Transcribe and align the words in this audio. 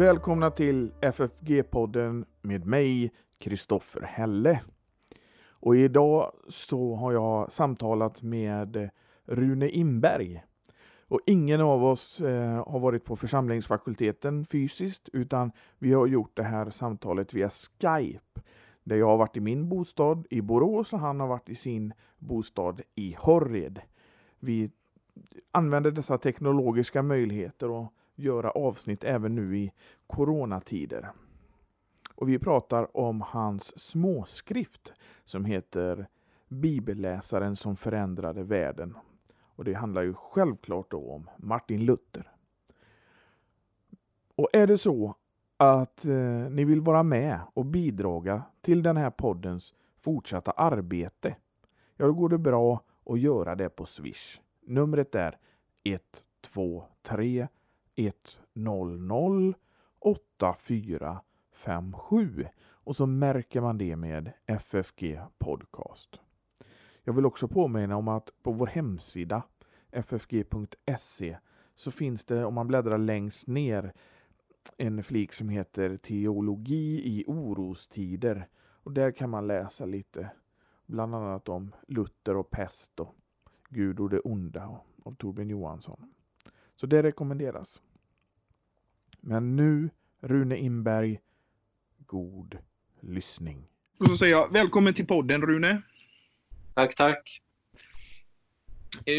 Välkomna 0.00 0.50
till 0.50 0.92
FFG-podden 1.00 2.24
med 2.42 2.66
mig, 2.66 3.12
Kristoffer 3.38 4.02
Helle. 4.02 4.60
Och 5.48 5.76
idag 5.76 6.32
så 6.48 6.94
har 6.94 7.12
jag 7.12 7.52
samtalat 7.52 8.22
med 8.22 8.90
Rune 9.24 9.68
Imberg. 9.68 10.42
Och 11.08 11.20
ingen 11.26 11.60
av 11.60 11.84
oss 11.84 12.20
eh, 12.20 12.68
har 12.70 12.78
varit 12.78 13.04
på 13.04 13.16
församlingsfakulteten 13.16 14.44
fysiskt 14.44 15.08
utan 15.12 15.52
vi 15.78 15.92
har 15.92 16.06
gjort 16.06 16.36
det 16.36 16.42
här 16.42 16.70
samtalet 16.70 17.34
via 17.34 17.50
Skype. 17.50 18.40
Där 18.84 18.96
jag 18.96 19.06
har 19.06 19.16
varit 19.16 19.36
i 19.36 19.40
min 19.40 19.68
bostad 19.68 20.26
i 20.30 20.40
Borås 20.40 20.92
och 20.92 21.00
han 21.00 21.20
har 21.20 21.26
varit 21.26 21.48
i 21.48 21.54
sin 21.54 21.92
bostad 22.18 22.80
i 22.94 23.16
Horred. 23.18 23.80
Vi 24.38 24.70
använder 25.52 25.90
dessa 25.90 26.18
teknologiska 26.18 27.02
möjligheter 27.02 27.70
och 27.70 27.92
göra 28.22 28.50
avsnitt 28.50 29.04
även 29.04 29.34
nu 29.34 29.58
i 29.58 29.72
coronatider. 30.06 31.10
Och 32.14 32.28
vi 32.28 32.38
pratar 32.38 32.96
om 32.96 33.20
hans 33.20 33.80
småskrift 33.80 34.92
som 35.24 35.44
heter 35.44 36.06
Bibelläsaren 36.48 37.56
som 37.56 37.76
förändrade 37.76 38.42
världen. 38.42 38.96
Och 39.56 39.64
det 39.64 39.74
handlar 39.74 40.02
ju 40.02 40.14
självklart 40.14 40.90
då 40.90 41.10
om 41.10 41.30
Martin 41.36 41.84
Luther. 41.84 42.32
Och 44.34 44.48
är 44.52 44.66
det 44.66 44.78
så 44.78 45.14
att 45.56 46.04
eh, 46.04 46.50
ni 46.50 46.64
vill 46.64 46.80
vara 46.80 47.02
med 47.02 47.40
och 47.54 47.66
bidraga 47.66 48.42
till 48.60 48.82
den 48.82 48.96
här 48.96 49.10
poddens 49.10 49.74
fortsatta 50.00 50.50
arbete, 50.50 51.36
ja 51.96 52.06
då 52.06 52.12
går 52.12 52.28
det 52.28 52.38
bra 52.38 52.80
att 53.06 53.20
göra 53.20 53.54
det 53.54 53.68
på 53.68 53.86
Swish. 53.86 54.40
Numret 54.60 55.14
är 55.14 55.38
123 55.84 57.48
100 57.96 59.54
8457 59.98 62.46
och 62.70 62.96
så 62.96 63.06
märker 63.06 63.60
man 63.60 63.78
det 63.78 63.96
med 63.96 64.32
FFG 64.46 65.20
Podcast. 65.38 66.20
Jag 67.04 67.12
vill 67.12 67.26
också 67.26 67.48
påminna 67.48 67.96
om 67.96 68.08
att 68.08 68.30
på 68.42 68.52
vår 68.52 68.66
hemsida 68.66 69.42
ffg.se 69.92 71.38
så 71.76 71.90
finns 71.90 72.24
det, 72.24 72.44
om 72.44 72.54
man 72.54 72.68
bläddrar 72.68 72.98
längst 72.98 73.46
ner, 73.46 73.92
en 74.76 75.02
flik 75.02 75.32
som 75.32 75.48
heter 75.48 75.96
Teologi 75.96 77.02
i 77.04 77.24
orostider. 77.26 78.48
Och 78.82 78.92
där 78.92 79.12
kan 79.12 79.30
man 79.30 79.46
läsa 79.46 79.84
lite, 79.84 80.30
bland 80.86 81.14
annat 81.14 81.48
om 81.48 81.74
Luther 81.88 82.36
och 82.36 82.50
pest 82.50 83.00
och 83.00 83.14
Gud 83.68 84.00
och 84.00 84.10
det 84.10 84.20
onda 84.20 84.80
av 85.04 85.14
Torbjörn 85.14 85.50
Johansson. 85.50 86.10
Så 86.80 86.86
det 86.86 87.02
rekommenderas. 87.02 87.80
Men 89.20 89.56
nu, 89.56 89.90
Rune 90.20 90.58
Imberg, 90.58 91.20
god 92.06 92.58
lyssning. 93.00 93.66
Och 93.98 94.06
så 94.06 94.16
säger 94.16 94.32
jag 94.32 94.52
välkommen 94.52 94.94
till 94.94 95.06
podden 95.06 95.42
Rune. 95.42 95.82
Tack, 96.74 96.96
tack. 96.96 97.40
Eh, 99.06 99.14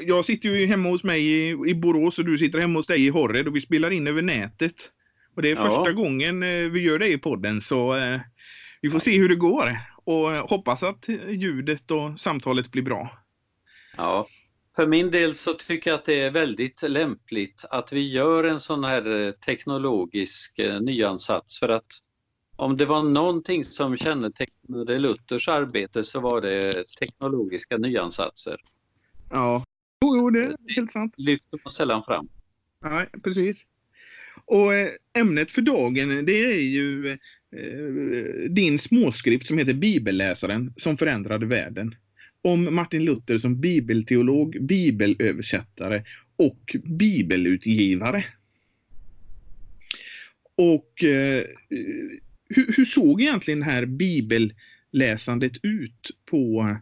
jag 0.00 0.24
sitter 0.24 0.48
ju 0.48 0.66
hemma 0.66 0.88
hos 0.88 1.04
mig 1.04 1.50
i, 1.70 1.74
Borås 1.74 2.18
och 2.18 2.24
du 2.24 2.38
sitter 2.38 2.58
hemma 2.58 2.78
hos 2.78 2.86
dig 2.86 3.06
i 3.06 3.08
Horred 3.08 3.48
och 3.48 3.56
vi 3.56 3.60
spelar 3.60 3.90
in 3.90 4.06
över 4.06 4.22
nätet. 4.22 4.92
Och 5.34 5.42
det 5.42 5.50
är 5.50 5.56
ja. 5.56 5.70
första 5.70 5.92
gången 5.92 6.42
eh, 6.42 6.70
vi 6.70 6.80
gör 6.80 6.98
det 6.98 7.08
i 7.08 7.18
podden 7.18 7.60
så 7.60 7.96
eh, 7.96 8.20
vi 8.80 8.90
får 8.90 8.98
se 8.98 9.18
hur 9.18 9.28
det 9.28 9.36
går 9.36 9.78
och 10.04 10.30
hoppas 10.30 10.82
att 10.82 11.08
ljudet 11.28 11.90
och 11.90 12.20
samtalet 12.20 12.70
blir 12.70 12.82
bra. 12.82 13.18
Ja, 13.96 14.26
för 14.76 14.86
min 14.86 15.10
del 15.10 15.34
så 15.34 15.54
tycker 15.54 15.90
jag 15.90 15.98
att 15.98 16.04
det 16.04 16.20
är 16.20 16.30
väldigt 16.30 16.82
lämpligt 16.82 17.64
att 17.70 17.92
vi 17.92 18.10
gör 18.10 18.44
en 18.44 18.60
sån 18.60 18.84
här 18.84 19.32
teknologisk 19.32 20.60
nyansats 20.80 21.58
för 21.58 21.68
att 21.68 21.86
om 22.56 22.76
det 22.76 22.86
var 22.86 23.02
någonting 23.02 23.64
som 23.64 23.96
kännetecknade 23.96 24.98
Luthers 24.98 25.48
arbete 25.48 26.04
så 26.04 26.20
var 26.20 26.40
det 26.40 26.84
teknologiska 26.98 27.76
nyansatser. 27.76 28.56
Ja, 29.30 29.64
jo, 30.02 30.30
det 30.30 30.40
är 30.40 30.74
helt 30.74 30.90
sant. 30.90 31.14
lyfter 31.16 31.60
man 31.64 31.72
sällan 31.72 32.02
fram. 32.04 32.28
Nej, 32.82 33.08
precis. 33.22 33.66
Och 34.44 34.74
eh, 34.74 34.90
ämnet 35.12 35.52
för 35.52 35.62
dagen 35.62 36.24
det 36.24 36.44
är 36.44 36.60
ju 36.60 37.08
eh, 37.10 38.50
din 38.50 38.78
småskrift 38.78 39.46
som 39.46 39.58
heter 39.58 39.74
Bibelläsaren 39.74 40.74
som 40.76 40.96
förändrade 40.96 41.46
världen. 41.46 41.94
Om 42.44 42.74
Martin 42.74 43.04
Luther 43.04 43.38
som 43.38 43.60
bibelteolog, 43.60 44.56
bibelöversättare 44.60 46.04
och 46.36 46.76
bibelutgivare. 46.84 48.24
Och 50.56 51.04
eh, 51.04 51.44
hur, 52.48 52.72
hur, 52.76 52.84
såg 52.84 53.20
egentligen 53.20 53.60
det 53.60 53.66
här 53.66 53.86
bibelläsandet 53.86 55.52
ut 55.62 56.10
på 56.30 56.76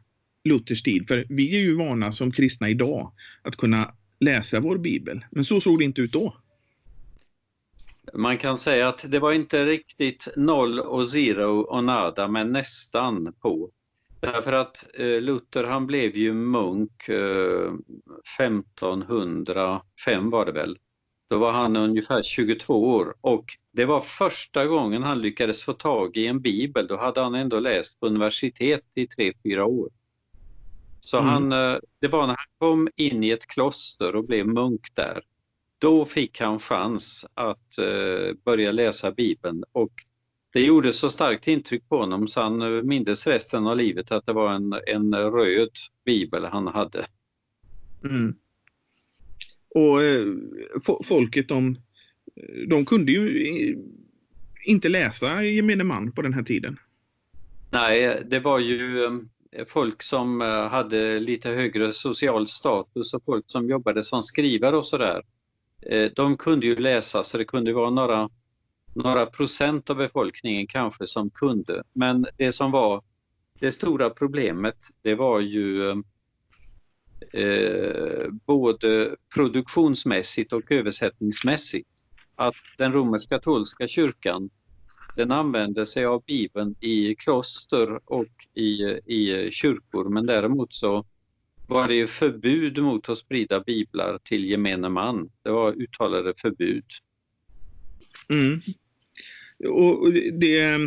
Luthers 0.45 0.83
tid? 0.83 1.09
För 1.09 1.27
vi 1.28 1.56
är 1.56 1.61
ju 1.61 1.75
vana 1.75 2.12
som 2.12 2.33
kristna 2.33 2.71
idag 2.71 3.12
att 3.43 3.56
kunna 3.56 3.94
läsa 4.21 4.61
vår 4.61 4.79
bibel. 4.79 5.25
Men 5.31 5.44
så 5.44 5.61
såg 5.61 5.79
det 5.79 5.84
inte 5.84 6.00
ut 6.00 6.12
då. 6.12 6.37
Man 8.15 8.39
kan 8.39 8.59
säga 8.59 8.89
att 8.89 9.05
det 9.11 9.19
var 9.19 9.33
inte 9.33 9.67
riktigt 9.67 10.29
noll 10.37 10.81
och 10.81 11.09
zero 11.09 11.61
och 11.61 11.84
nada, 11.84 12.29
men 12.29 12.53
nästan 12.53 13.33
på. 13.41 13.71
Därför 14.22 14.53
att 14.53 14.87
eh, 14.94 15.21
Luther 15.21 15.65
han 15.65 15.87
blev 15.87 16.16
ju 16.16 16.34
munk 16.34 17.09
eh, 17.09 17.72
1505 18.38 20.31
var 20.31 20.47
det 20.47 20.53
väl. 20.53 20.78
Då 21.31 21.38
var 21.38 21.53
han 21.53 21.77
ungefär 21.77 22.22
22 22.22 22.94
år 22.94 23.15
och 23.21 23.44
det 23.72 23.84
var 23.84 24.00
första 24.00 24.66
gången 24.66 25.03
han 25.03 25.22
lyckades 25.22 25.62
få 25.62 25.72
tag 25.72 26.16
i 26.16 26.27
en 26.27 26.41
bibel. 26.41 26.87
Då 26.87 26.97
hade 26.97 27.21
han 27.21 27.34
ändå 27.34 27.61
läst 27.61 28.00
på 28.00 28.06
universitet 28.06 28.84
i 28.94 29.06
3-4 29.06 29.61
år. 29.61 29.91
Så 31.00 31.19
mm. 31.19 31.31
han, 31.31 31.53
eh, 31.53 31.78
det 32.00 32.09
var 32.09 32.27
när 32.27 32.37
han 32.37 32.47
kom 32.59 32.88
in 32.97 33.25
i 33.25 33.31
ett 33.31 33.47
kloster 33.47 34.16
och 34.16 34.25
blev 34.25 34.47
munk 34.47 34.94
där. 34.94 35.22
Då 35.78 36.05
fick 36.05 36.41
han 36.41 36.59
chans 36.59 37.27
att 37.34 37.77
börja 38.44 38.72
läsa 38.72 39.11
bibeln 39.11 39.65
och 39.72 39.93
det 40.53 40.61
gjorde 40.61 40.93
så 40.93 41.11
starkt 41.11 41.49
intryck 41.49 41.89
på 41.89 41.97
honom 41.97 42.29
så 42.29 42.41
han 42.41 42.63
eh, 42.63 42.83
mindes 42.83 43.27
resten 43.27 43.67
av 43.67 43.77
livet 43.77 44.13
att 44.13 44.27
det 44.27 44.33
var 44.33 44.53
en, 44.53 44.75
en 44.87 45.15
röd 45.15 45.71
bibel 46.05 46.45
han 46.45 46.67
hade. 46.67 47.07
Mm. 48.05 48.35
Och 49.75 50.03
eh, 50.03 50.27
folket 51.05 51.49
de, 51.49 51.77
de 52.69 52.85
kunde 52.85 53.12
ju 53.12 53.77
inte 54.65 54.89
läsa 54.89 55.43
gemene 55.43 55.85
man 55.85 56.12
på 56.12 56.23
den 56.23 56.35
här 56.35 56.43
tiden. 56.43 56.77
Nej, 57.71 58.23
det 58.27 58.41
var 58.41 58.59
ju 58.59 59.05
eh, 59.05 59.65
folk 59.67 60.03
som 60.03 60.43
eh, 60.43 60.69
hade 60.69 61.21
lite 61.21 61.49
högre 61.49 61.93
social 61.93 62.49
status 62.49 63.15
och 63.15 63.25
folk 63.25 63.45
som 63.49 63.69
jobbade 63.69 64.05
som 64.05 64.23
skrivare 64.23 64.77
och 64.77 64.87
sådär. 64.87 65.23
De 66.17 66.37
kunde 66.37 66.67
ju 66.67 66.77
läsa 66.77 67.23
så 67.25 67.39
det 67.39 67.45
kunde 67.45 67.73
vara 67.73 67.91
några, 67.91 68.31
några 68.95 69.27
procent 69.27 69.91
av 69.91 69.97
befolkningen 69.97 70.67
kanske 70.67 71.07
som 71.07 71.31
kunde. 71.31 71.83
Men 71.93 72.27
det 72.37 72.53
som 72.53 72.71
var 72.71 73.03
det 73.61 73.73
stora 73.73 74.11
problemet 74.11 74.77
det 75.03 75.15
var 75.15 75.41
ju 75.41 75.91
eh, 77.33 78.29
både 78.47 79.17
produktionsmässigt 79.35 80.53
och 80.53 80.73
översättningsmässigt. 80.73 81.89
Att 82.35 82.55
den 82.79 82.93
romersk-katolska 82.93 83.89
kyrkan 83.89 84.51
den 85.17 85.33
använde 85.33 85.87
sig 85.87 86.05
av 86.05 86.23
Bibeln 86.27 86.75
i 86.81 87.15
kloster 87.15 88.00
och 88.05 88.47
i, 88.55 88.83
i 89.06 89.50
kyrkor 89.50 90.09
men 90.09 90.27
däremot 90.27 90.75
så 90.75 91.05
var 91.67 91.88
det 91.88 91.95
ju 91.95 92.06
förbud 92.06 92.79
mot 92.79 93.09
att 93.09 93.19
sprida 93.19 93.61
biblar 93.61 94.19
till 94.19 94.45
gemene 94.45 94.88
man. 94.88 95.31
Det 95.43 95.50
var 95.50 95.73
uttalade 95.73 96.35
förbud. 96.37 96.85
Mm. 98.29 98.61
Och 99.69 100.12
det, 100.12 100.79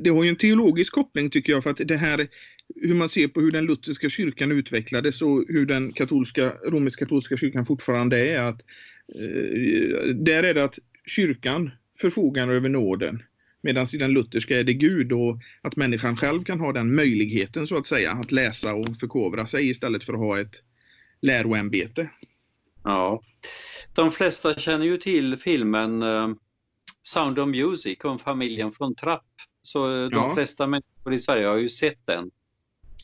det 0.00 0.10
har 0.10 0.24
ju 0.24 0.28
en 0.28 0.36
teologisk 0.36 0.92
koppling 0.92 1.30
tycker 1.30 1.52
jag 1.52 1.62
för 1.62 1.70
att 1.70 1.80
det 1.84 1.96
här 1.96 2.28
hur 2.74 2.94
man 2.94 3.08
ser 3.08 3.28
på 3.28 3.40
hur 3.40 3.50
den 3.50 3.64
lutherska 3.64 4.08
kyrkan 4.08 4.52
utvecklades 4.52 5.22
och 5.22 5.44
hur 5.48 5.66
den 5.66 5.92
katolska, 5.92 6.52
romersk-katolska 6.64 7.36
kyrkan 7.36 7.66
fortfarande 7.66 8.28
är. 8.28 8.38
Att, 8.38 8.62
eh, 9.14 10.08
där 10.14 10.42
är 10.42 10.54
det 10.54 10.64
att 10.64 10.78
kyrkan 11.06 11.70
förfogar 12.00 12.48
över 12.48 12.68
nåden 12.68 13.22
medan 13.62 13.86
i 13.92 13.96
den 13.96 14.12
lutherska 14.12 14.60
är 14.60 14.64
det 14.64 14.74
Gud 14.74 15.12
och 15.12 15.38
att 15.62 15.76
människan 15.76 16.16
själv 16.16 16.44
kan 16.44 16.60
ha 16.60 16.72
den 16.72 16.94
möjligheten 16.94 17.66
så 17.66 17.76
att 17.76 17.86
säga 17.86 18.12
att 18.12 18.32
läsa 18.32 18.74
och 18.74 18.96
förkovra 19.00 19.46
sig 19.46 19.70
istället 19.70 20.04
för 20.04 20.12
att 20.12 20.18
ha 20.18 20.40
ett 20.40 20.62
läroämbete. 21.20 22.10
Ja, 22.84 23.22
de 23.94 24.12
flesta 24.12 24.54
känner 24.54 24.84
ju 24.84 24.96
till 24.96 25.36
filmen 25.36 26.02
eh, 26.02 26.28
Sound 27.02 27.38
of 27.38 27.48
Music 27.48 27.98
om 28.04 28.18
familjen 28.18 28.72
från 28.72 28.94
Trapp. 28.94 29.26
Så 29.62 29.86
de 29.86 30.10
ja. 30.12 30.34
flesta 30.34 30.66
människor 30.66 31.14
i 31.14 31.20
Sverige 31.20 31.46
har 31.46 31.56
ju 31.56 31.68
sett 31.68 32.06
den. 32.06 32.30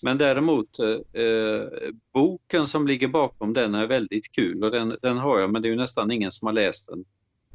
Men 0.03 0.19
däremot 0.19 0.79
eh, 0.79 1.91
boken 2.13 2.67
som 2.67 2.87
ligger 2.87 3.09
bakom 3.09 3.53
den 3.53 3.75
är 3.75 3.87
väldigt 3.87 4.33
kul 4.33 4.65
och 4.65 4.71
den, 4.71 4.97
den 5.03 5.19
har 5.19 5.39
jag 5.39 5.53
men 5.53 5.63
det 5.63 5.69
är 5.69 5.77
nästan 5.77 6.11
ingen 6.11 6.33
som 6.33 6.47
har 6.47 6.53
läst 6.53 6.89
den. 6.89 7.05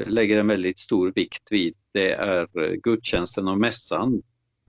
lägger 0.06 0.38
en 0.38 0.46
väldigt 0.46 0.78
stor 0.78 1.12
vikt 1.14 1.42
vid 1.50 1.74
det 1.92 2.12
är 2.12 2.48
eh, 2.62 2.72
gudstjänsten 2.82 3.48
och 3.48 3.58
mässan. 3.58 4.22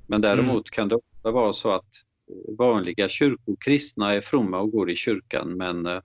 Men 0.07 0.21
däremot 0.21 0.49
mm. 0.49 0.63
kan 0.71 0.87
det 0.87 0.95
ofta 0.95 1.31
vara 1.31 1.53
så 1.53 1.71
att 1.71 1.89
vanliga 2.57 3.09
kyrkokristna 3.09 4.13
är 4.13 4.21
fromma 4.21 4.59
och 4.59 4.71
går 4.71 4.89
i 4.89 4.95
kyrkan 4.95 5.57
men 5.57 5.85
eh, 5.85 5.99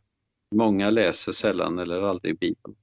många 0.54 0.90
läser 0.90 1.32
sällan 1.32 1.78
eller 1.78 2.02
aldrig 2.02 2.38
Bibeln. 2.38 2.76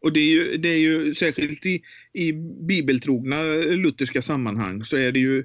Och 0.00 0.12
det 0.12 0.20
är 0.20 0.30
ju, 0.30 0.56
det 0.56 0.68
är 0.68 0.78
ju 0.78 1.14
särskilt 1.14 1.66
i, 1.66 1.82
i 2.12 2.32
bibeltrogna 2.32 3.42
lutherska 3.54 4.22
sammanhang 4.22 4.84
så 4.84 4.96
är 4.96 5.12
det 5.12 5.18
ju 5.18 5.38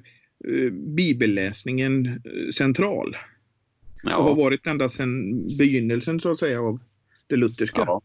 eh, 0.44 0.72
bibelläsningen 0.72 2.06
eh, 2.06 2.52
central. 2.54 3.16
Ja. 4.02 4.16
Och 4.16 4.24
har 4.24 4.34
varit 4.34 4.66
ända 4.66 4.88
sedan 4.88 5.46
begynnelsen 5.56 6.20
så 6.20 6.32
att 6.32 6.38
säga 6.38 6.60
av 6.60 6.80
det 7.26 7.36
lutherska. 7.36 7.84
Ja. 7.86 8.02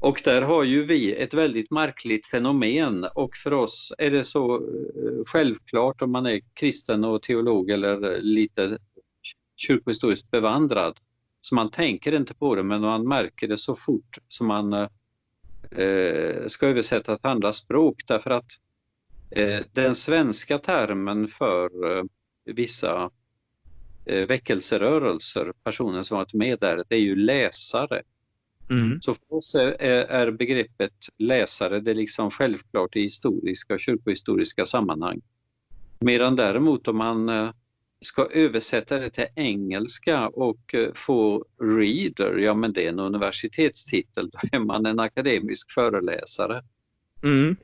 Och 0.00 0.20
där 0.24 0.42
har 0.42 0.64
ju 0.64 0.84
vi 0.84 1.14
ett 1.14 1.34
väldigt 1.34 1.70
märkligt 1.70 2.26
fenomen 2.26 3.06
och 3.14 3.36
för 3.36 3.52
oss 3.52 3.92
är 3.98 4.10
det 4.10 4.24
så 4.24 4.54
eh, 4.54 5.24
självklart 5.26 6.02
om 6.02 6.12
man 6.12 6.26
är 6.26 6.40
kristen 6.54 7.04
och 7.04 7.22
teolog 7.22 7.70
eller 7.70 8.20
lite 8.20 8.78
kyrkohistoriskt 9.56 10.30
bevandrad. 10.30 10.98
Så 11.40 11.54
man 11.54 11.70
tänker 11.70 12.12
inte 12.12 12.34
på 12.34 12.54
det 12.54 12.62
men 12.62 12.80
man 12.80 13.08
märker 13.08 13.48
det 13.48 13.58
så 13.58 13.74
fort 13.74 14.18
som 14.28 14.46
man 14.46 14.72
eh, 15.70 16.46
ska 16.46 16.66
översätta 16.66 17.18
till 17.18 17.30
andra 17.30 17.52
språk 17.52 18.02
därför 18.06 18.30
att 18.30 18.50
eh, 19.30 19.60
den 19.72 19.94
svenska 19.94 20.58
termen 20.58 21.28
för 21.28 21.96
eh, 21.96 22.04
vissa 22.44 23.10
eh, 24.06 24.26
väckelserörelser, 24.26 25.52
personer 25.64 26.02
som 26.02 26.18
varit 26.18 26.34
med 26.34 26.58
där, 26.58 26.84
det 26.88 26.94
är 26.94 27.00
ju 27.00 27.16
läsare. 27.16 28.02
Mm. 28.70 29.00
Så 29.00 29.14
för 29.14 29.34
oss 29.34 29.54
är, 29.54 29.72
är, 29.80 30.30
begreppet 30.30 30.92
läsare 31.18 31.80
det 31.80 31.90
är 31.90 31.94
liksom 31.94 32.30
självklart 32.30 32.96
i 32.96 33.00
historiska 33.00 33.74
och 33.74 33.80
kyrkohistoriska 33.80 34.64
sammanhang. 34.66 35.20
Medan 36.00 36.36
däremot 36.36 36.88
om 36.88 36.96
man 36.96 37.28
eh, 37.28 37.50
ska 38.00 38.28
översätta 38.32 38.98
det 38.98 39.10
till 39.10 39.26
engelska 39.34 40.28
och 40.28 40.74
eh, 40.74 40.92
få 40.94 41.44
reader, 41.62 42.38
ja 42.38 42.54
men 42.54 42.72
det 42.72 42.84
är 42.84 42.88
en 42.88 42.98
universitetstitel, 42.98 44.30
då 44.30 44.38
är 44.52 44.58
man 44.58 44.86
en 44.86 45.00
akademisk 45.00 45.70
föreläsare. 45.70 46.62
Mm. 47.22 47.56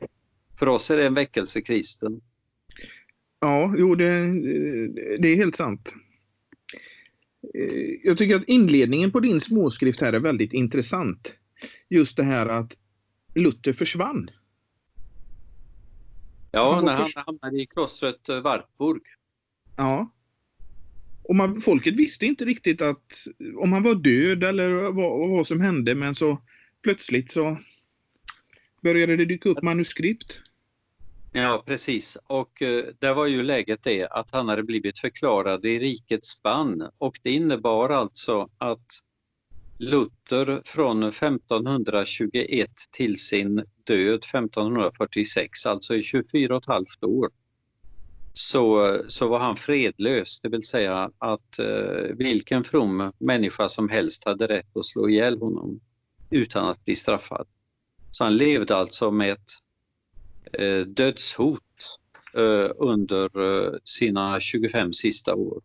För 0.59 0.69
oss 0.69 0.91
är 0.91 0.97
det 0.97 1.07
en 1.07 1.15
väckelsekristen. 1.15 2.21
Ja, 3.41 3.75
jo 3.79 3.95
det, 3.95 4.07
det 5.19 5.29
är 5.29 5.37
helt 5.37 5.57
sant. 5.57 5.95
Eh, 7.55 8.01
jag 8.05 8.19
tycker 8.19 8.37
att 8.37 8.49
inledningen 8.49 9.13
på 9.13 9.21
din 9.21 9.41
småskrift 9.41 10.01
här 10.01 10.13
är 10.13 10.21
väldigt 10.21 10.53
intressant. 10.53 11.35
Just 11.89 12.17
det 12.17 12.25
här 12.25 12.47
att 12.47 12.77
Luther 13.35 13.73
försvann. 13.73 14.31
Ja, 16.53 16.75
han 16.75 16.85
när 16.85 16.93
han 16.93 17.11
hamnade 17.15 17.63
i 17.63 17.67
klostret 17.67 18.29
eh, 18.29 18.41
Wartburg. 18.41 19.03
Ja. 19.77 20.11
Och 21.23 21.37
man, 21.37 21.61
folket 21.61 21.95
visste 21.95 22.27
inte 22.27 22.45
riktigt 22.45 22.83
att 22.83 23.27
om 23.57 23.73
han 23.73 23.83
var 23.83 23.95
död 23.95 24.45
eller 24.45 24.71
vad, 24.71 25.31
vad 25.31 25.47
som 25.47 25.61
hände 25.61 25.95
men 25.95 26.15
så 26.15 26.39
plötsligt 26.83 27.33
så 27.33 27.59
började 28.83 29.17
det 29.17 29.25
dyka 29.25 29.49
upp 29.49 29.63
manuskript. 29.63 30.41
Ja 31.37 31.63
precis. 31.67 32.19
Och 32.27 32.63
eh, 32.63 32.85
där 32.99 33.15
var 33.15 33.27
ju 33.27 33.43
läget 33.43 33.83
det 33.83 34.07
att 34.07 34.29
han 34.31 34.49
hade 34.49 34.63
blivit 34.63 34.99
förklarad 34.99 35.65
i 35.65 35.79
rikets 35.79 36.29
spann 36.29 36.89
och 36.99 37.19
det 37.23 37.31
innebar 37.31 37.91
alltså 37.91 38.49
att 38.59 38.87
Luther 39.79 40.63
från 40.65 41.03
1521 41.03 42.71
till 42.91 43.19
sin 43.19 43.65
död 43.85 44.15
1546, 44.15 45.67
alltså 45.67 45.95
i 45.95 46.03
24 46.03 46.57
och 46.57 46.63
ett 46.63 46.69
halvt 46.69 47.05
år, 47.05 47.31
så, 48.33 48.97
så 49.09 49.29
var 49.29 49.39
han 49.39 49.57
fredlös, 49.57 50.41
det 50.41 50.49
vill 50.49 50.67
säga 50.67 51.11
att 51.19 51.59
eh, 51.59 52.17
vilken 52.17 52.65
from 52.65 53.13
människa 53.19 53.69
som 53.69 53.89
helst 53.89 54.25
hade 54.25 54.47
rätt 54.47 54.77
att 54.77 54.87
slå 54.87 55.09
ihjäl 55.09 55.39
honom 55.39 55.81
utan 56.31 56.69
att 56.69 56.85
bli 56.85 56.97
straffad. 56.97 57.47
Så 58.11 58.25
han 58.25 58.37
levde 58.37 58.77
alltså 58.77 59.11
med 59.11 59.33
ett 59.33 59.64
dödshot 60.87 61.61
eh, 62.37 62.71
under 62.77 63.41
eh, 63.41 63.73
sina 63.85 64.41
25 64.41 64.93
sista 64.93 65.35
år. 65.35 65.63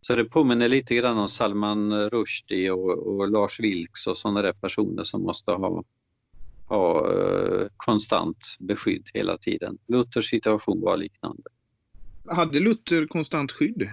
Så 0.00 0.14
det 0.14 0.24
påminner 0.24 0.68
lite 0.68 0.94
grann 0.94 1.18
om 1.18 1.28
Salman 1.28 2.10
Rushdie 2.10 2.70
och, 2.70 2.98
och 2.98 3.30
Lars 3.30 3.60
Vilks 3.60 4.06
och 4.06 4.18
sådana 4.18 4.42
där 4.42 4.52
personer 4.52 5.04
som 5.04 5.22
måste 5.22 5.50
ha, 5.50 5.84
ha 6.66 7.12
eh, 7.12 7.66
konstant 7.76 8.56
beskydd 8.58 9.10
hela 9.14 9.38
tiden. 9.38 9.78
Luthers 9.88 10.30
situation 10.30 10.80
var 10.80 10.96
liknande. 10.96 11.42
Hade 12.28 12.60
Luther 12.60 13.06
konstant 13.06 13.52
skydd? 13.52 13.90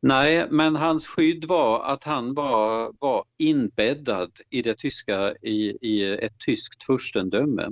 Nej, 0.00 0.46
men 0.50 0.76
hans 0.76 1.06
skydd 1.06 1.44
var 1.44 1.84
att 1.84 2.04
han 2.04 2.34
var, 2.34 2.92
var 2.98 3.24
inbäddad 3.38 4.32
i 4.50 4.62
det 4.62 4.74
tyska, 4.74 5.34
i, 5.42 5.78
i 5.80 6.04
ett 6.04 6.38
tyskt 6.46 6.84
furstendöme. 6.84 7.68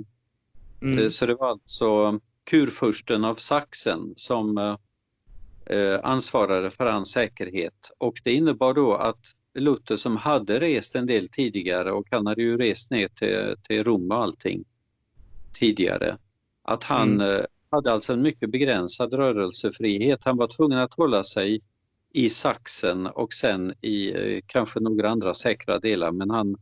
Mm. 0.81 0.99
Eh, 0.99 1.09
så 1.09 1.25
det 1.25 1.35
var 1.35 1.49
alltså 1.49 2.19
kurfursten 2.43 3.25
av 3.25 3.35
Sachsen 3.35 4.13
som 4.17 4.57
eh, 5.65 5.99
ansvarade 6.03 6.71
för 6.71 6.85
hans 6.85 7.11
säkerhet 7.11 7.91
och 7.97 8.21
det 8.23 8.33
innebar 8.33 8.73
då 8.73 8.95
att 8.95 9.35
Luther 9.53 9.95
som 9.95 10.17
hade 10.17 10.59
rest 10.59 10.95
en 10.95 11.05
del 11.05 11.29
tidigare 11.29 11.91
och 11.91 12.07
han 12.11 12.27
hade 12.27 12.41
ju 12.41 12.57
rest 12.57 12.91
ner 12.91 13.07
till, 13.07 13.55
till 13.67 13.83
Rom 13.83 14.11
och 14.11 14.17
allting 14.17 14.63
tidigare, 15.53 16.17
att 16.63 16.83
han 16.83 17.21
mm. 17.21 17.35
Eh, 17.35 17.45
hade 17.69 17.91
alltså 17.91 18.13
en 18.13 18.21
mycket 18.21 18.49
begränsad 18.49 19.13
rörelsefrihet. 19.13 20.19
Han 20.23 20.37
var 20.37 20.47
tvungen 20.47 20.79
att 20.79 20.93
hålla 20.93 21.23
sig 21.23 21.61
i 22.13 22.29
Sachsen 22.29 23.07
och 23.07 23.33
sen 23.33 23.73
i 23.81 24.11
eh, 24.11 24.41
kanske 24.45 24.79
några 24.79 25.09
andra 25.09 25.33
säkra 25.33 25.79
delar 25.79 26.11
men 26.11 26.29
han, 26.29 26.57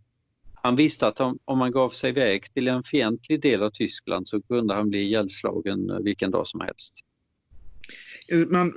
han 0.63 0.75
visste 0.75 1.07
att 1.07 1.19
om, 1.19 1.39
om 1.45 1.57
man 1.57 1.71
gav 1.71 1.89
sig 1.89 2.09
iväg 2.09 2.53
till 2.53 2.67
en 2.67 2.83
fientlig 2.83 3.41
del 3.41 3.63
av 3.63 3.69
Tyskland 3.69 4.27
så 4.27 4.41
kunde 4.41 4.73
han 4.73 4.89
bli 4.89 4.99
ihjälslagen 4.99 5.89
eh, 5.89 5.99
vilken 5.99 6.31
dag 6.31 6.47
som 6.47 6.61
helst. 6.61 6.93
Eh, 8.27 8.39
man 8.39 8.73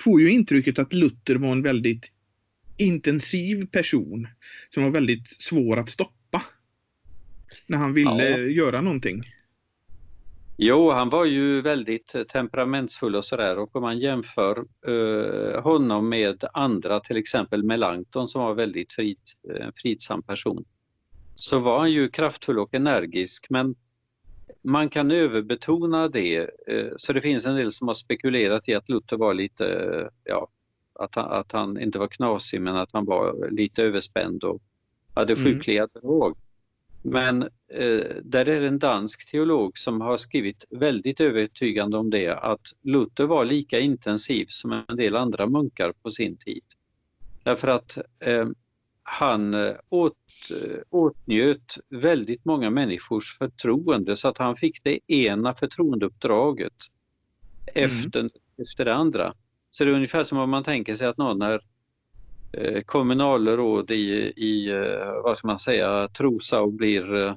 får 0.00 0.20
ju 0.20 0.30
intrycket 0.30 0.78
att 0.78 0.92
Luther 0.92 1.34
var 1.34 1.52
en 1.52 1.62
väldigt 1.62 2.06
intensiv 2.76 3.66
person 3.66 4.28
som 4.74 4.82
var 4.82 4.90
väldigt 4.90 5.42
svår 5.42 5.78
att 5.78 5.90
stoppa 5.90 6.42
när 7.66 7.78
han 7.78 7.94
ville 7.94 8.28
ja. 8.28 8.38
göra 8.38 8.80
någonting. 8.80 9.22
Jo, 10.60 10.90
han 10.90 11.10
var 11.10 11.24
ju 11.24 11.60
väldigt 11.60 12.14
temperamentsfull 12.28 13.16
och 13.16 13.24
sådär 13.24 13.58
och 13.58 13.76
om 13.76 13.82
man 13.82 13.98
jämför 13.98 14.64
eh, 14.86 15.62
honom 15.62 16.08
med 16.08 16.44
andra, 16.52 17.00
till 17.00 17.16
exempel 17.16 17.62
Melanchthon 17.62 18.28
som 18.28 18.42
var 18.42 18.54
väldigt 18.54 18.92
frid, 18.92 19.18
en 19.60 19.72
fridsam 19.76 20.22
person, 20.22 20.64
så 21.40 21.58
var 21.58 21.78
han 21.78 21.92
ju 21.92 22.08
kraftfull 22.08 22.58
och 22.58 22.74
energisk 22.74 23.46
men 23.50 23.74
man 24.62 24.90
kan 24.90 25.10
överbetona 25.10 26.08
det. 26.08 26.50
Eh, 26.66 26.92
så 26.96 27.12
det 27.12 27.20
finns 27.20 27.46
en 27.46 27.56
del 27.56 27.72
som 27.72 27.88
har 27.88 27.94
spekulerat 27.94 28.68
i 28.68 28.74
att 28.74 28.88
Luther 28.88 29.16
var 29.16 29.34
lite, 29.34 30.10
ja, 30.24 30.48
att 30.94 31.14
han, 31.14 31.32
att 31.32 31.52
han 31.52 31.80
inte 31.80 31.98
var 31.98 32.08
knasig 32.08 32.60
men 32.60 32.76
att 32.76 32.88
han 32.92 33.04
var 33.04 33.50
lite 33.50 33.82
överspänd 33.82 34.44
och 34.44 34.62
hade 35.14 35.32
mm. 35.32 35.44
sjukliga 35.44 35.82
mm. 35.82 35.90
drag. 35.92 36.36
Men 37.02 37.42
eh, 37.68 38.06
där 38.22 38.48
är 38.48 38.60
det 38.60 38.68
en 38.68 38.78
dansk 38.78 39.30
teolog 39.30 39.78
som 39.78 40.00
har 40.00 40.16
skrivit 40.16 40.64
väldigt 40.70 41.20
övertygande 41.20 41.96
om 41.96 42.10
det 42.10 42.28
att 42.28 42.66
Luther 42.82 43.24
var 43.24 43.44
lika 43.44 43.80
intensiv 43.80 44.46
som 44.48 44.72
en 44.72 44.96
del 44.96 45.16
andra 45.16 45.46
munkar 45.46 45.92
på 46.02 46.10
sin 46.10 46.36
tid. 46.36 46.64
Därför 47.42 47.68
att 47.68 47.98
eh, 48.18 48.48
han, 49.02 49.54
åt, 49.88 50.12
eh, 50.12 50.27
åtnjöt 50.90 51.78
väldigt 51.88 52.44
många 52.44 52.70
människors 52.70 53.38
förtroende 53.38 54.16
så 54.16 54.28
att 54.28 54.38
han 54.38 54.56
fick 54.56 54.84
det 54.84 55.12
ena 55.12 55.54
förtroendeuppdraget 55.54 56.72
mm. 57.74 57.90
efter, 57.90 58.30
efter 58.62 58.84
det 58.84 58.94
andra. 58.94 59.34
Så 59.70 59.84
det 59.84 59.90
är 59.90 59.94
ungefär 59.94 60.24
som 60.24 60.38
om 60.38 60.50
man 60.50 60.64
tänker 60.64 60.94
sig 60.94 61.06
att 61.06 61.18
någon 61.18 61.42
är 61.42 61.60
eh, 62.52 62.82
kommunalråd 62.82 63.90
i, 63.90 64.32
i 64.36 64.70
eh, 64.70 65.22
vad 65.24 65.38
ska 65.38 65.46
man 65.46 65.58
säga, 65.58 66.08
Trosa 66.08 66.60
och 66.60 66.72
blir, 66.72 67.36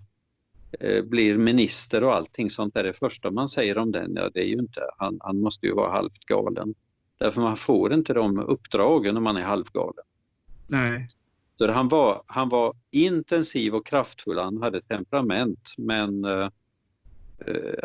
eh, 0.80 1.04
blir 1.04 1.38
minister 1.38 2.04
och 2.04 2.16
allting 2.16 2.50
sånt 2.50 2.74
där. 2.74 2.84
Det 2.84 2.94
första 2.94 3.32
man 3.32 3.50
säger 3.50 3.78
om 3.78 3.92
den, 3.92 4.14
ja 4.16 4.30
det 4.34 4.40
är 4.40 4.48
ju 4.48 4.60
inte, 4.60 4.82
han, 4.98 5.18
han 5.22 5.42
måste 5.42 5.66
ju 5.66 5.74
vara 5.74 5.92
halvt 5.92 6.26
galen. 6.26 6.74
Därför 7.18 7.42
man 7.42 7.58
får 7.58 7.94
inte 7.94 8.14
de 8.14 8.40
uppdragen 8.40 9.18
om 9.18 9.24
man 9.24 9.38
är 9.38 9.44
halvgalen. 9.44 10.06
Nej. 10.68 11.08
Så 11.62 11.72
han, 11.72 11.88
var, 11.88 12.24
han 12.28 12.50
var 12.50 12.74
intensiv 12.92 13.76
och 13.76 13.88
kraftfull, 13.88 14.38
han 14.38 14.62
hade 14.62 14.82
temperament 14.82 15.74
men 15.78 16.26
uh, 16.26 16.48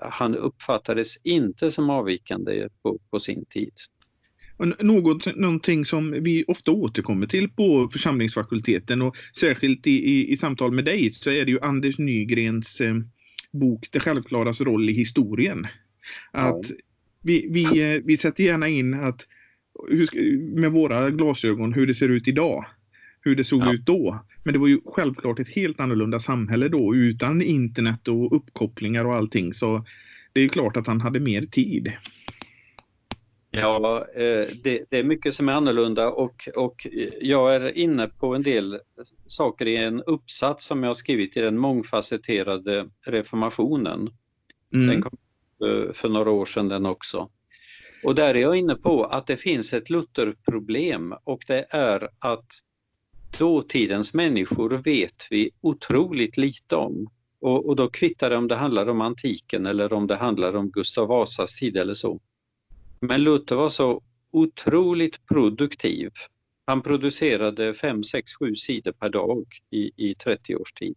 han 0.03 0.35
uppfattades 0.35 1.17
inte 1.23 1.71
som 1.71 1.91
avvikande 1.91 2.69
på, 2.83 2.99
på 3.11 3.21
sin 3.21 3.45
tid. 3.45 3.73
Något, 4.81 5.37
någonting 5.37 5.85
som 5.85 6.11
vi 6.11 6.45
ofta 6.49 6.71
återkommer 6.71 7.27
till 7.27 7.49
på 7.49 7.89
församlingsfakulteten 7.93 9.03
och 9.03 9.17
särskilt 9.41 9.87
i, 9.87 9.91
i, 9.91 10.33
i 10.33 10.37
samtal 10.37 10.73
med 10.73 10.85
dig 10.85 11.13
så 11.13 11.31
är 11.31 11.45
det 11.45 11.51
ju 11.51 11.61
Anders 11.61 11.99
Nygrens 11.99 12.81
eh, 12.81 12.95
bok 13.51 13.89
Det 13.91 14.01
självklaras 14.01 14.61
roll 14.61 14.91
i 14.91 14.93
historien. 14.93 15.67
Att 16.33 16.71
ja. 16.71 16.77
vi, 17.23 17.47
vi, 17.51 17.83
eh, 17.83 18.03
vi 18.05 18.17
sätter 18.17 18.45
gärna 18.45 18.69
in 18.69 18.95
att 18.95 19.27
hur, 19.89 20.39
med 20.61 20.73
våra 20.73 21.11
glasögon 21.11 21.73
hur 21.73 21.87
det 21.87 21.95
ser 21.95 22.09
ut 22.09 22.29
idag. 22.29 22.65
Hur 23.27 23.37
det 23.37 23.45
såg 23.45 23.63
ja. 23.63 23.73
ut 23.73 23.87
då. 23.87 24.25
Men 24.43 24.53
det 24.53 24.59
var 24.59 24.69
ju 24.69 24.81
självklart 24.87 25.39
ett 25.39 25.49
helt 25.49 25.81
annorlunda 25.81 26.19
samhälle 26.19 26.69
då 26.69 26.95
utan 26.95 27.43
internet 27.43 28.09
och 28.09 28.37
uppkopplingar 28.37 29.05
och 29.05 29.15
allting. 29.15 29.55
Så 29.55 29.85
det 30.33 30.41
är 30.41 30.49
klart 30.49 30.77
att 30.77 30.87
han 30.87 31.01
hade 31.01 31.21
mer 31.21 31.47
tid. 31.47 31.93
Ja, 33.51 34.07
eh, 34.15 34.47
det, 34.63 34.85
det, 34.91 34.99
är 34.99 35.05
mycket 35.05 35.35
som 35.35 35.49
är 35.49 35.53
annorlunda 35.53 36.11
och, 36.11 36.49
och 36.57 36.87
jag 37.21 37.55
är 37.55 37.79
inne 37.79 38.09
på 38.09 38.35
en 38.35 38.43
del 38.43 38.79
saker 39.27 39.67
i 39.67 39.77
en 39.77 40.03
uppsats 40.03 40.67
som 40.67 40.83
jag 40.83 40.91
har 40.91 40.95
skrivit 40.95 41.37
i 41.37 41.41
den 41.41 41.59
mångfacetterade 41.59 42.89
reformationen. 43.07 44.11
Mm. 44.75 44.87
Den 44.87 45.03
kom 45.03 45.19
eh, 45.65 45.93
för 45.93 46.09
några 46.09 46.31
år 46.31 46.47
sedan 46.47 46.69
den 46.69 46.87
också. 46.87 47.31
Och 48.05 48.15
där 48.15 48.35
är 48.35 48.41
jag 48.41 48.57
inne 48.57 48.75
på 48.75 49.05
att 49.05 49.27
det 49.27 49.37
finns 49.37 49.73
ett 49.73 49.91
Lutherproblem 49.91 51.15
och 51.25 51.45
det 51.47 51.67
är 51.71 52.09
att 52.19 52.47
dåtidens 53.39 54.15
människor 54.15 54.71
vet 54.71 55.27
vi 55.31 55.51
otroligt 55.61 56.37
lite 56.37 56.77
om. 56.77 57.11
Och, 57.41 57.67
och 57.67 57.77
då 57.77 57.89
kvittar 57.89 58.31
det 58.31 58.37
om 58.37 58.49
det 58.49 58.57
handlar 58.57 58.89
om 58.89 59.01
antiken 59.01 59.67
eller 59.67 59.93
om 59.93 60.07
det 60.07 60.17
handlar 60.17 60.57
om 60.57 60.71
Gustav 60.71 61.09
Vasas 61.09 61.59
tid 61.59 61.77
eller 61.77 61.95
så. 61.95 62.21
Men 63.01 63.23
Luther 63.23 63.57
var 63.57 63.69
så 63.69 64.03
otroligt 64.31 65.27
produktiv. 65.27 66.11
Han 66.65 66.83
producerade 66.83 67.75
5, 67.75 68.05
6, 68.05 68.33
7 68.39 68.55
sidor 68.55 68.93
per 68.93 69.09
dag 69.09 69.47
i, 69.71 70.11
i 70.11 70.15
30 70.15 70.57
års 70.57 70.73
tid. 70.73 70.97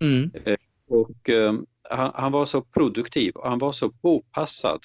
Mm. 0.00 0.30
Eh, 0.44 0.56
och 0.88 1.30
eh, 1.30 1.54
han, 1.90 2.10
han, 2.14 2.32
var 2.32 2.46
så 2.46 2.62
produktiv 2.62 3.34
och 3.34 3.48
han 3.48 3.58
var 3.58 3.72
så 3.72 3.90
påpassad 3.90 4.80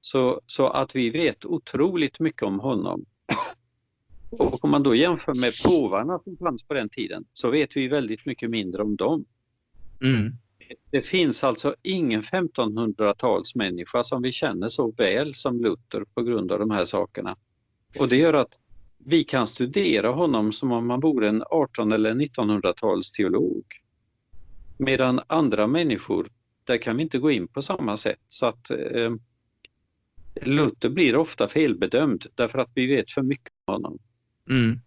så, 0.00 0.40
så 0.46 0.68
att 0.68 0.96
vi 0.96 1.10
vet 1.10 1.44
otroligt 1.44 2.20
mycket 2.20 2.42
om 2.42 2.60
honom. 2.60 3.04
Och 4.30 4.64
om 4.64 4.70
man 4.70 4.82
då 4.82 4.94
jämför 4.94 5.34
med 5.34 5.52
påvarna 5.64 6.18
som 6.18 6.36
fanns 6.36 6.62
på 6.62 6.74
den 6.74 6.88
tiden 6.88 7.24
så 7.32 7.50
vet 7.50 7.76
vi 7.76 7.88
väldigt 7.88 8.26
mycket 8.26 8.50
mindre 8.50 8.82
om 8.82 8.96
dem. 8.96 9.24
Mm. 10.02 10.32
Det 10.90 11.02
finns 11.02 11.44
alltså 11.44 11.74
ingen 11.82 12.22
1500-talsmänniska 12.22 14.02
som 14.02 14.22
vi 14.22 14.32
känner 14.32 14.68
så 14.68 14.92
väl 14.92 15.34
som 15.34 15.60
Luther 15.60 16.04
på 16.14 16.22
grund 16.22 16.52
av 16.52 16.58
de 16.58 16.70
här 16.70 16.84
sakerna. 16.84 17.36
Och 17.98 18.08
det 18.08 18.16
gör 18.16 18.34
att 18.34 18.60
vi 18.98 19.24
kan 19.24 19.46
studera 19.46 20.10
honom 20.10 20.52
som 20.52 20.72
om 20.72 20.90
han 20.90 21.00
vore 21.00 21.28
en 21.28 21.42
18 21.50 21.92
eller 21.92 22.14
1900-tals 22.14 23.10
teolog. 23.10 23.64
Medan 24.78 25.20
andra 25.26 25.66
människor, 25.66 26.28
där 26.64 26.78
kan 26.78 26.96
vi 26.96 27.02
inte 27.02 27.18
gå 27.18 27.30
in 27.30 27.48
på 27.48 27.62
samma 27.62 27.96
sätt. 27.96 28.20
Så 28.28 28.46
att 28.46 28.70
eh, 28.70 29.12
Luther 30.34 30.88
blir 30.88 31.16
ofta 31.16 31.48
felbedömd 31.48 32.26
därför 32.34 32.58
att 32.58 32.70
vi 32.74 32.86
vet 32.86 33.10
för 33.10 33.22
mycket 33.22 33.52
om 33.64 33.74
honom. 33.74 33.98
Mm. 34.50 34.80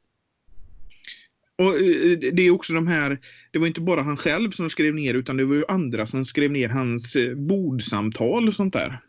Och 1.57 1.75
eh, 1.75 2.17
det 2.33 2.43
är 2.43 2.51
också 2.51 2.73
de 2.73 2.87
här, 2.87 3.19
det 3.51 3.59
var 3.59 3.67
inte 3.67 3.81
bara 3.81 4.01
han 4.01 4.17
själv 4.17 4.51
som 4.51 4.69
skrev 4.69 4.95
ner 4.95 5.13
utan 5.13 5.37
det 5.37 5.45
var 5.45 5.55
ju 5.55 5.65
andra 5.67 6.07
som 6.07 6.25
skrev 6.25 6.51
ner 6.51 6.69
hans 6.69 7.15
eh, 7.15 7.35
bordsamtal 7.35 8.47
och 8.47 8.53
sånt 8.53 8.73
där. 8.73 8.99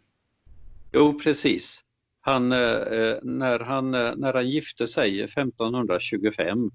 Jo, 0.93 1.21
precis. 1.21 1.85
Han, 2.21 2.53
eh, 2.53 3.15
när, 3.23 3.61
han, 3.61 3.91
när 3.91 4.35
han 4.35 4.51
gifte 4.51 4.87
sig 4.87 5.21
1525 5.21 6.71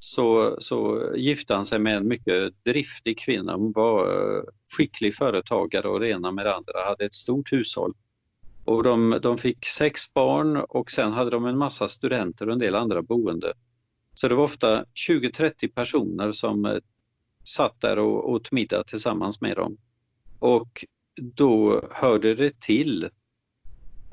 så, 0.00 0.56
så 0.60 1.10
gifte 1.16 1.54
han 1.54 1.66
sig 1.66 1.78
med 1.78 1.96
en 1.96 2.08
mycket 2.08 2.64
driftig 2.64 3.18
kvinna. 3.18 3.56
Hon 3.56 3.72
var 3.72 4.06
skicklig 4.76 5.14
företagare 5.14 5.88
och 5.88 6.00
rena 6.00 6.30
med 6.32 6.46
andra, 6.46 6.84
hade 6.84 7.04
ett 7.04 7.14
stort 7.14 7.52
hushåll. 7.52 7.94
Och 8.68 8.82
de, 8.82 9.18
de 9.22 9.38
fick 9.38 9.66
sex 9.66 10.14
barn 10.14 10.56
och 10.56 10.90
sen 10.90 11.12
hade 11.12 11.30
de 11.30 11.46
en 11.46 11.58
massa 11.58 11.88
studenter 11.88 12.46
och 12.46 12.52
en 12.52 12.58
del 12.58 12.74
andra 12.74 13.02
boende. 13.02 13.52
Så 14.14 14.28
det 14.28 14.34
var 14.34 14.44
ofta 14.44 14.84
20-30 15.08 15.74
personer 15.74 16.32
som 16.32 16.64
eh, 16.64 16.76
satt 17.44 17.80
där 17.80 17.98
och 17.98 18.30
åt 18.30 18.52
middag 18.52 18.84
tillsammans 18.84 19.40
med 19.40 19.56
dem. 19.56 19.76
Och 20.38 20.84
då 21.20 21.82
hörde 21.90 22.34
det 22.34 22.60
till, 22.60 23.08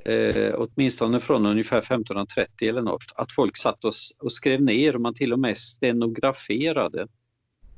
eh, 0.06 0.54
åtminstone 0.58 1.20
från 1.20 1.46
ungefär 1.46 1.82
1530 1.82 2.70
eller 2.70 2.82
något, 2.82 3.12
att 3.16 3.32
folk 3.32 3.58
satt 3.58 3.86
och, 3.86 3.94
och 4.20 4.34
skrev 4.34 4.62
ner 4.62 4.96
och 4.96 5.02
man 5.02 5.14
till 5.14 5.34
och 5.34 5.40
med 5.40 5.58
stenograferade. 5.58 7.08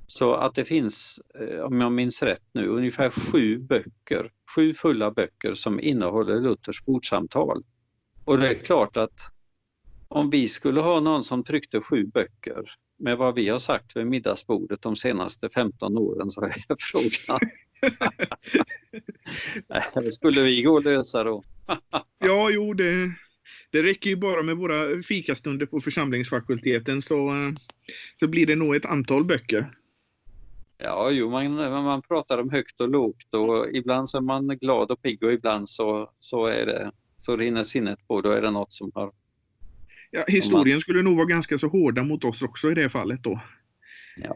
Så 0.07 0.33
att 0.33 0.55
det 0.55 0.65
finns, 0.65 1.21
eh, 1.39 1.59
om 1.59 1.81
jag 1.81 1.91
minns 1.91 2.23
rätt 2.23 2.43
nu, 2.51 2.67
ungefär 2.67 3.09
sju 3.09 3.57
böcker, 3.57 4.31
sju 4.55 4.73
fulla 4.73 5.11
böcker 5.11 5.53
som 5.53 5.79
innehåller 5.79 6.41
Luthers 6.41 6.85
bordsamtal. 6.85 7.63
Och 8.25 8.39
det 8.39 8.47
är 8.47 8.53
klart 8.53 8.97
att 8.97 9.31
om 10.07 10.29
vi 10.29 10.47
skulle 10.47 10.81
ha 10.81 10.99
någon 10.99 11.23
som 11.23 11.43
tryckte 11.43 11.81
sju 11.81 12.05
böcker 12.05 12.71
med 12.97 13.17
vad 13.17 13.35
vi 13.35 13.49
har 13.49 13.59
sagt 13.59 13.95
vid 13.97 14.07
middagsbordet 14.07 14.81
de 14.81 14.95
senaste 14.95 15.49
15 15.49 15.97
åren 15.97 16.31
så 16.31 16.41
är 16.41 16.63
frågan. 16.79 17.39
Skulle 20.11 20.41
vi 20.41 20.61
gå 20.61 20.73
och 20.73 20.83
lösa 20.83 21.23
då? 21.23 21.43
ja, 22.19 22.49
jo, 22.49 22.73
det, 22.73 23.11
det 23.71 23.83
räcker 23.83 24.09
ju 24.09 24.15
bara 24.15 24.43
med 24.43 24.57
våra 24.57 25.01
fikastunder 25.03 25.65
på 25.65 25.81
församlingsfakulteten 25.81 27.01
så, 27.01 27.31
så 28.19 28.27
blir 28.27 28.45
det 28.45 28.55
nog 28.55 28.75
ett 28.75 28.85
antal 28.85 29.23
böcker. 29.23 29.71
Ja, 30.77 31.09
jo, 31.11 31.29
man, 31.29 31.55
man 31.55 32.01
pratar 32.01 32.37
om 32.37 32.49
högt 32.49 32.81
och 32.81 32.89
lågt 32.89 33.33
och 33.33 33.67
ibland 33.73 34.09
så 34.09 34.17
är 34.17 34.21
man 34.21 34.47
glad 34.47 34.91
och 34.91 35.01
pigg 35.01 35.23
och 35.23 35.33
ibland 35.33 35.69
så, 35.69 36.11
så, 36.19 36.45
är 36.45 36.65
det, 36.65 36.91
så 37.21 37.37
rinner 37.37 37.63
sinnet 37.63 38.07
på. 38.07 38.21
Då 38.21 38.31
är 38.31 38.41
det 38.41 38.51
något 38.51 38.73
som 38.73 38.91
har 38.95 39.11
Ja, 40.11 40.23
historien 40.27 40.81
skulle 40.81 41.01
nog 41.01 41.15
vara 41.15 41.25
ganska 41.25 41.57
så 41.57 41.67
hårda 41.67 42.03
mot 42.03 42.23
oss 42.23 42.41
också 42.41 42.71
i 42.71 42.73
det 42.73 42.89
fallet 42.89 43.23
då. 43.23 43.39
Ja. 44.17 44.35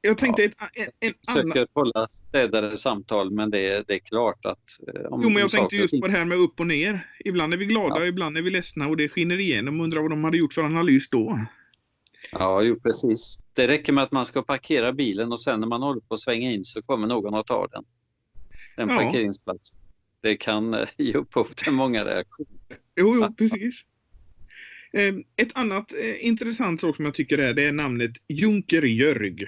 Jag 0.00 0.18
tänkte 0.18 0.42
ja. 0.42 0.48
ett, 0.48 0.94
en, 1.00 1.08
en 1.08 1.14
Försöker 1.26 1.60
annan... 1.60 1.66
hålla 1.72 2.08
städade 2.08 2.76
samtal 2.76 3.30
men 3.30 3.50
det, 3.50 3.88
det 3.88 3.94
är 3.94 3.98
klart 3.98 4.46
att... 4.46 4.78
Eh, 4.94 5.12
om 5.12 5.22
jo 5.22 5.28
men 5.28 5.42
jag 5.42 5.50
tänkte 5.50 5.76
just 5.76 6.00
på 6.00 6.06
det 6.06 6.12
här 6.12 6.24
med 6.24 6.38
upp 6.38 6.60
och 6.60 6.66
ner. 6.66 7.10
Ibland 7.24 7.52
är 7.52 7.56
vi 7.58 7.66
glada, 7.66 8.00
ja. 8.00 8.06
ibland 8.06 8.38
är 8.38 8.42
vi 8.42 8.50
ledsna 8.50 8.88
och 8.88 8.96
det 8.96 9.08
skiner 9.08 9.40
igenom. 9.40 9.80
Undrar 9.80 10.00
vad 10.00 10.10
de 10.10 10.24
hade 10.24 10.36
gjort 10.36 10.52
för 10.52 10.62
analys 10.62 11.08
då? 11.08 11.46
Ja, 12.32 12.62
jo 12.62 12.80
precis. 12.80 13.40
Det 13.52 13.68
räcker 13.68 13.92
med 13.92 14.04
att 14.04 14.12
man 14.12 14.26
ska 14.26 14.42
parkera 14.42 14.92
bilen 14.92 15.32
och 15.32 15.40
sen 15.40 15.60
när 15.60 15.66
man 15.66 15.82
håller 15.82 16.00
på 16.00 16.14
att 16.14 16.20
svänga 16.20 16.52
in 16.52 16.64
så 16.64 16.82
kommer 16.82 17.06
någon 17.06 17.34
att 17.34 17.46
ta 17.46 17.66
den. 17.66 17.84
En 18.76 18.88
ja. 18.88 18.98
parkeringsplats. 18.98 19.74
Det 20.20 20.36
kan 20.36 20.74
eh, 20.74 20.88
ge 20.96 21.14
upphov 21.14 21.44
till 21.44 21.72
många 21.72 22.04
reaktioner. 22.04 22.78
Jo, 22.96 23.16
jo 23.16 23.34
precis. 23.34 23.84
Ehm, 24.92 25.24
ett 25.36 25.50
annat 25.54 25.92
eh, 25.92 26.26
intressant 26.26 26.80
sak 26.80 26.96
som 26.96 27.04
jag 27.04 27.14
tycker 27.14 27.38
är, 27.38 27.54
det 27.54 27.64
är 27.64 27.72
namnet 27.72 28.12
Junker 28.28 28.82
Jörg. 28.82 29.46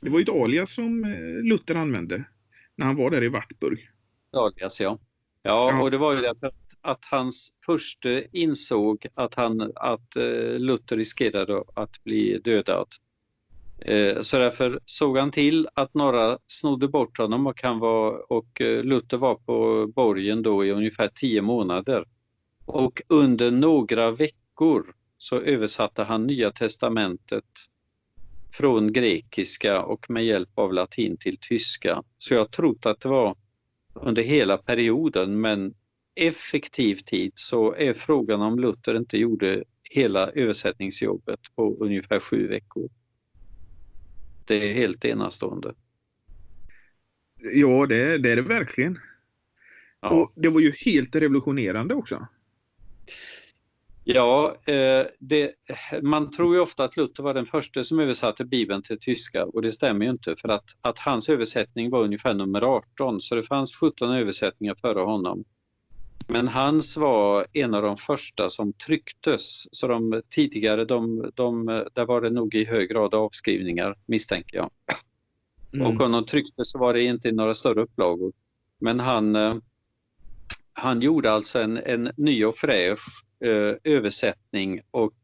Det 0.00 0.10
var 0.10 0.20
ett 0.20 0.28
alias 0.28 0.74
som 0.74 1.04
eh, 1.04 1.44
Luther 1.44 1.74
använde 1.74 2.24
när 2.76 2.86
han 2.86 2.96
var 2.96 3.10
där 3.10 3.24
i 3.24 3.28
Wartburg. 3.28 3.90
Alias, 4.32 4.80
ja. 4.80 4.98
Ja, 5.42 5.82
och 5.82 5.90
det 5.90 5.98
var 5.98 6.14
ju 6.14 6.20
därför 6.20 6.46
att, 6.46 6.54
att 6.80 7.04
hans 7.04 7.52
förste 7.66 8.26
insåg 8.32 9.06
att, 9.14 9.34
han, 9.34 9.72
att 9.74 10.16
uh, 10.16 10.58
Luther 10.58 10.96
riskerade 10.96 11.62
att 11.74 12.04
bli 12.04 12.38
dödad. 12.38 12.88
Uh, 13.90 14.20
så 14.20 14.38
därför 14.38 14.80
såg 14.86 15.18
han 15.18 15.30
till 15.30 15.68
att 15.74 15.94
några 15.94 16.38
snodde 16.46 16.88
bort 16.88 17.18
honom 17.18 17.46
och, 17.46 17.62
han 17.62 17.78
var, 17.78 18.32
och 18.32 18.60
uh, 18.60 18.84
Luther 18.84 19.16
var 19.16 19.34
på 19.34 19.86
borgen 19.86 20.42
då 20.42 20.64
i 20.64 20.70
ungefär 20.70 21.10
tio 21.14 21.42
månader. 21.42 22.04
Och 22.64 23.02
under 23.08 23.50
några 23.50 24.10
veckor 24.10 24.94
så 25.18 25.40
översatte 25.40 26.02
han 26.02 26.26
Nya 26.26 26.50
testamentet 26.50 27.44
från 28.52 28.92
grekiska 28.92 29.82
och 29.82 30.10
med 30.10 30.24
hjälp 30.24 30.58
av 30.58 30.72
latin 30.72 31.16
till 31.16 31.36
tyska. 31.40 32.02
Så 32.18 32.34
jag 32.34 32.50
trott 32.50 32.86
att 32.86 33.00
det 33.00 33.08
var 33.08 33.36
under 34.02 34.22
hela 34.22 34.58
perioden 34.58 35.40
men 35.40 35.74
effektiv 36.14 36.96
tid 36.96 37.32
så 37.34 37.74
är 37.74 37.94
frågan 37.94 38.42
om 38.42 38.58
Luther 38.58 38.96
inte 38.96 39.18
gjorde 39.18 39.64
hela 39.82 40.30
översättningsjobbet 40.30 41.40
på 41.56 41.76
ungefär 41.80 42.20
sju 42.20 42.48
veckor. 42.48 42.88
Det 44.44 44.70
är 44.70 44.74
helt 44.74 45.04
enastående. 45.04 45.74
Ja, 47.40 47.86
det, 47.86 48.18
det 48.18 48.30
är 48.32 48.36
det 48.36 48.42
verkligen. 48.42 48.98
Ja. 50.00 50.08
Och 50.08 50.32
det 50.34 50.48
var 50.48 50.60
ju 50.60 50.72
helt 50.72 51.16
revolutionerande 51.16 51.94
också. 51.94 52.26
Ja, 54.10 54.56
eh, 54.64 55.06
det, 55.18 55.52
man 56.02 56.30
tror 56.30 56.54
ju 56.54 56.60
ofta 56.60 56.84
att 56.84 56.96
Luther 56.96 57.22
var 57.22 57.34
den 57.34 57.46
första 57.46 57.84
som 57.84 58.00
översatte 58.00 58.44
Bibeln 58.44 58.82
till 58.82 59.00
tyska 59.00 59.44
och 59.44 59.62
det 59.62 59.72
stämmer 59.72 60.04
ju 60.04 60.10
inte 60.10 60.36
för 60.36 60.48
att, 60.48 60.64
att 60.80 60.98
hans 60.98 61.28
översättning 61.28 61.90
var 61.90 62.02
ungefär 62.02 62.34
nummer 62.34 62.62
18 62.62 63.20
så 63.20 63.34
det 63.34 63.42
fanns 63.42 63.74
17 63.74 64.10
översättningar 64.10 64.74
före 64.74 65.00
honom. 65.00 65.44
Men 66.28 66.48
hans 66.48 66.96
var 66.96 67.46
en 67.52 67.74
av 67.74 67.82
de 67.82 67.96
första 67.96 68.50
som 68.50 68.72
trycktes 68.72 69.66
så 69.72 69.88
de 69.88 70.22
tidigare, 70.30 70.84
de, 70.84 71.30
de, 71.34 71.66
där 71.94 72.06
var 72.06 72.20
det 72.20 72.30
nog 72.30 72.54
i 72.54 72.64
hög 72.64 72.88
grad 72.88 73.14
avskrivningar 73.14 73.94
misstänker 74.06 74.56
jag. 74.56 74.70
Mm. 75.72 75.86
Och 75.86 76.02
om 76.02 76.12
de 76.12 76.26
trycktes 76.26 76.70
så 76.70 76.78
var 76.78 76.94
det 76.94 77.02
inte 77.02 77.28
i 77.28 77.32
några 77.32 77.54
större 77.54 77.82
upplagor. 77.82 78.32
Men 78.80 79.00
han, 79.00 79.36
eh, 79.36 79.56
han 80.78 81.00
gjorde 81.00 81.30
alltså 81.30 81.58
en, 81.62 81.76
en 81.76 82.10
ny 82.16 82.44
och 82.44 82.56
fräsch 82.56 83.24
eh, 83.44 83.74
översättning 83.84 84.80
och 84.90 85.14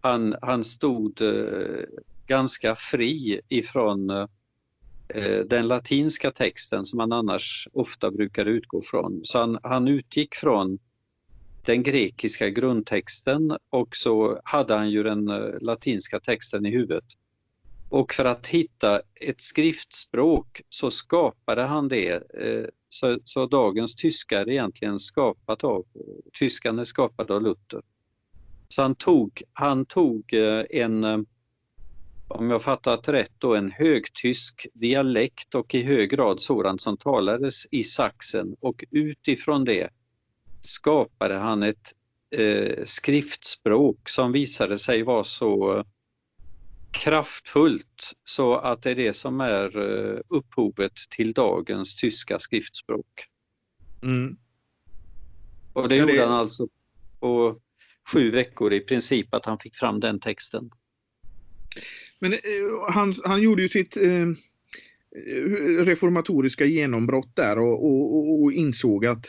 han, 0.00 0.36
han 0.42 0.64
stod 0.64 1.22
eh, 1.22 1.84
ganska 2.26 2.74
fri 2.76 3.40
ifrån 3.48 4.10
eh, 4.10 5.38
den 5.46 5.68
latinska 5.68 6.30
texten 6.30 6.84
som 6.84 6.96
man 6.96 7.12
annars 7.12 7.68
ofta 7.72 8.10
brukar 8.10 8.46
utgå 8.46 8.82
från. 8.82 9.20
Så 9.24 9.38
han, 9.38 9.58
han 9.62 9.88
utgick 9.88 10.34
från 10.34 10.78
den 11.64 11.82
grekiska 11.82 12.50
grundtexten 12.50 13.56
och 13.70 13.96
så 13.96 14.40
hade 14.44 14.74
han 14.74 14.90
ju 14.90 15.02
den 15.02 15.28
eh, 15.28 15.60
latinska 15.60 16.20
texten 16.20 16.66
i 16.66 16.70
huvudet. 16.70 17.04
Och 17.92 18.12
för 18.12 18.24
att 18.24 18.46
hitta 18.46 19.00
ett 19.14 19.40
skriftspråk 19.40 20.62
så 20.68 20.90
skapade 20.90 21.62
han 21.62 21.88
det. 21.88 22.12
Eh, 22.12 22.64
så, 22.88 23.18
så 23.24 23.46
dagens 23.46 23.94
tyska 23.94 24.40
är 24.40 24.50
egentligen 24.50 24.98
skapat 24.98 25.64
av, 25.64 25.84
tyskan 26.38 26.78
är 26.78 26.84
skapad 26.84 27.30
av 27.30 27.42
Luther. 27.42 27.82
Så 28.68 28.82
han 28.82 28.94
tog, 28.94 29.42
han 29.52 29.84
tog 29.84 30.34
eh, 30.34 30.64
en, 30.70 31.04
eh, 31.04 31.18
om 32.28 32.50
jag 32.50 32.62
fattat 32.62 33.08
rätt, 33.08 33.32
då, 33.38 33.54
en 33.54 33.70
högtysk 33.70 34.66
dialekt 34.74 35.54
och 35.54 35.74
i 35.74 35.82
hög 35.82 36.10
grad 36.10 36.42
sådant 36.42 36.80
som 36.80 36.96
talades 36.96 37.66
i 37.70 37.84
Sachsen 37.84 38.56
och 38.60 38.84
utifrån 38.90 39.64
det 39.64 39.90
skapade 40.60 41.34
han 41.34 41.62
ett 41.62 41.92
eh, 42.30 42.84
skriftspråk 42.84 44.08
som 44.08 44.32
visade 44.32 44.78
sig 44.78 45.02
vara 45.02 45.24
så 45.24 45.84
kraftfullt 46.92 48.12
så 48.24 48.56
att 48.56 48.82
det 48.82 48.90
är 48.90 48.94
det 48.94 49.12
som 49.12 49.40
är 49.40 49.78
eh, 49.78 50.20
upphovet 50.28 50.92
till 51.10 51.32
dagens 51.32 51.96
tyska 51.96 52.38
skriftspråk. 52.38 53.26
Mm. 54.02 54.36
Och 55.72 55.88
det 55.88 55.96
gjorde 55.96 56.20
han 56.20 56.32
alltså 56.32 56.68
på 57.20 57.60
sju 58.12 58.30
veckor 58.30 58.72
i 58.72 58.80
princip 58.80 59.34
att 59.34 59.46
han 59.46 59.58
fick 59.58 59.76
fram 59.76 60.00
den 60.00 60.20
texten. 60.20 60.70
Men 62.18 62.32
eh, 62.32 62.38
han, 62.88 63.12
han 63.24 63.42
gjorde 63.42 63.62
ju 63.62 63.68
sitt 63.68 63.96
eh, 63.96 64.26
reformatoriska 65.84 66.64
genombrott 66.64 67.36
där 67.36 67.58
och, 67.58 67.84
och, 67.84 68.42
och 68.42 68.52
insåg 68.52 69.06
att 69.06 69.26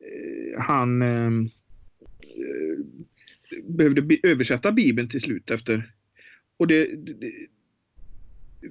eh, 0.00 0.62
han 0.62 1.02
eh, 1.02 1.30
behövde 3.64 4.18
översätta 4.22 4.72
Bibeln 4.72 5.08
till 5.08 5.20
slut 5.20 5.50
efter 5.50 5.94
och 6.56 6.66
det, 6.66 6.96
det 6.96 7.48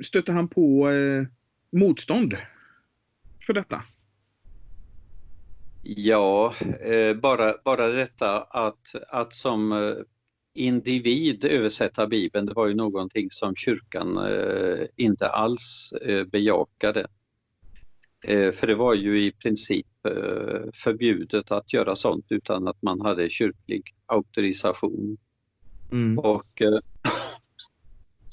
stötte 0.04 0.32
han 0.32 0.48
på 0.48 0.92
eh, 0.92 1.26
motstånd 1.72 2.38
för 3.46 3.54
detta? 3.54 3.84
Ja, 5.84 6.54
eh, 6.82 7.16
bara, 7.16 7.56
bara 7.64 7.88
detta 7.88 8.42
att, 8.42 8.96
att 9.10 9.34
som 9.34 9.72
eh, 9.72 9.96
individ 10.54 11.46
översätta 11.46 12.08
Bibeln, 12.08 12.46
det 12.46 12.54
var 12.54 12.68
ju 12.68 12.74
någonting 12.74 13.28
som 13.32 13.56
kyrkan 13.56 14.18
eh, 14.18 14.86
inte 14.96 15.28
alls 15.28 15.94
eh, 16.02 16.24
bejakade. 16.24 17.08
Eh, 18.24 18.52
för 18.52 18.68
det 18.68 18.76
var 18.76 18.94
ju 18.94 19.24
i 19.24 19.32
princip 19.32 19.88
förbjudet 20.74 21.52
att 21.52 21.74
göra 21.74 21.96
sånt 21.96 22.26
utan 22.30 22.68
att 22.68 22.82
man 22.82 23.02
hade 23.02 23.30
kyrklig 23.30 23.96
auktorisation. 24.06 25.18
Mm. 25.92 26.20
Och 26.20 26.62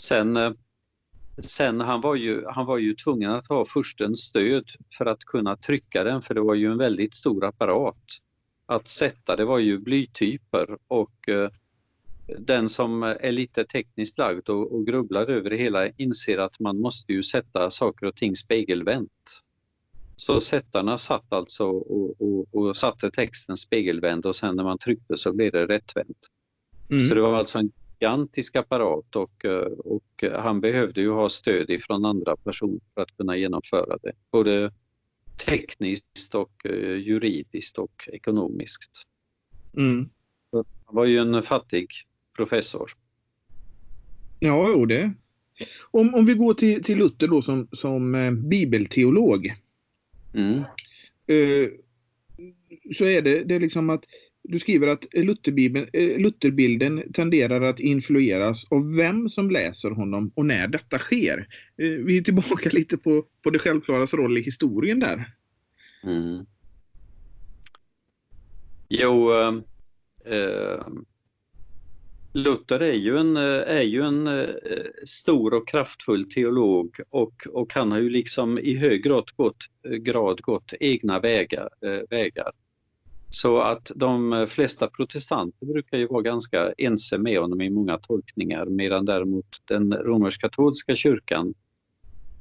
Sen, 0.01 0.37
eh, 0.37 0.53
sen 1.43 1.81
han, 1.81 2.01
var 2.01 2.15
ju, 2.15 2.45
han 2.47 2.67
var 2.67 2.79
ju 2.79 2.95
tvungen 2.95 3.31
att 3.31 3.49
ha 3.49 3.65
furstens 3.65 4.21
stöd 4.21 4.65
för 4.99 5.07
att 5.07 5.25
kunna 5.25 5.57
trycka 5.57 6.05
den 6.05 6.23
för 6.23 6.35
det 6.35 6.41
var 6.41 6.55
ju 6.55 6.73
en 6.73 6.79
väldigt 6.79 7.15
stor 7.15 7.45
apparat. 7.45 8.05
Att 8.67 8.89
sätta 8.89 9.37
det 9.37 9.45
var 9.45 9.59
ju 9.59 9.79
blytyper 9.79 10.79
och 10.89 11.29
eh, 11.29 11.51
den 12.39 12.69
som 12.69 13.03
är 13.03 13.33
lite 13.33 13.65
tekniskt 13.65 14.19
lagd 14.19 14.49
och, 14.49 14.73
och 14.73 14.87
grubblar 14.87 15.27
över 15.27 15.51
det 15.51 15.57
hela 15.57 15.89
inser 15.89 16.39
att 16.39 16.61
man 16.61 16.81
måste 16.81 17.13
ju 17.13 17.23
sätta 17.23 17.71
saker 17.71 18.07
och 18.07 18.17
ting 18.17 18.37
spegelvänt. 18.37 19.43
Så 20.17 20.41
sättarna 20.41 20.99
satt 20.99 21.33
alltså 21.33 21.65
och, 21.67 22.21
och, 22.21 22.55
och 22.55 22.77
satte 22.77 23.11
texten 23.11 23.57
spegelvänd 23.57 24.27
och 24.27 24.37
sen 24.37 24.57
när 24.57 24.65
man 24.65 24.79
tryckte 24.79 25.17
så 25.17 25.33
blev 25.33 25.53
det 25.53 25.67
rättvänt. 25.67 26.19
Mm. 26.91 27.09
Så 27.09 27.15
det 27.15 27.21
var 27.21 27.35
alltså 27.35 27.59
en 27.59 27.73
gigantisk 28.01 28.57
apparat 28.57 29.17
och, 29.17 29.45
eh, 29.45 29.73
och 29.79 30.25
han 30.33 30.61
behövde 30.61 31.01
ju 31.01 31.11
ha 31.11 31.29
stöd 31.29 31.71
ifrån 31.71 32.05
andra 32.05 32.37
personer 32.37 32.81
för 32.95 33.03
att 33.03 33.17
kunna 33.17 33.37
genomföra 33.37 33.99
det. 34.03 34.13
Både 34.31 34.73
tekniskt 35.47 36.35
och 36.35 36.67
eh, 36.67 36.97
juridiskt 36.97 37.79
och 37.79 38.09
ekonomiskt. 38.13 39.07
Mm. 39.77 40.09
Han 40.53 40.65
var 40.87 41.05
ju 41.05 41.19
en 41.19 41.43
fattig 41.43 41.87
professor. 42.37 42.91
Ja, 44.41 44.69
jo 44.69 44.87
det. 44.87 45.13
Om, 45.91 46.15
om 46.15 46.27
vi 46.27 46.35
går 46.35 46.55
till, 46.55 46.85
till 46.85 46.99
Luther 46.99 47.29
då 47.29 47.43
som, 47.43 47.69
som 47.73 48.15
eh, 48.15 48.31
bibelteolog. 48.31 49.55
Mm. 50.35 50.59
Eh, 51.27 51.71
så 52.95 53.05
är 53.05 53.23
det, 53.23 53.45
det 53.45 53.55
är 53.55 53.61
liksom 53.61 53.91
att 53.91 54.05
du 54.43 54.59
skriver 54.59 54.89
att 54.89 55.15
eh, 55.15 55.25
Lutherbilden 56.19 57.13
tenderar 57.13 57.61
att 57.61 57.81
influeras 57.81 58.65
av 58.71 58.95
vem 58.95 59.29
som 59.29 59.51
läser 59.51 59.91
honom 59.91 60.33
och 60.35 60.47
när 60.47 60.69
detta 60.69 60.99
sker. 60.99 61.39
Eh, 61.77 61.89
vi 61.89 62.19
är 62.19 62.23
tillbaka 62.23 62.71
lite 62.73 62.97
på, 62.97 63.25
på 63.43 63.51
det 63.51 63.59
självklaras 63.59 64.15
roll 64.15 64.39
i 64.39 64.43
historien 64.43 65.01
där. 65.01 65.33
Mm. 66.05 66.47
Jo, 68.89 69.33
äh, 70.25 70.89
Luther 72.33 72.81
är 72.81 72.93
ju 72.93 73.19
en, 73.19 73.37
eh, 73.37 73.43
är 73.67 73.83
ju 73.83 74.03
en 74.03 74.27
äh, 74.27 74.49
stor 75.07 75.55
och 75.55 75.69
kraftfull 75.69 76.31
teolog 76.31 76.97
och, 77.11 77.47
och 77.51 77.75
han 77.75 77.93
har 77.93 77.99
ju 77.99 78.11
liksom 78.11 78.59
i 78.59 78.75
hög 78.77 79.03
grad 79.03 79.31
gått, 79.37 79.67
grad 79.99 80.41
gått 80.41 80.73
egna 80.81 81.21
vägar. 81.21 81.69
vägar. 82.11 82.53
Så 83.31 83.61
att 83.61 83.93
de 83.95 84.33
eh, 84.33 84.47
flesta 84.47 84.89
protestanter 84.89 85.67
brukar 85.67 85.99
ju 85.99 86.07
vara 86.07 86.23
ganska 86.23 86.73
ense 86.73 87.19
med 87.19 87.39
honom 87.39 87.61
i 87.61 87.71
många 87.71 87.99
tolkningar 87.99 88.67
medan 88.67 89.05
däremot 89.05 89.63
den 89.65 89.93
romersk-katolska 89.93 90.97
kyrkan 90.97 91.55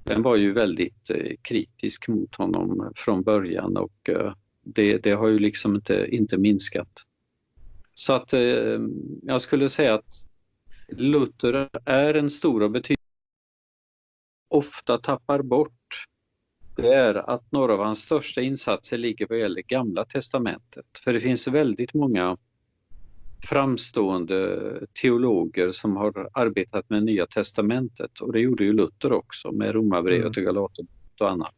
den 0.03 0.21
var 0.21 0.35
ju 0.35 0.53
väldigt 0.53 1.09
eh, 1.09 1.35
kritisk 1.41 2.07
mot 2.07 2.35
honom 2.35 2.91
från 2.95 3.21
början 3.21 3.77
och 3.77 4.09
eh, 4.09 4.33
det, 4.61 4.97
det 4.97 5.11
har 5.11 5.27
ju 5.27 5.39
liksom 5.39 5.75
inte, 5.75 6.07
inte 6.11 6.37
minskat. 6.37 6.89
Så 7.93 8.13
att 8.13 8.33
jag 9.21 9.41
skulle 9.41 9.69
säga 9.69 9.93
att 9.93 10.27
Luther 10.87 11.69
är 11.85 12.13
en 12.13 12.29
stor 12.29 12.63
och 12.63 12.71
betydande 12.71 12.99
ofta 14.47 14.97
tappar 14.97 15.41
bort 15.41 15.78
det 16.81 16.93
är 16.93 17.29
att 17.29 17.51
några 17.51 17.73
av 17.73 17.79
hans 17.79 17.99
största 17.99 18.41
insatser 18.41 18.97
ligger 18.97 19.27
vad 19.29 19.39
gäller 19.39 19.61
Gamla 19.61 20.05
Testamentet. 20.05 20.85
För 21.03 21.13
det 21.13 21.19
finns 21.19 21.47
väldigt 21.47 21.93
många 21.93 22.37
framstående 23.43 24.87
teologer 25.01 25.71
som 25.71 25.95
har 25.97 26.29
arbetat 26.33 26.89
med 26.89 27.03
Nya 27.03 27.25
Testamentet 27.25 28.19
och 28.21 28.33
det 28.33 28.39
gjorde 28.39 28.63
ju 28.63 28.73
Luther 28.73 29.11
också 29.11 29.51
med 29.51 29.73
Romarbrevet 29.73 30.37
mm. 30.37 30.47
och 30.49 30.55
Galaterbrevet 30.55 31.21
och 31.21 31.31
annat. 31.31 31.55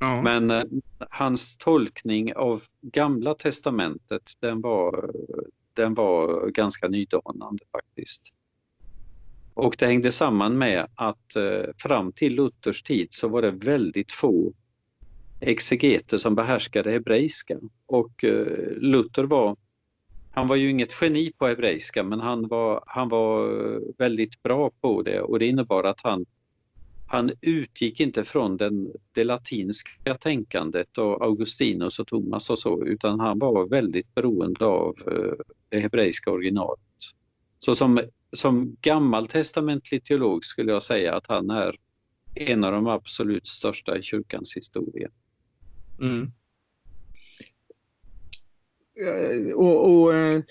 Ja. 0.00 0.22
Men 0.22 0.50
eh, 0.50 0.64
hans 0.98 1.58
tolkning 1.58 2.34
av 2.34 2.62
Gamla 2.80 3.34
Testamentet 3.34 4.32
den 4.40 4.60
var, 4.60 5.12
den 5.74 5.94
var 5.94 6.50
ganska 6.50 6.88
nydanande 6.88 7.64
faktiskt. 7.72 8.22
Och 9.54 9.76
det 9.78 9.86
hängde 9.86 10.12
samman 10.12 10.58
med 10.58 10.86
att 10.94 11.36
eh, 11.36 11.72
fram 11.76 12.12
till 12.12 12.34
Luthers 12.34 12.82
tid 12.82 13.08
så 13.10 13.28
var 13.28 13.42
det 13.42 13.50
väldigt 13.50 14.12
få 14.12 14.52
exegeter 15.40 16.18
som 16.18 16.34
behärskade 16.34 16.90
hebreiska. 16.90 17.58
Och 17.86 18.24
eh, 18.24 18.72
Luther 18.76 19.24
var, 19.24 19.56
han 20.30 20.46
var 20.46 20.56
ju 20.56 20.70
inget 20.70 20.92
geni 21.00 21.32
på 21.38 21.46
hebreiska 21.46 22.02
men 22.02 22.20
han 22.20 22.48
var, 22.48 22.84
han 22.86 23.08
var 23.08 23.50
väldigt 23.98 24.42
bra 24.42 24.70
på 24.80 25.02
det 25.02 25.20
och 25.20 25.38
det 25.38 25.46
innebar 25.46 25.84
att 25.84 26.00
han 26.02 26.26
han 27.12 27.30
utgick 27.40 28.00
inte 28.00 28.24
från 28.24 28.56
den, 28.56 28.92
det 29.12 29.24
latinska 29.24 30.14
tänkandet 30.20 30.98
och 30.98 31.24
Augustinus 31.24 31.98
och 31.98 32.06
Thomas 32.06 32.50
och 32.50 32.58
så 32.58 32.84
utan 32.84 33.20
han 33.20 33.38
var 33.38 33.66
väldigt 33.66 34.14
beroende 34.14 34.64
av 34.64 34.96
eh, 35.06 35.32
det 35.68 35.80
hebreiska 35.80 36.30
originalet. 36.30 36.80
Så 37.58 37.74
som, 37.74 38.00
som 38.32 38.76
gammaltestamentlig 38.80 40.04
teolog 40.04 40.44
skulle 40.44 40.72
jag 40.72 40.82
säga 40.82 41.16
att 41.16 41.26
han 41.26 41.50
är 41.50 41.76
en 42.34 42.64
av 42.64 42.72
de 42.72 42.86
absolut 42.86 43.46
största 43.46 43.98
i 43.98 44.02
kyrkans 44.02 44.56
historia. 44.56 45.08
Mm. 46.00 46.32
Eh, 49.00 49.52
och, 49.54 50.02
och, 50.02 50.14
eh, 50.14 50.42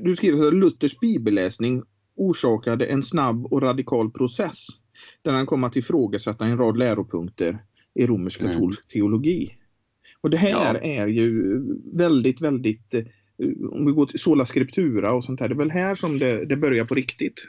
du 0.00 0.16
skriver 0.16 0.48
att 0.48 0.54
Luthers 0.54 1.00
bibelläsning 1.00 1.82
orsakade 2.14 2.86
en 2.86 3.02
snabb 3.02 3.46
och 3.46 3.62
radikal 3.62 4.10
process 4.10 4.66
där 5.22 5.32
han 5.32 5.46
kom 5.46 5.64
att 5.64 5.76
ifrågasätta 5.76 6.44
en 6.44 6.58
rad 6.58 6.76
läropunkter 6.76 7.64
i 7.94 8.06
romersk-katolsk 8.06 8.80
mm. 8.80 8.88
teologi. 8.92 9.56
Och 10.20 10.30
det 10.30 10.36
här 10.36 10.74
ja. 10.74 10.80
är 10.80 11.06
ju 11.06 11.60
väldigt, 11.92 12.40
väldigt, 12.40 12.94
eh, 12.94 13.04
Eh, 13.38 13.70
om 13.70 13.86
vi 13.86 13.92
går 13.92 14.06
till 14.06 14.20
sola 14.20 14.46
scriptura 14.46 15.12
och 15.12 15.24
sånt 15.24 15.40
här, 15.40 15.48
det 15.48 15.54
är 15.54 15.56
väl 15.56 15.70
här 15.70 15.94
som 15.94 16.18
det, 16.18 16.44
det 16.44 16.56
börjar 16.56 16.84
på 16.84 16.94
riktigt. 16.94 17.46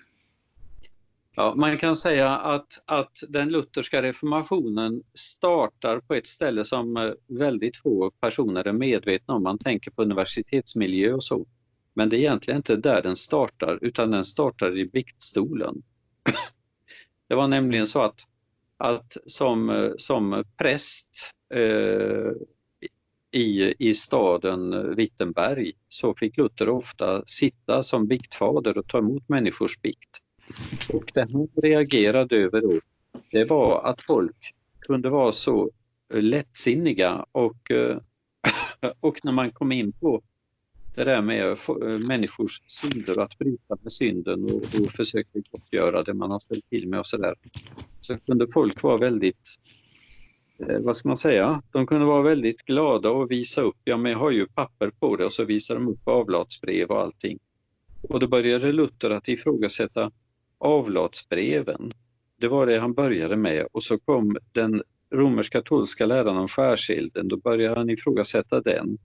Ja, 1.36 1.54
man 1.56 1.78
kan 1.78 1.96
säga 1.96 2.38
att, 2.38 2.84
att 2.86 3.24
den 3.30 3.50
lutherska 3.50 4.02
reformationen 4.02 5.04
startar 5.14 6.00
på 6.00 6.14
ett 6.14 6.28
ställe 6.28 6.66
som 6.66 6.98
eh, 6.98 7.12
väldigt 7.28 7.78
få 7.78 8.12
personer 8.12 8.68
är 8.68 8.74
medvetna 8.74 9.34
om. 9.34 9.44
Man 9.44 9.60
tänker 9.60 9.92
på 9.92 10.02
universitetsmiljö 10.02 11.14
och 11.14 11.24
så. 11.24 11.46
Men 11.94 12.10
det 12.10 12.16
är 12.16 12.20
egentligen 12.20 12.58
inte 12.58 12.76
där 12.76 13.02
den 13.02 13.16
startar 13.16 13.80
utan 13.82 14.12
den 14.12 14.26
startar 14.26 14.78
i 14.78 14.86
biktstolen. 14.86 15.84
Det 17.28 17.36
var 17.36 17.48
nämligen 17.48 17.88
så 17.88 18.02
att, 18.02 18.20
att 18.78 19.18
som, 19.26 19.70
eh, 19.70 19.92
som 19.98 20.44
präst 20.58 21.10
eh, 21.54 22.32
i, 23.36 23.74
i 23.80 23.94
staden 23.94 24.96
Wittenberg 24.96 25.72
så 25.88 26.14
fick 26.14 26.38
Luther 26.38 26.70
ofta 26.70 27.24
sitta 27.26 27.84
som 27.84 28.08
biktfader 28.08 28.78
och 28.78 28.88
ta 28.88 28.98
emot 28.98 29.30
människors 29.30 29.82
bikt. 29.82 30.10
Och 30.90 31.12
det 31.14 31.28
han 31.32 31.48
reagerade 31.56 32.38
över 32.38 32.62
då, 32.62 32.80
det 33.32 33.46
var 33.46 33.90
att 33.90 34.02
folk 34.02 34.54
kunde 34.80 35.10
vara 35.10 35.32
så 35.32 35.72
lättsinniga 36.14 37.26
och, 37.32 37.72
eh, 37.72 37.98
och 39.00 39.20
när 39.24 39.32
man 39.32 39.52
kom 39.52 39.72
in 39.72 39.92
på 39.92 40.22
det 40.96 41.04
där 41.04 41.22
med 41.22 41.58
människors 42.00 42.62
synder, 42.68 43.20
att 43.20 43.38
bryta 43.38 43.78
med 43.82 43.92
synden 43.92 44.44
och, 44.44 44.82
och 44.82 44.92
försöka 44.92 45.40
gottgöra 45.52 46.04
det 46.04 46.14
man 46.14 46.32
har 46.32 46.40
ställt 46.40 46.70
till 46.70 46.88
med 46.88 47.00
och 47.00 47.06
sådär. 47.06 47.36
Så 48.02 48.18
kunde 48.18 48.48
folk 48.54 48.84
vara 48.84 48.98
väldigt, 48.98 49.56
Eh, 50.60 50.80
vad 50.86 50.96
ska 50.96 51.08
man 51.08 51.18
säga, 51.18 51.62
de 51.72 51.88
kunde 51.88 52.06
vara 52.06 52.22
väldigt 52.22 52.62
glada 52.62 53.10
och 53.10 53.32
visa 53.32 53.62
upp, 53.62 53.78
ja 53.84 53.98
men 53.98 54.12
jag 54.12 54.20
har 54.20 54.32
ju 54.32 54.48
papper 54.48 54.90
på 55.00 55.16
det 55.16 55.26
och 55.26 55.34
så 55.34 55.44
visar 55.44 55.76
de 55.76 55.88
upp 55.88 56.08
avlatsbrev 56.08 56.90
och 56.90 57.02
allting. 57.02 57.40
Och 58.02 58.20
då 58.20 58.28
började 58.28 58.72
Luther 58.72 59.10
att 59.10 59.28
ifrågasätta 59.28 60.12
avlatsbreven. 60.58 61.94
Det 62.38 62.48
var 62.48 62.66
det 62.66 62.80
han 62.80 62.94
började 62.94 63.36
med 63.36 63.68
och 63.72 63.84
så 63.84 64.00
kom 64.00 64.38
den 64.52 64.84
romersk-katolska 65.14 66.06
läran 66.06 66.38
om 66.38 66.48
skärsilden, 66.48 67.28
då 67.28 67.38
började 67.38 67.76
han 67.78 67.90
ifrågasätta 67.90 68.62
den. 68.62 68.98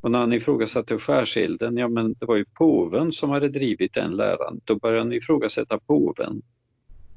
Och 0.00 0.10
när 0.10 0.18
han 0.18 0.32
ifrågasatte 0.32 0.98
skärsilden, 0.98 1.76
ja 1.76 1.88
men 1.88 2.12
det 2.12 2.26
var 2.26 2.36
ju 2.36 2.44
påven 2.44 3.12
som 3.12 3.30
hade 3.30 3.48
drivit 3.48 3.94
den 3.94 4.16
läran. 4.16 4.60
Då 4.64 4.76
började 4.76 5.00
han 5.00 5.12
ifrågasätta 5.12 5.78
påven. 5.78 6.42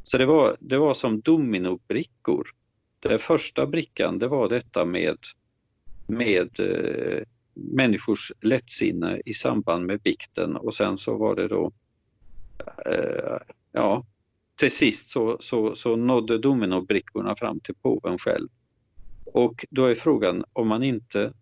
Så 0.04 0.18
det 0.18 0.26
var, 0.26 0.58
det 0.60 0.78
var 0.78 0.94
som 0.94 1.22
dominobrickor. 1.22 2.48
Den 3.04 3.20
första 3.20 3.66
brickan 3.66 4.20
det 4.20 4.28
var 4.28 4.50
detta 4.50 4.86
med, 4.86 5.18
med 6.08 6.60
eh, 6.60 7.24
människors 7.54 8.32
lättsinne 8.42 9.22
i 9.26 9.34
samband 9.34 9.86
med 9.86 10.02
bikten 10.02 10.56
och 10.56 10.74
sen 10.74 10.98
så 10.98 11.18
var 11.18 11.36
det 11.36 11.48
då 11.48 11.72
eh, 12.86 13.38
ja, 13.72 14.06
till 14.56 14.72
sist 14.72 15.10
så, 15.10 15.38
så, 15.40 15.76
så 15.76 15.96
nådde 15.96 16.38
dominobrickorna 16.38 17.36
fram 17.36 17.60
till 17.60 17.76
påven 17.76 18.18
själv. 18.18 18.50
Och 19.26 19.66
då 19.70 19.86
är 19.86 19.96
frågan 19.96 20.44
om 20.54 20.68
man 20.68 20.84
inte 20.84 21.34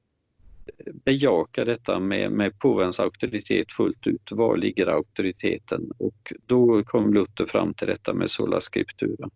bejakar 1.06 1.66
detta 1.66 2.00
med, 2.00 2.32
med 2.32 2.60
påvens 2.60 3.00
auktoritet 3.00 3.72
fullt 3.72 4.08
ut. 4.08 4.32
Var 4.32 4.58
ligger 4.58 4.88
auktoriteten? 4.88 5.92
Och 5.98 6.34
då 6.46 6.84
kom 6.84 7.14
Luther 7.14 7.46
fram 7.46 7.74
till 7.74 7.88
detta 7.88 8.14
med 8.14 8.32
sola 8.32 8.62
scriptura. 8.62 9.30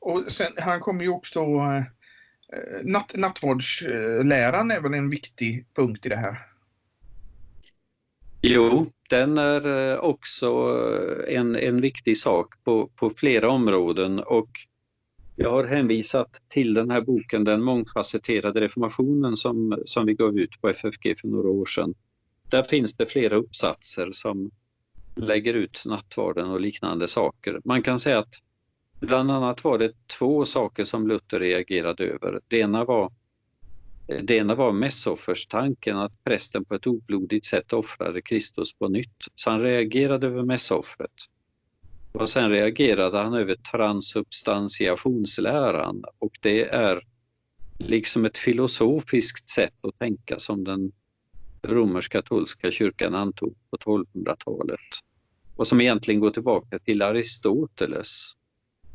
Och 0.00 0.24
sen, 0.28 0.52
han 0.58 0.80
kommer 0.80 1.04
ju 1.04 1.10
också 1.10 1.40
eh, 1.40 1.84
natt, 2.82 3.12
nattvardsläran 3.16 4.70
är 4.70 4.80
väl 4.80 4.94
en 4.94 5.10
viktig 5.10 5.66
punkt 5.74 6.06
i 6.06 6.08
det 6.08 6.16
här? 6.16 6.38
Jo, 8.42 8.86
den 9.10 9.38
är 9.38 9.92
eh, 9.92 9.98
också 9.98 10.46
eh, 11.28 11.36
en, 11.36 11.56
en 11.56 11.80
viktig 11.80 12.16
sak 12.16 12.64
på, 12.64 12.90
på 12.96 13.10
flera 13.10 13.50
områden 13.50 14.18
och 14.18 14.50
jag 15.36 15.50
har 15.50 15.64
hänvisat 15.64 16.30
till 16.48 16.74
den 16.74 16.90
här 16.90 17.00
boken 17.00 17.44
Den 17.44 17.62
mångfacetterade 17.62 18.60
reformationen 18.60 19.36
som, 19.36 19.82
som 19.86 20.06
vi 20.06 20.14
gav 20.14 20.38
ut 20.38 20.60
på 20.60 20.68
FFG 20.68 21.18
för 21.20 21.28
några 21.28 21.48
år 21.48 21.66
sedan. 21.66 21.94
Där 22.50 22.62
finns 22.62 22.94
det 22.94 23.06
flera 23.06 23.36
uppsatser 23.36 24.10
som 24.12 24.50
lägger 25.16 25.54
ut 25.54 25.82
nattvarden 25.86 26.50
och 26.50 26.60
liknande 26.60 27.08
saker. 27.08 27.60
Man 27.64 27.82
kan 27.82 27.98
säga 27.98 28.18
att 28.18 28.34
bland 29.00 29.30
annat 29.30 29.64
var 29.64 29.78
det 29.78 29.92
två 30.06 30.44
saker 30.44 30.84
som 30.84 31.08
Luther 31.08 31.40
reagerade 31.40 32.04
över. 32.04 32.40
Det 32.48 32.58
ena 32.58 32.84
var, 32.84 33.12
det 34.06 34.36
ena 34.36 34.54
var 34.54 34.72
mässofferstanken, 34.72 35.98
att 35.98 36.24
prästen 36.24 36.64
på 36.64 36.74
ett 36.74 36.86
oblodigt 36.86 37.46
sätt 37.46 37.72
offrade 37.72 38.22
Kristus 38.22 38.74
på 38.74 38.88
nytt. 38.88 39.24
Så 39.34 39.50
han 39.50 39.60
reagerade 39.60 40.26
över 40.26 40.42
mässoffret. 40.42 41.10
Och 42.12 42.28
sen 42.28 42.50
reagerade 42.50 43.18
han 43.18 43.34
över 43.34 43.54
transubstantiationsläran 43.54 46.04
och 46.18 46.38
det 46.40 46.68
är 46.68 47.00
liksom 47.78 48.24
ett 48.24 48.38
filosofiskt 48.38 49.48
sätt 49.48 49.74
att 49.82 49.98
tänka 49.98 50.38
som 50.38 50.64
den 50.64 50.92
romersk-katolska 51.62 52.70
kyrkan 52.70 53.14
antog 53.14 53.54
på 53.70 53.76
1200-talet 53.76 54.80
och 55.56 55.66
som 55.66 55.80
egentligen 55.80 56.20
går 56.20 56.30
tillbaka 56.30 56.78
till 56.78 57.02
Aristoteles. 57.02 58.37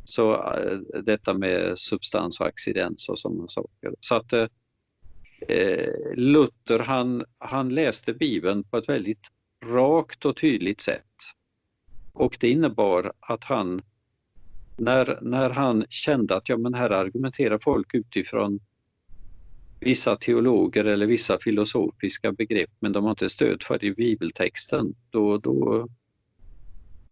Så 0.06 0.34
äh, 0.34 1.02
detta 1.04 1.34
med 1.34 1.80
substans 1.80 2.40
och 2.40 2.48
accidens 2.48 3.10
och 3.10 3.20
sådana 3.20 3.48
saker. 3.48 3.96
Så 4.00 4.16
att 4.16 4.34
äh, 4.34 4.48
Luther 6.16 6.80
han, 6.80 7.26
han 7.38 7.70
läste 7.70 8.14
Bibeln 8.14 8.64
på 8.64 8.78
ett 8.78 8.90
väldigt 8.90 9.28
rakt 9.66 10.26
och 10.26 10.38
tydligt 10.38 10.82
sätt. 10.82 11.04
Och 12.14 12.38
det 12.40 12.50
innebar 12.50 13.14
att 13.20 13.44
han, 13.44 13.82
när, 14.78 15.20
när 15.22 15.50
han 15.50 15.86
kände 15.90 16.36
att 16.36 16.50
ja, 16.50 16.58
men 16.58 16.74
här 16.74 16.90
argumenterar 16.90 17.60
folk 17.62 17.94
utifrån 17.94 18.60
vissa 19.80 20.16
teologer 20.16 20.86
eller 20.86 21.06
vissa 21.06 21.38
filosofiska 21.40 22.32
begrepp 22.32 22.72
men 22.80 22.92
de 22.92 23.04
har 23.04 23.12
inte 23.12 23.30
stöd 23.30 23.64
för 23.64 23.80
det 23.80 23.88
i 23.88 23.94
bibeltexten, 23.94 24.96
då, 25.10 25.38
då, 25.38 25.88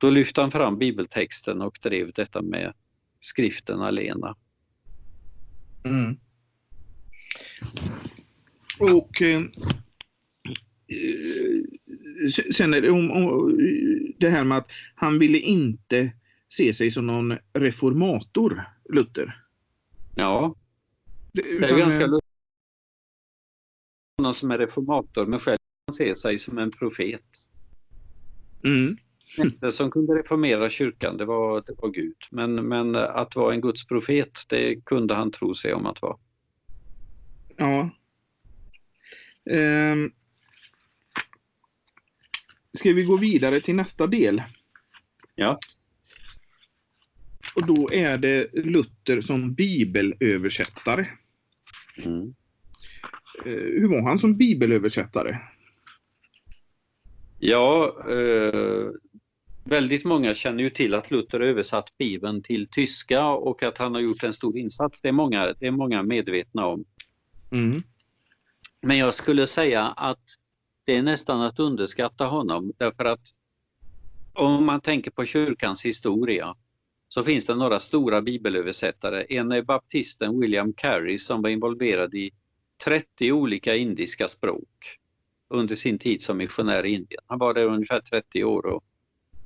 då 0.01 0.09
lyfte 0.09 0.41
han 0.41 0.51
fram 0.51 0.77
bibeltexten 0.77 1.61
och 1.61 1.79
drev 1.81 2.11
detta 2.11 2.41
med 2.41 2.73
skriften 3.19 3.81
alena. 3.81 4.35
Mm. 5.85 6.17
Och 8.79 9.21
eh, 9.21 9.41
sen 12.55 12.73
är 12.73 12.81
det 12.81 12.89
om, 12.89 13.11
om, 13.11 13.57
det 14.17 14.29
här 14.29 14.43
med 14.43 14.57
att 14.57 14.67
han 14.95 15.19
ville 15.19 15.37
inte 15.37 16.11
se 16.49 16.73
sig 16.73 16.91
som 16.91 17.07
någon 17.07 17.37
reformator, 17.53 18.63
Luther. 18.89 19.43
Ja, 20.15 20.55
det, 21.31 21.41
det 21.41 21.69
är 21.69 21.77
ganska 21.77 22.07
lustigt. 22.07 22.31
Någon 24.21 24.33
som 24.33 24.51
är 24.51 24.57
reformator 24.57 25.25
men 25.25 25.39
själv 25.39 25.57
ser 25.97 26.13
sig 26.13 26.37
som 26.37 26.57
en 26.57 26.71
profet. 26.71 27.49
Mm. 28.63 28.97
Det 29.59 29.71
som 29.71 29.91
kunde 29.91 30.13
reformera 30.13 30.69
kyrkan, 30.69 31.17
det 31.17 31.25
var, 31.25 31.63
det 31.67 31.73
var 31.77 31.89
Gud. 31.89 32.15
Men, 32.29 32.55
men 32.67 32.95
att 32.95 33.35
vara 33.35 33.53
en 33.53 33.61
Guds 33.61 33.87
profet, 33.87 34.45
det 34.47 34.85
kunde 34.85 35.13
han 35.13 35.31
tro 35.31 35.55
sig 35.55 35.73
om 35.73 35.85
att 35.85 36.01
vara. 36.01 36.17
Ja. 37.57 37.89
Um, 39.43 40.11
Ska 42.73 42.93
vi 42.93 43.03
gå 43.03 43.17
vidare 43.17 43.61
till 43.61 43.75
nästa 43.75 44.07
del? 44.07 44.43
Ja. 45.35 45.59
Och 47.55 47.65
då 47.65 47.93
är 47.93 48.17
det 48.17 48.53
Luther 48.53 49.21
som 49.21 49.53
bibelöversättare. 49.53 51.07
Mm. 51.97 52.35
Eh, 53.45 53.51
hur 53.51 53.87
var 53.87 54.01
han 54.01 54.19
som 54.19 54.37
bibelöversättare? 54.37 55.39
Ja, 57.39 57.95
eh, 58.09 58.89
väldigt 59.63 60.05
många 60.05 60.35
känner 60.35 60.63
ju 60.63 60.69
till 60.69 60.93
att 60.93 61.11
Luther 61.11 61.39
översatt 61.39 61.97
Bibeln 61.97 62.43
till 62.43 62.67
tyska 62.67 63.27
och 63.27 63.63
att 63.63 63.77
han 63.77 63.93
har 63.93 64.01
gjort 64.01 64.23
en 64.23 64.33
stor 64.33 64.57
insats. 64.57 65.01
Det 65.01 65.07
är 65.07 65.11
många, 65.11 65.53
det 65.59 65.67
är 65.67 65.71
många 65.71 66.03
medvetna 66.03 66.65
om. 66.65 66.85
Mm. 67.51 67.83
Men 68.81 68.97
jag 68.97 69.13
skulle 69.13 69.47
säga 69.47 69.87
att 69.87 70.23
det 70.85 70.95
är 70.95 71.01
nästan 71.01 71.41
att 71.41 71.59
underskatta 71.59 72.25
honom 72.25 72.73
därför 72.77 73.05
att 73.05 73.21
om 74.33 74.65
man 74.65 74.81
tänker 74.81 75.11
på 75.11 75.25
kyrkans 75.25 75.85
historia 75.85 76.55
så 77.07 77.23
finns 77.23 77.45
det 77.45 77.55
några 77.55 77.79
stora 77.79 78.21
bibelöversättare. 78.21 79.25
En 79.29 79.51
är 79.51 79.61
baptisten 79.61 80.39
William 80.39 80.73
Carey 80.73 81.19
som 81.19 81.41
var 81.41 81.49
involverad 81.49 82.15
i 82.15 82.31
30 82.83 83.31
olika 83.31 83.75
indiska 83.75 84.27
språk 84.27 84.97
under 85.49 85.75
sin 85.75 85.99
tid 85.99 86.23
som 86.23 86.37
missionär 86.37 86.85
i 86.85 86.89
Indien. 86.93 87.21
Han 87.27 87.39
var 87.39 87.53
där 87.53 87.65
ungefär 87.65 87.99
30 87.99 88.43
år 88.43 88.65
och 88.65 88.83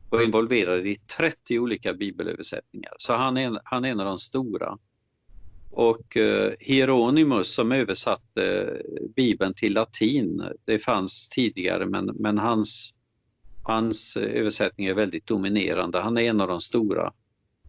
var 0.09 0.23
involverad 0.23 0.87
i 0.87 0.97
30 1.17 1.59
olika 1.59 1.93
bibelöversättningar. 1.93 2.93
Så 2.97 3.13
han 3.13 3.37
är, 3.37 3.59
han 3.63 3.85
är 3.85 3.89
en 3.89 3.99
av 3.99 4.05
de 4.05 4.17
stora. 4.17 4.77
Och 5.71 6.17
eh, 6.17 6.53
Hieronymus 6.59 7.53
som 7.53 7.71
översatte 7.71 8.61
eh, 8.61 9.07
Bibeln 9.15 9.53
till 9.53 9.73
latin, 9.73 10.43
det 10.65 10.79
fanns 10.79 11.29
tidigare 11.29 11.85
men, 11.85 12.05
men 12.05 12.37
hans, 12.37 12.93
hans 13.63 14.17
översättning 14.17 14.87
är 14.87 14.93
väldigt 14.93 15.27
dominerande. 15.27 15.99
Han 15.99 16.17
är 16.17 16.21
en 16.21 16.41
av 16.41 16.47
de 16.47 16.61
stora. 16.61 17.13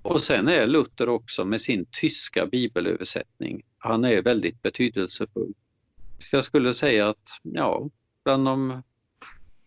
Och 0.02 0.20
sen 0.20 0.48
är 0.48 0.66
Luther 0.66 1.08
också 1.08 1.44
med 1.44 1.60
sin 1.60 1.86
tyska 1.90 2.46
bibelöversättning, 2.46 3.62
han 3.78 4.04
är 4.04 4.22
väldigt 4.22 4.62
betydelsefull. 4.62 5.54
Jag 6.32 6.44
skulle 6.44 6.74
säga 6.74 7.08
att 7.08 7.40
ja, 7.42 7.90
bland 8.24 8.44
de 8.44 8.82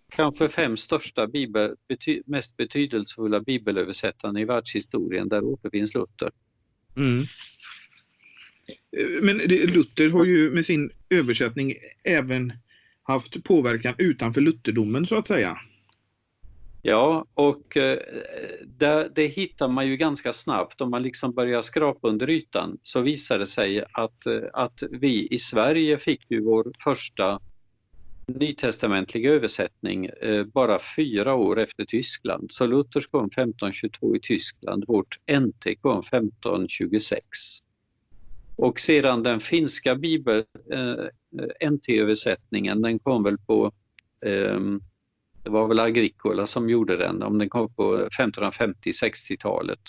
kanske 0.10 0.50
fem 0.50 0.78
största 0.78 1.28
bibel, 1.28 1.76
bety, 1.88 2.22
mest 2.26 2.58
betydelsefulla 2.58 3.40
bibelöversättarna 3.40 4.40
i 4.40 4.46
världshistorien, 4.46 5.30
där 5.30 5.44
återfinns 5.44 5.94
Luther. 5.94 6.32
Mm. 6.96 7.26
Men 9.22 9.38
Luther 9.48 10.10
har 10.10 10.26
ju 10.26 10.52
med 10.52 10.66
sin 10.66 10.92
översättning 11.10 11.76
även 12.04 12.54
haft 13.04 13.44
påverkan 13.44 13.96
utanför 13.98 14.42
lutherdomen 14.42 15.06
så 15.06 15.18
att 15.18 15.28
säga. 15.28 15.58
Ja, 16.82 17.26
och 17.34 17.78
eh, 17.78 18.00
det, 18.66 19.12
det, 19.16 19.28
hittar 19.28 19.68
man 19.68 19.88
ju 19.88 19.98
ganska 19.98 20.34
snabbt 20.34 20.82
om 20.82 20.90
man 20.92 21.04
liksom 21.04 21.34
börjar 21.34 21.62
skrapa 21.62 22.08
under 22.08 22.30
ytan 22.30 22.78
så 22.82 23.02
visar 23.02 23.40
det 23.40 23.48
sig 23.48 23.84
att, 23.92 24.26
eh, 24.26 24.42
att 24.54 24.84
vi 24.92 25.28
i 25.32 25.38
Sverige 25.38 25.98
fick 25.98 26.32
ju 26.32 26.42
vår 26.44 26.74
första 26.84 27.40
nytestamentliga 28.30 29.32
översättning 29.32 30.06
eh, 30.06 30.44
bara 30.44 30.80
fyra 30.96 31.36
år 31.36 31.60
efter 31.60 31.86
Tyskland. 31.86 32.52
Så 32.52 32.68
Luthers 32.68 33.08
kom 33.08 33.26
1522 33.26 34.16
i 34.16 34.20
Tyskland, 34.20 34.86
vårt 34.88 35.20
NT 35.40 35.82
kom 35.82 36.00
1526. 36.00 37.24
Och 38.56 38.80
sedan 38.80 39.24
den 39.24 39.40
finska 39.40 39.96
bibel, 39.96 40.44
eh, 40.72 40.90
eh 40.90 41.70
NT-översättningen, 41.72 42.82
den 42.82 43.00
kom 43.00 43.24
väl 43.24 43.38
på 43.38 43.72
eh, 44.26 44.60
det 45.44 45.50
var 45.50 45.68
väl 45.68 45.80
Agricola 45.80 46.46
som 46.46 46.70
gjorde 46.70 46.98
den, 46.98 47.24
om 47.24 47.38
den 47.38 47.50
kom 47.50 47.74
på 47.74 48.08
1550-60-talet. 48.20 49.80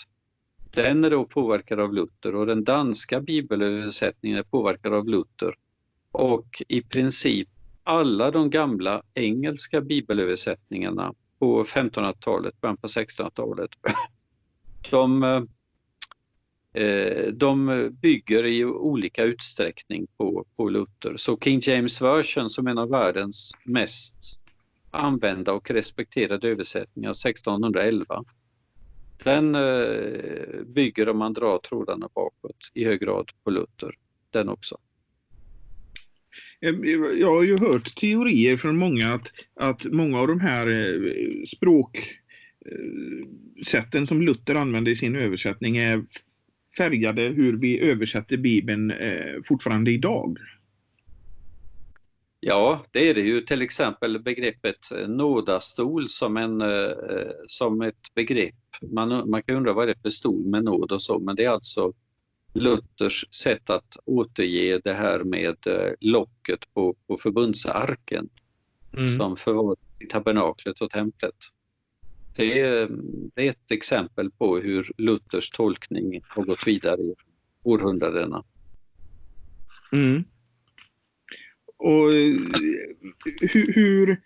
Den 0.73 1.03
är 1.03 1.09
då 1.09 1.25
påverkad 1.25 1.79
av 1.79 1.93
Luther 1.93 2.35
och 2.35 2.45
den 2.45 2.63
danska 2.63 3.21
bibelöversättningen 3.21 4.37
är 4.37 4.43
påverkad 4.43 4.93
av 4.93 5.07
Luther. 5.07 5.55
Och 6.11 6.63
i 6.67 6.81
princip 6.81 7.49
alla 7.83 8.31
de 8.31 8.49
gamla 8.49 9.03
engelska 9.13 9.81
bibelöversättningarna 9.81 11.13
på 11.39 11.63
1500-talet, 11.63 12.61
början 12.61 12.77
på 12.77 12.87
1600-talet, 12.87 13.69
de, 14.89 15.23
eh, 16.73 17.27
de 17.33 17.89
bygger 18.01 18.45
i 18.45 18.65
olika 18.65 19.23
utsträckning 19.23 20.07
på, 20.17 20.45
på 20.55 20.69
Luther. 20.69 21.17
Så 21.17 21.37
King 21.37 21.61
James 21.63 22.01
Version 22.01 22.49
som 22.49 22.67
en 22.67 22.77
av 22.77 22.89
världens 22.89 23.51
mest 23.63 24.39
använda 24.91 25.53
och 25.53 25.71
respekterade 25.71 26.49
översättningar 26.49 27.11
1611. 27.11 28.23
Den 29.23 29.55
eh, 29.55 30.63
bygger, 30.65 31.09
om 31.09 31.17
man 31.17 31.33
drar 31.33 31.57
trådarna 31.59 32.09
bakåt, 32.15 32.57
i 32.73 32.85
hög 32.85 32.99
grad 32.99 33.29
på 33.43 33.51
Luther. 33.51 33.95
Den 34.29 34.49
också. 34.49 34.77
Jag 36.61 37.29
har 37.29 37.43
ju 37.43 37.57
hört 37.57 37.95
teorier 37.95 38.57
från 38.57 38.77
många 38.77 39.13
att, 39.13 39.31
att 39.55 39.85
många 39.85 40.19
av 40.19 40.27
de 40.27 40.39
här 40.39 40.67
eh, 40.67 41.01
språksätten 41.47 44.01
eh, 44.01 44.07
som 44.07 44.21
Luther 44.21 44.55
använde 44.55 44.91
i 44.91 44.95
sin 44.95 45.15
översättning 45.15 45.77
är 45.77 46.03
färgade 46.77 47.21
hur 47.21 47.57
vi 47.57 47.79
översätter 47.79 48.37
Bibeln 48.37 48.91
eh, 48.91 49.41
fortfarande 49.45 49.91
idag. 49.91 50.37
Ja, 52.39 52.85
det 52.91 53.09
är 53.09 53.13
det 53.13 53.21
ju 53.21 53.41
till 53.41 53.61
exempel 53.61 54.19
begreppet 54.19 54.79
nådastol 55.07 56.09
som, 56.09 56.37
en, 56.37 56.63
som 57.47 57.81
ett 57.81 58.13
begrepp. 58.15 58.55
Man, 58.91 59.29
man 59.29 59.43
kan 59.43 59.55
undra 59.55 59.73
vad 59.73 59.87
det 59.87 59.91
är 59.91 60.01
för 60.01 60.09
stol 60.09 60.45
med 60.45 60.63
nåd 60.63 60.91
och 60.91 61.01
så, 61.01 61.19
men 61.19 61.35
det 61.35 61.45
är 61.45 61.49
alltså 61.49 61.93
Luthers 62.53 63.25
sätt 63.31 63.69
att 63.69 63.97
återge 64.05 64.81
det 64.83 64.93
här 64.93 65.23
med 65.23 65.67
eh, 65.67 65.93
locket 65.99 66.73
på, 66.73 66.95
på 67.07 67.17
förbundsarken 67.17 68.29
mm. 68.97 69.19
som 69.19 69.37
förvaras 69.37 69.79
i 69.99 70.05
tabernaklet 70.05 70.81
och 70.81 70.89
templet. 70.89 71.35
Det 72.35 72.59
är, 72.59 72.89
det 73.35 73.47
är 73.47 73.49
ett 73.49 73.71
exempel 73.71 74.31
på 74.31 74.57
hur 74.57 74.91
Luthers 74.97 75.49
tolkning 75.49 76.21
har 76.23 76.43
gått 76.43 76.67
vidare 76.67 77.01
i 77.01 77.15
århundradena. 77.63 78.43
Mm. 79.91 80.23
Och 81.77 82.13
eh, 82.13 82.37
hur, 83.41 83.73
hur 83.73 84.21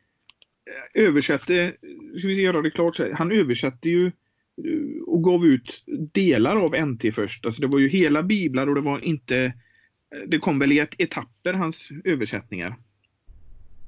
översätter, 0.94 1.78
ska 2.18 2.28
vi 2.28 2.42
göra 2.42 2.62
det 2.62 2.72
klart, 2.72 3.00
han 3.14 3.32
översätter 3.32 3.90
ju 3.90 4.06
eh, 4.06 4.12
Eh, 4.58 5.04
och 5.08 5.24
gav 5.24 5.46
ut 5.46 5.84
delar 6.14 6.56
av 6.56 6.76
NT 6.88 7.12
först. 7.12 7.46
Alltså 7.46 7.62
det 7.62 7.68
var 7.68 7.80
ju 7.80 7.90
hela 7.90 8.24
biblar 8.24 8.68
och 8.68 8.76
det 8.76 8.82
var 8.82 9.00
inte, 9.00 9.38
eh, 9.38 9.52
det 10.28 10.40
kom 10.40 10.60
väl 10.60 10.72
i 10.72 10.80
ett 10.80 11.02
etapper 11.02 11.54
hans 11.54 11.90
översättningar. 12.04 12.76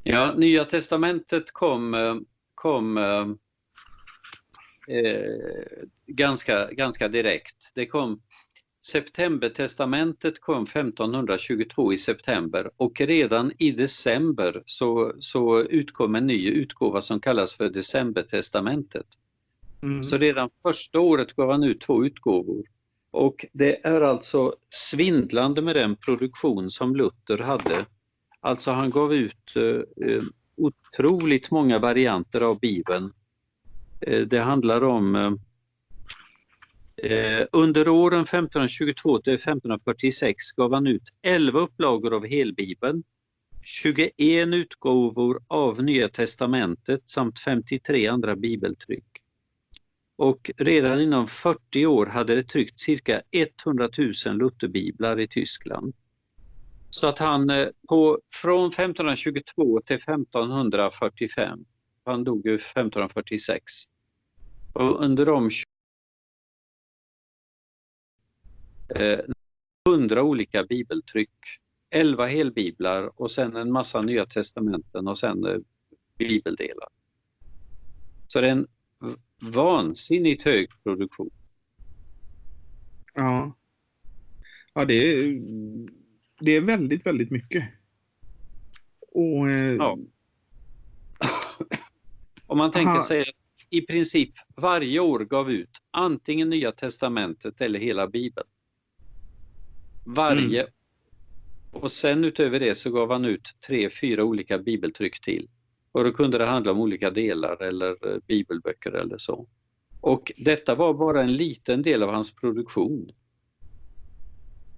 Ja, 0.04 0.34
Nya 0.38 0.66
Testamentet 0.66 1.52
kom, 1.52 1.94
eh, 1.94 2.16
kom 2.56 2.98
eh, 2.98 3.28
ganska, 6.08 6.72
ganska 6.72 7.08
direkt. 7.08 7.72
Det 7.76 7.86
kom 7.86 8.22
Septembertestamentet 8.86 10.42
kom 10.42 10.64
1522 10.64 11.94
i 11.94 11.98
september 11.98 12.70
och 12.78 13.02
redan 13.02 13.52
i 13.58 13.72
december 13.72 14.64
så, 14.66 15.14
så 15.20 15.62
utkom 15.62 16.16
en 16.16 16.28
ny 16.28 16.50
utgåva 16.50 17.02
som 17.02 17.20
kallas 17.20 17.54
för 17.54 17.70
Decembertestamentet. 17.70 19.06
Mm. 19.88 20.04
Så 20.04 20.18
redan 20.18 20.50
första 20.62 21.00
året 21.00 21.34
gav 21.34 21.52
han 21.52 21.64
ut 21.64 21.82
två 21.82 22.06
utgåvor. 22.06 22.66
Och 23.12 23.46
det 23.54 23.86
är 23.86 24.02
alltså 24.02 24.54
svindlande 24.70 25.62
med 25.62 25.76
den 25.76 25.96
produktion 25.96 26.72
som 26.72 26.96
Luther 26.96 27.38
hade. 27.38 27.86
Alltså 28.40 28.72
han 28.72 28.90
gav 28.90 29.14
ut 29.14 29.56
eh, 29.56 29.64
eh 30.08 30.24
otroligt 30.58 31.52
många 31.52 31.80
varianter 31.80 32.42
av 32.42 32.60
Bibeln. 32.60 33.14
Eh, 34.02 34.22
det 34.22 34.40
handlar 34.40 34.84
om 34.84 35.16
eh, 35.16 35.34
eh 37.12 37.46
under 37.52 37.88
åren 37.88 38.22
1522 38.22 39.20
till 39.20 39.34
1546 39.34 40.52
gav 40.52 40.74
han 40.74 40.88
ut 40.88 41.04
11 41.22 41.60
upplagor 41.60 42.14
av 42.14 42.26
helbibeln, 42.26 43.04
21 43.64 44.14
utgåvor 44.54 45.40
av 45.48 45.84
Nya 45.84 46.10
testamentet 46.10 47.10
samt 47.10 47.40
53 47.40 48.08
andra 48.08 48.36
bibeltryck. 48.36 49.18
Och 50.18 50.52
redan 50.58 51.02
inom 51.02 51.28
40 51.28 51.86
år 51.86 52.06
hade 52.06 52.36
det 52.36 52.44
tryckt 52.44 52.80
cirka 52.80 53.22
100 53.32 53.90
000 54.26 54.38
Lutherbiblar 54.38 55.20
i 55.20 55.28
Tyskland. 55.28 55.94
Så 56.90 57.08
att 57.08 57.20
han 57.20 57.50
eh, 57.50 57.68
på, 57.90 58.20
från 58.34 58.68
1522 58.68 59.82
till 59.86 59.96
1545, 59.96 61.66
han 62.06 62.24
dog 62.24 62.48
ju 62.48 62.56
1546, 62.56 63.64
och 64.74 65.04
under 65.04 65.26
de 65.26 65.50
100 69.90 70.20
eh, 70.20 70.26
olika 70.26 70.64
bibeltryck, 70.64 71.34
11 71.90 72.26
helbiblar 72.26 73.22
och 73.22 73.32
sen 73.32 73.56
en 73.56 73.72
massa 73.72 74.02
nya 74.02 74.26
testamenten 74.26 75.08
och 75.08 75.18
sen 75.18 75.46
eh, 75.46 75.58
bibeldelar. 76.18 76.88
Så 78.28 78.42
det 78.42 78.48
är 78.48 78.52
en 78.52 78.68
vansinnigt 79.42 80.44
hög 80.44 80.70
produktion. 80.84 81.30
Ja. 83.14 83.54
Ja, 84.74 84.86
det 84.86 84.94
är, 84.94 85.40
det 86.40 86.52
är 86.52 86.62
väldigt, 86.62 87.06
väldigt 87.06 87.32
mycket. 87.32 87.64
Och, 89.00 89.50
eh, 89.50 89.76
Ja. 89.76 89.98
Om 92.46 92.58
man 92.58 92.72
tänker 92.72 92.92
Aha. 92.92 93.04
sig 93.04 93.22
att 93.22 93.36
i 93.70 93.82
princip 93.82 94.34
varje 94.56 95.00
år 95.00 95.20
gav 95.20 95.52
ut 95.52 95.82
antingen 95.92 96.50
Nya 96.50 96.72
Testamentet 96.72 97.62
eller 97.62 97.80
hela 97.80 98.08
Bibeln. 98.08 98.48
Varje. 100.06 100.68
Och 101.72 101.92
sen 101.92 102.24
utöver 102.24 102.60
det 102.60 102.76
så 102.76 102.92
gav 102.92 103.12
han 103.12 103.26
ut 103.26 103.56
tre, 103.68 103.90
fyra 103.90 104.24
olika 104.24 104.58
bibeltryck 104.58 105.22
till. 105.22 105.50
Och 105.98 106.04
då 106.04 106.12
kunde 106.12 106.38
det 106.38 106.46
handla 106.46 106.72
om 106.72 106.80
olika 106.80 107.10
delar 107.10 107.64
eller 107.64 108.08
eh, 108.08 108.18
bibelböcker 108.28 108.92
eller 108.92 109.18
så. 109.18 109.48
Och 110.02 110.32
detta 110.38 110.76
var 110.76 110.94
bara 110.94 111.22
en 111.22 111.34
liten 111.34 111.82
del 111.82 112.04
av 112.04 112.10
hans 112.10 112.36
produktion. 112.36 113.12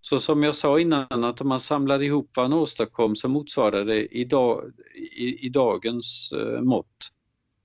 Så 0.02 0.20
som 0.20 0.44
jag 0.44 0.56
sa 0.56 0.80
innan 0.80 1.24
att 1.24 1.42
om 1.42 1.48
man 1.48 1.60
samlar 1.60 2.02
ihop 2.02 2.32
vad 2.36 2.46
han 2.46 2.54
åstadkom 2.54 3.16
så 3.16 3.30
motsvarar 3.30 3.86
det 3.86 4.06
i, 4.06 4.26
dag, 4.26 4.74
i, 4.96 5.46
i 5.46 5.50
dagens 5.50 6.32
eh, 6.32 6.62
mått 6.62 7.12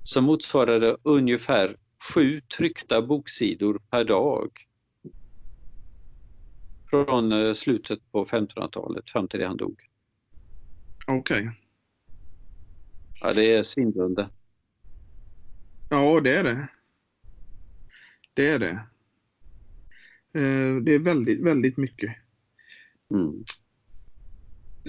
så 0.02 0.22
motsvarar 0.22 0.80
det 0.80 0.96
ungefär 1.02 1.76
sju 2.14 2.40
tryckta 2.40 3.02
boksidor 3.02 3.80
per 3.90 4.04
dag. 4.04 4.50
Från 6.90 7.32
eh, 7.32 7.52
slutet 7.52 8.12
på 8.12 8.24
1500-talet 8.24 9.10
fram 9.10 9.28
till 9.28 9.40
det 9.40 9.46
han 9.46 9.56
dog. 9.56 9.80
okej. 11.06 11.63
Ja, 13.24 13.32
det 13.32 13.52
är 13.52 13.62
svindlande. 13.62 14.30
Ja, 15.90 16.20
det 16.20 16.30
är 16.37 16.44
det. 16.44 16.68
Det 18.34 18.48
är 18.48 18.58
det. 18.58 18.70
Eh, 20.32 20.76
Det 20.82 20.94
är 20.94 20.98
väldigt, 20.98 21.40
väldigt 21.40 21.76
mycket. 21.76 22.16
Mm. 23.10 23.44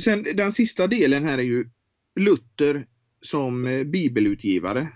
Sen 0.04 0.24
den 0.24 0.52
sista 0.52 0.88
delen 0.88 1.24
här 1.24 1.38
är 1.38 1.44
ju 1.44 1.70
Luther 2.16 2.88
som 3.22 3.68
eh, 3.68 3.84
bibelutgivare. 3.84 4.88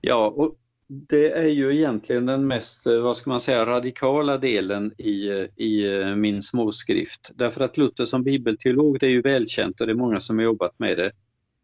Ja, 0.00 0.26
och 0.26 0.58
det 0.88 1.32
är 1.32 1.48
ju 1.48 1.76
egentligen 1.76 2.26
den 2.26 2.46
mest, 2.46 2.86
eh, 2.86 3.00
vad 3.00 3.16
ska 3.16 3.30
man 3.30 3.40
säga, 3.40 3.66
radikala 3.66 4.38
delen 4.38 4.92
i, 4.98 5.28
eh, 5.28 5.46
i 5.56 6.00
eh, 6.00 6.16
min 6.16 6.42
småskrift. 6.42 7.30
Därför 7.34 7.64
att 7.64 7.76
Luther 7.76 8.04
som 8.04 8.22
bibelteolog, 8.22 9.00
det 9.00 9.06
är 9.06 9.10
ju 9.10 9.22
välkänt 9.22 9.80
och 9.80 9.86
det 9.86 9.92
är 9.92 9.94
många 9.94 10.20
som 10.20 10.38
har 10.38 10.44
jobbat 10.44 10.78
med 10.78 10.98
det. 10.98 11.12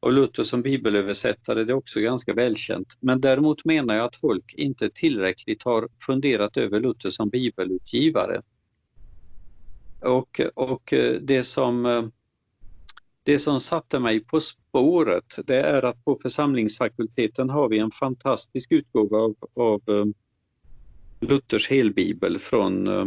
Och 0.00 0.12
Luther 0.12 0.42
som 0.42 0.62
bibelöversättare, 0.62 1.64
det 1.64 1.72
är 1.72 1.76
också 1.76 2.00
ganska 2.00 2.34
välkänt. 2.34 2.88
Men 3.00 3.20
däremot 3.20 3.64
menar 3.64 3.96
jag 3.96 4.04
att 4.04 4.16
folk 4.16 4.54
inte 4.54 4.90
tillräckligt 4.90 5.62
har 5.62 5.88
funderat 6.06 6.56
över 6.56 6.80
Luther 6.80 7.10
som 7.10 7.28
bibelutgivare. 7.28 8.42
Och, 10.00 10.40
och 10.54 10.94
det 11.20 11.44
som 11.44 11.86
eh, 11.86 12.04
det 13.24 13.38
som 13.38 13.60
satte 13.60 13.98
mig 13.98 14.20
på 14.20 14.40
spåret 14.40 15.38
det 15.46 15.60
är 15.60 15.84
att 15.84 16.04
på 16.04 16.18
församlingsfakulteten 16.22 17.50
har 17.50 17.68
vi 17.68 17.78
en 17.78 17.90
fantastisk 17.90 18.72
utgåva 18.72 19.18
av, 19.18 19.36
av 19.54 19.82
eh, 19.88 20.04
Luthers 21.20 21.70
helbibel 21.70 22.38
från 22.38 22.86
eh, 22.86 23.06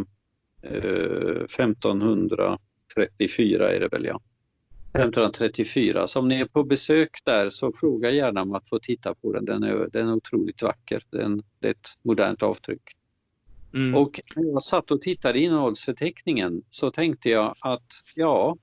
eh, 0.61 1.43
1534 1.43 3.71
är 3.71 3.79
det 3.79 3.87
väl 3.87 4.05
ja. 4.05 4.21
1534. 4.93 6.07
Så 6.07 6.19
om 6.19 6.27
ni 6.27 6.39
är 6.39 6.45
på 6.45 6.63
besök 6.63 7.19
där 7.23 7.49
så 7.49 7.73
fråga 7.73 8.11
gärna 8.11 8.41
om 8.41 8.55
att 8.55 8.69
få 8.69 8.79
titta 8.79 9.15
på 9.15 9.33
den. 9.33 9.45
Den 9.45 9.63
är, 9.63 9.89
den 9.93 10.07
är 10.07 10.13
otroligt 10.13 10.61
vacker. 10.61 11.03
Den, 11.09 11.43
det 11.59 11.67
är 11.67 11.71
ett 11.71 11.89
modernt 12.01 12.43
avtryck. 12.43 12.81
Mm. 13.73 13.95
Och 13.95 14.21
när 14.35 14.43
jag 14.43 14.63
satt 14.63 14.91
och 14.91 15.01
tittade 15.01 15.39
i 15.39 15.43
innehållsförteckningen 15.43 16.61
så 16.69 16.91
tänkte 16.91 17.29
jag 17.29 17.55
att 17.59 17.91
ja, 18.15 18.57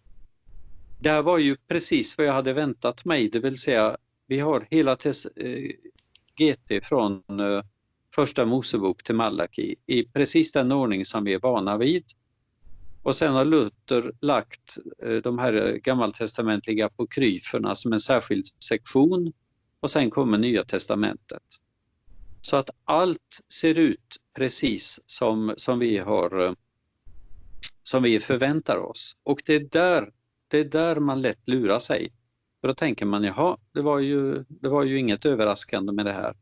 det 1.04 1.10
här 1.10 1.22
var 1.22 1.38
ju 1.38 1.56
precis 1.56 2.18
vad 2.18 2.26
jag 2.26 2.32
hade 2.32 2.52
väntat 2.52 3.04
mig, 3.04 3.28
det 3.28 3.40
vill 3.40 3.58
säga 3.58 3.96
vi 4.26 4.38
har 4.38 4.66
hela 4.70 4.96
tes, 4.96 5.26
eh, 5.26 5.70
GT 6.36 6.84
från 6.84 7.22
eh, 7.40 7.62
första 8.14 8.44
Mosebok 8.44 9.02
till 9.02 9.14
Malaki 9.14 9.74
i 9.86 10.04
precis 10.04 10.52
den 10.52 10.72
ordning 10.72 11.04
som 11.04 11.24
vi 11.24 11.34
är 11.34 11.38
vana 11.38 11.78
vid. 11.78 12.04
Och 13.02 13.16
sen 13.16 13.32
har 13.32 13.44
Luther 13.44 14.12
lagt 14.20 14.78
eh, 15.02 15.16
de 15.16 15.38
här 15.38 15.52
eh, 15.52 15.74
gammaltestamentliga 15.74 16.86
apokryferna 16.86 17.74
som 17.74 17.92
en 17.92 18.00
särskild 18.00 18.46
sektion 18.64 19.32
och 19.80 19.90
sen 19.90 20.10
kommer 20.10 20.38
Nya 20.38 20.64
testamentet. 20.64 21.42
Så 22.40 22.56
att 22.56 22.70
allt 22.84 23.40
ser 23.48 23.78
ut 23.78 24.16
precis 24.36 25.00
som, 25.06 25.54
som, 25.56 25.78
vi 25.78 25.98
har, 25.98 26.46
eh, 26.46 26.52
som 27.82 28.02
vi 28.02 28.20
förväntar 28.20 28.78
oss. 28.78 29.16
Och 29.22 29.42
det 29.46 29.54
är, 29.54 29.68
där, 29.72 30.10
det 30.54 30.60
är 30.60 30.64
där 30.64 30.96
man 30.96 31.22
lätt 31.22 31.48
lurar 31.48 31.78
sig. 31.78 32.12
För 32.60 32.68
då 32.68 32.74
tänker 32.74 33.06
man, 33.06 33.24
jaha, 33.24 33.56
det 33.72 33.82
var, 33.82 33.98
ju, 33.98 34.44
det 34.48 34.68
var 34.68 34.82
ju 34.84 34.98
inget 34.98 35.26
överraskande 35.26 35.92
med 35.92 36.06
det 36.06 36.12
här. 36.12 36.36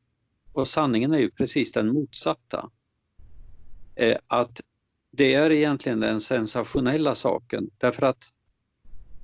Och 0.52 0.68
sanningen 0.68 1.14
är 1.14 1.18
ju 1.18 1.30
precis 1.30 1.72
den 1.72 1.92
motsatta. 1.92 2.70
Eh, 3.96 4.16
att 4.26 4.60
det 5.10 5.34
är 5.34 5.50
egentligen 5.50 6.00
den 6.00 6.20
sensationella 6.20 7.14
saken 7.14 7.70
därför 7.78 8.06
att 8.06 8.24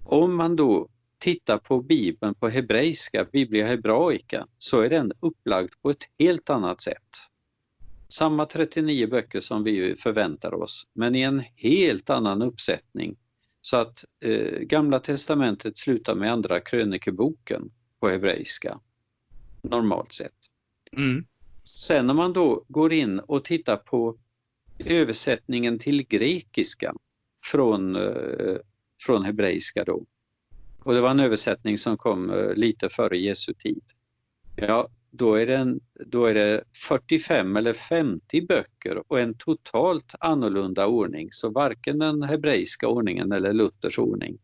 om 0.05 0.37
man 0.37 0.57
då 0.57 0.89
tittar 1.19 1.59
på 1.59 1.83
Bibeln 1.83 2.35
på 2.35 2.49
hebreiska, 2.49 3.27
Biblia 3.33 3.67
hebraica, 3.67 4.47
så 4.59 4.81
är 4.81 4.91
den 4.91 5.13
upplagd 5.21 5.73
på 5.83 5.91
ett 5.91 6.05
helt 6.19 6.51
annat 6.51 6.81
sätt. 6.81 7.09
Samma 8.09 8.47
39 8.47 9.07
böcker 9.07 9.41
som 9.41 9.65
vi 9.65 9.97
förväntar 9.97 10.55
oss, 10.55 10.87
men 10.93 11.15
i 11.15 11.23
en 11.23 11.45
helt 11.57 12.11
annan 12.11 12.43
uppsättning. 12.43 13.17
Så 13.69 13.77
att 13.77 14.05
eh, 14.21 14.61
Gamla 14.61 15.01
testamentet 15.01 15.79
slutar 15.79 16.15
med 16.15 16.33
Andra 16.33 16.61
krönikeboken 16.61 17.71
på 18.01 18.09
hebreiska, 18.09 18.81
normalt 19.63 20.13
sett. 20.13 20.33
Mm. 20.93 21.25
Sen 21.65 22.07
när 22.07 22.15
man 22.15 22.33
då 22.33 22.65
går 22.69 22.93
in 22.93 23.19
och 23.19 23.45
tittar 23.45 23.77
på 23.77 24.19
översättningen 24.79 25.79
till 25.79 26.07
grekiska 26.07 26.95
från, 27.45 27.97
eh, 27.97 28.57
från 29.07 29.25
hebreiska 29.25 29.85
då. 29.85 30.05
Och 30.79 30.95
det 30.95 31.01
var 31.01 31.11
en 31.11 31.21
översättning 31.21 31.79
som 31.79 31.97
kom 31.97 32.31
eh, 32.31 32.55
lite 32.55 32.89
före 32.89 33.19
Jesu 33.19 33.55
tid. 33.55 33.83
Ja, 34.57 34.89
då 35.11 35.35
är, 35.35 35.47
det 35.47 35.57
en, 35.57 35.81
då 36.07 36.27
är 36.27 36.35
det 36.35 36.65
45 36.89 37.57
eller 37.57 37.73
50 37.73 38.47
böcker 38.47 39.03
och 39.09 39.21
en 39.21 39.35
totalt 39.35 40.15
annorlunda 40.21 40.87
ordning, 40.87 41.29
så 41.33 41.51
varken 41.51 41.99
den 41.99 42.23
hebreiska 42.23 42.89
ordningen 42.89 43.33
eller 43.33 43.53
Luthers 43.53 43.99
ordning. 43.99 44.39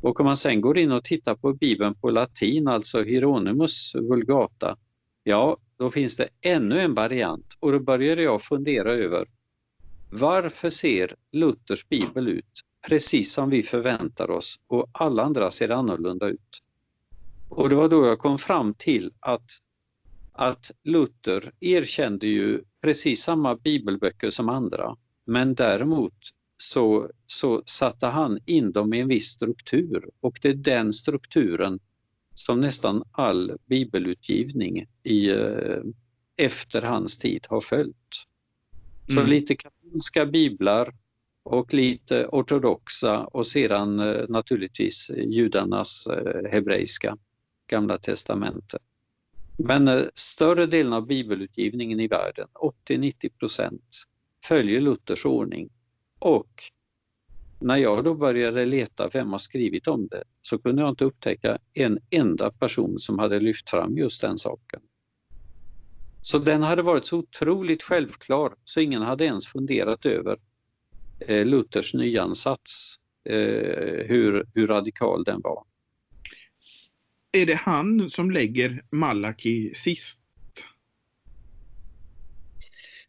Och 0.00 0.20
om 0.20 0.26
man 0.26 0.36
sen 0.36 0.60
går 0.60 0.78
in 0.78 0.92
och 0.92 1.04
tittar 1.04 1.34
på 1.34 1.52
Bibeln 1.52 1.94
på 1.94 2.10
latin, 2.10 2.68
alltså 2.68 3.02
Hieronymus 3.02 3.94
vulgata, 3.94 4.76
ja, 5.22 5.56
då 5.76 5.90
finns 5.90 6.16
det 6.16 6.28
ännu 6.40 6.80
en 6.80 6.94
variant 6.94 7.56
och 7.60 7.72
då 7.72 7.80
började 7.80 8.22
jag 8.22 8.42
fundera 8.42 8.92
över 8.92 9.26
varför 10.10 10.70
ser 10.70 11.14
Luthers 11.32 11.88
bibel 11.88 12.28
ut 12.28 12.60
precis 12.88 13.32
som 13.32 13.50
vi 13.50 13.62
förväntar 13.62 14.30
oss 14.30 14.60
och 14.66 14.86
alla 14.92 15.22
andra 15.22 15.50
ser 15.50 15.68
annorlunda 15.68 16.26
ut? 16.26 16.62
Och 17.48 17.68
det 17.68 17.74
var 17.74 17.88
då 17.88 18.06
jag 18.06 18.18
kom 18.18 18.38
fram 18.38 18.74
till 18.74 19.12
att, 19.20 19.50
att 20.34 20.70
Luther 20.82 21.52
erkände 21.60 22.26
ju 22.26 22.62
precis 22.82 23.22
samma 23.22 23.56
bibelböcker 23.56 24.30
som 24.30 24.48
andra 24.48 24.96
men 25.24 25.54
däremot 25.54 26.14
så, 26.56 27.10
så 27.26 27.62
satte 27.66 28.06
han 28.06 28.38
in 28.46 28.72
dem 28.72 28.94
i 28.94 29.00
en 29.00 29.08
viss 29.08 29.28
struktur 29.28 30.10
och 30.20 30.38
det 30.42 30.48
är 30.48 30.54
den 30.54 30.92
strukturen 30.92 31.78
som 32.34 32.60
nästan 32.60 33.04
all 33.12 33.58
bibelutgivning 33.66 34.86
i, 35.02 35.30
eh, 35.30 35.82
efter 36.36 36.82
hans 36.82 37.18
tid 37.18 37.46
har 37.48 37.60
följt. 37.60 38.26
Så 39.06 39.12
Mm. 39.20 39.30
lite 39.30 39.56
katolska 39.56 40.26
biblar 40.26 40.94
och 41.42 41.74
lite 41.74 42.26
ortodoxa 42.26 43.24
och 43.24 43.46
sedan 43.46 44.00
eh, 44.00 44.24
naturligtvis 44.28 45.10
judarnas 45.16 46.06
eh, 46.06 46.50
hebreiska 46.50 47.16
gamla 47.66 47.98
testamentet. 47.98 48.82
Men 49.56 49.88
eh, 49.88 50.04
större 50.14 50.66
delen 50.66 50.92
av 50.92 51.06
bibelutgivningen 51.06 52.00
i 52.00 52.08
världen, 52.08 52.48
80-90 52.88 53.38
procent, 53.38 54.04
följer 54.44 54.80
Luthers 54.80 55.26
ordning. 55.26 55.70
Och 56.18 56.62
när 57.60 57.76
jag 57.76 58.04
då 58.04 58.14
började 58.14 58.64
leta 58.64 59.08
vem 59.12 59.30
har 59.30 59.38
skrivit 59.38 59.88
om 59.88 60.08
det 60.08 60.24
så 60.42 60.58
kunde 60.58 60.82
jag 60.82 60.88
inte 60.88 61.04
upptäcka 61.04 61.58
en 61.74 61.98
enda 62.10 62.50
person 62.50 62.98
som 62.98 63.18
hade 63.18 63.40
lyft 63.40 63.70
fram 63.70 63.98
just 63.98 64.20
den 64.20 64.38
saken. 64.38 64.80
Så 66.20 66.38
den 66.38 66.62
hade 66.62 66.82
varit 66.82 67.06
så 67.06 67.18
otroligt 67.18 67.82
självklar 67.82 68.54
så 68.64 68.80
ingen 68.80 69.02
hade 69.02 69.24
ens 69.24 69.46
funderat 69.46 70.06
över 70.06 70.38
eh, 71.20 71.46
Luthers 71.46 71.94
nyansats, 71.94 72.96
eh, 73.24 74.06
hur, 74.06 74.46
hur 74.54 74.66
radikal 74.66 75.24
den 75.24 75.40
var 75.40 75.64
är 77.34 77.46
det 77.46 77.54
han 77.54 78.10
som 78.10 78.30
lägger 78.30 78.84
Malaki 78.90 79.74
sist? 79.74 80.18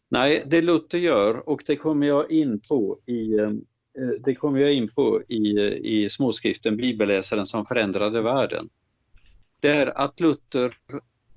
Nej, 0.08 0.44
det 0.46 0.62
Luther 0.62 0.98
gör 0.98 1.48
och 1.48 1.62
det 1.66 1.76
kommer 1.76 2.06
jag 2.06 2.30
in 2.30 2.60
på 2.60 2.98
i, 3.06 3.34
eh, 3.34 3.50
det 4.24 4.34
kommer 4.34 4.60
jag 4.60 4.72
in 4.72 4.88
på 4.88 5.22
i, 5.28 5.60
i 5.84 6.10
småskriften 6.10 6.76
Bibelläsaren 6.76 7.46
som 7.46 7.66
förändrade 7.66 8.22
världen. 8.22 8.68
Det 9.60 9.68
är 9.68 9.98
att 9.98 10.20
Luther 10.20 10.78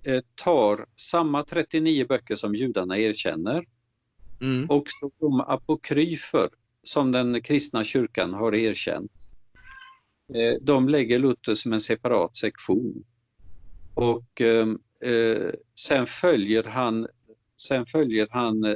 eh, 0.03 0.21
tar 0.35 0.85
samma 0.95 1.43
39 1.43 2.05
böcker 2.09 2.35
som 2.35 2.55
judarna 2.55 2.97
erkänner 2.97 3.65
mm. 4.41 4.69
och 4.69 4.83
så 4.87 5.11
de 5.19 5.41
apokryfer 5.41 6.49
som 6.83 7.11
den 7.11 7.41
kristna 7.41 7.83
kyrkan 7.83 8.33
har 8.33 8.55
erkänt. 8.55 9.11
Eh, 10.35 10.55
de 10.61 10.89
lägger 10.89 11.19
Luther 11.19 11.55
som 11.55 11.73
en 11.73 11.79
separat 11.79 12.35
sektion. 12.35 13.03
Och 13.93 14.41
eh, 14.41 14.67
sen 15.75 16.05
följer 16.05 16.63
han 16.63 17.07
Sen 17.59 17.85
följer 17.85 18.27
han 18.31 18.63
eh, 18.63 18.75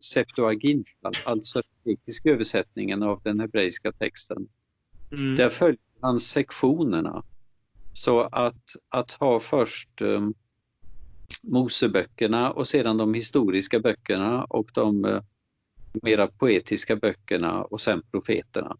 Septuaginta, 0.00 1.10
alltså 1.24 1.62
den 1.62 1.94
grekiska 1.94 2.30
översättningen 2.30 3.02
av 3.02 3.20
den 3.24 3.40
hebreiska 3.40 3.92
texten. 3.92 4.48
Mm. 5.12 5.36
Där 5.36 5.48
följer 5.48 5.80
han 6.00 6.20
sektionerna. 6.20 7.24
Så 7.92 8.20
att, 8.20 8.76
att 8.88 9.12
ha 9.12 9.40
först 9.40 10.02
um, 10.02 10.34
Moseböckerna 11.42 12.50
och 12.50 12.68
sedan 12.68 12.96
de 12.96 13.14
historiska 13.14 13.80
böckerna 13.80 14.44
och 14.44 14.70
de 14.74 15.04
uh, 15.04 15.22
mera 16.02 16.26
poetiska 16.26 16.96
böckerna 16.96 17.62
och 17.62 17.80
sen 17.80 18.02
profeterna. 18.10 18.76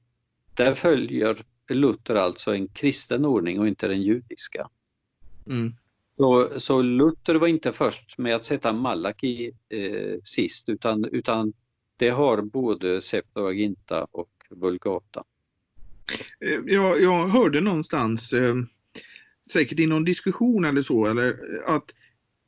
Där 0.55 0.75
följer 0.75 1.37
Luther 1.75 2.15
alltså 2.15 2.55
en 2.55 2.69
kristen 2.69 3.25
ordning 3.25 3.61
och 3.61 3.69
inte 3.69 3.89
den 3.89 4.03
judiska. 4.03 4.69
Mm. 5.47 5.75
Så, 6.17 6.61
så 6.61 6.83
Luther 6.83 7.35
var 7.35 7.49
inte 7.49 7.73
först 7.73 8.19
med 8.19 8.37
att 8.37 8.45
sätta 8.45 8.73
Malaki 8.73 9.51
eh, 9.69 10.19
sist 10.23 10.69
utan, 10.69 11.05
utan 11.05 11.53
det 11.97 12.11
har 12.11 12.43
både 12.43 13.03
Septuaginta 13.03 14.07
och 14.11 14.31
Vulgata. 14.51 15.25
Eh, 16.41 16.61
jag, 16.67 17.03
jag 17.03 17.29
hörde 17.29 17.61
någonstans, 17.61 18.33
eh, 18.33 18.55
säkert 19.53 19.79
i 19.79 19.87
någon 19.87 20.05
diskussion 20.05 20.65
eller 20.65 20.83
så, 20.83 21.07
eller 21.07 21.39
att 21.67 21.91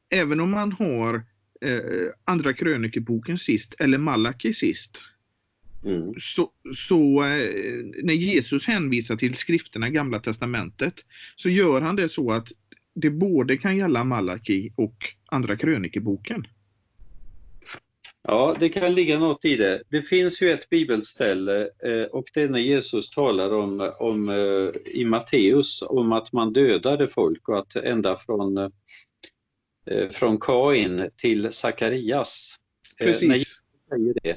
även 0.09 0.41
om 0.41 0.51
man 0.51 0.73
har 0.73 1.15
eh, 1.61 2.13
Andra 2.25 2.53
krönikeboken 2.53 3.39
sist 3.39 3.75
eller 3.79 3.99
Malaki 3.99 4.55
sist, 4.55 4.99
mm. 5.85 6.15
så, 6.21 6.51
så 6.77 7.25
eh, 7.25 7.85
när 8.03 8.15
Jesus 8.15 8.67
hänvisar 8.67 9.17
till 9.17 9.35
skrifterna, 9.35 9.91
Gamla 9.91 10.21
Testamentet, 10.21 10.95
så 11.37 11.49
gör 11.49 11.81
han 11.81 11.97
det 11.97 12.09
så 12.09 12.33
att 12.33 12.49
det 12.95 13.11
både 13.11 13.57
kan 13.57 13.77
gälla 13.77 14.05
Malaki 14.05 14.73
och 14.77 14.97
Andra 15.27 15.57
krönikeboken. 15.57 16.47
Ja, 18.23 18.57
det 18.61 18.69
kan 18.69 18.95
ligga 18.95 19.19
något 19.19 19.45
i 19.45 19.57
det. 19.57 19.83
Det 19.89 20.03
finns 20.03 20.43
ju 20.43 20.51
ett 20.51 20.71
bibelställe 20.71 21.63
eh, 21.63 22.03
och 22.03 22.25
det 22.35 22.43
är 22.43 22.49
när 22.49 22.59
Jesus 22.59 23.11
talar 23.11 23.55
om, 23.55 23.93
om 23.99 24.29
eh, 24.29 24.93
i 24.95 25.05
Matteus 25.05 25.83
om 25.83 26.13
att 26.13 26.33
man 26.33 26.53
dödade 26.53 27.09
folk 27.09 27.49
och 27.49 27.59
att 27.59 27.77
ända 27.77 28.17
från, 28.17 28.59
eh, 28.59 30.09
från 30.11 30.39
Kain 30.39 31.11
till 31.17 31.53
Sakarias. 31.53 32.57
Precis. 32.99 33.29
När 33.29 33.35
Jesus 33.35 33.59
säger 33.89 34.15
det, 34.23 34.37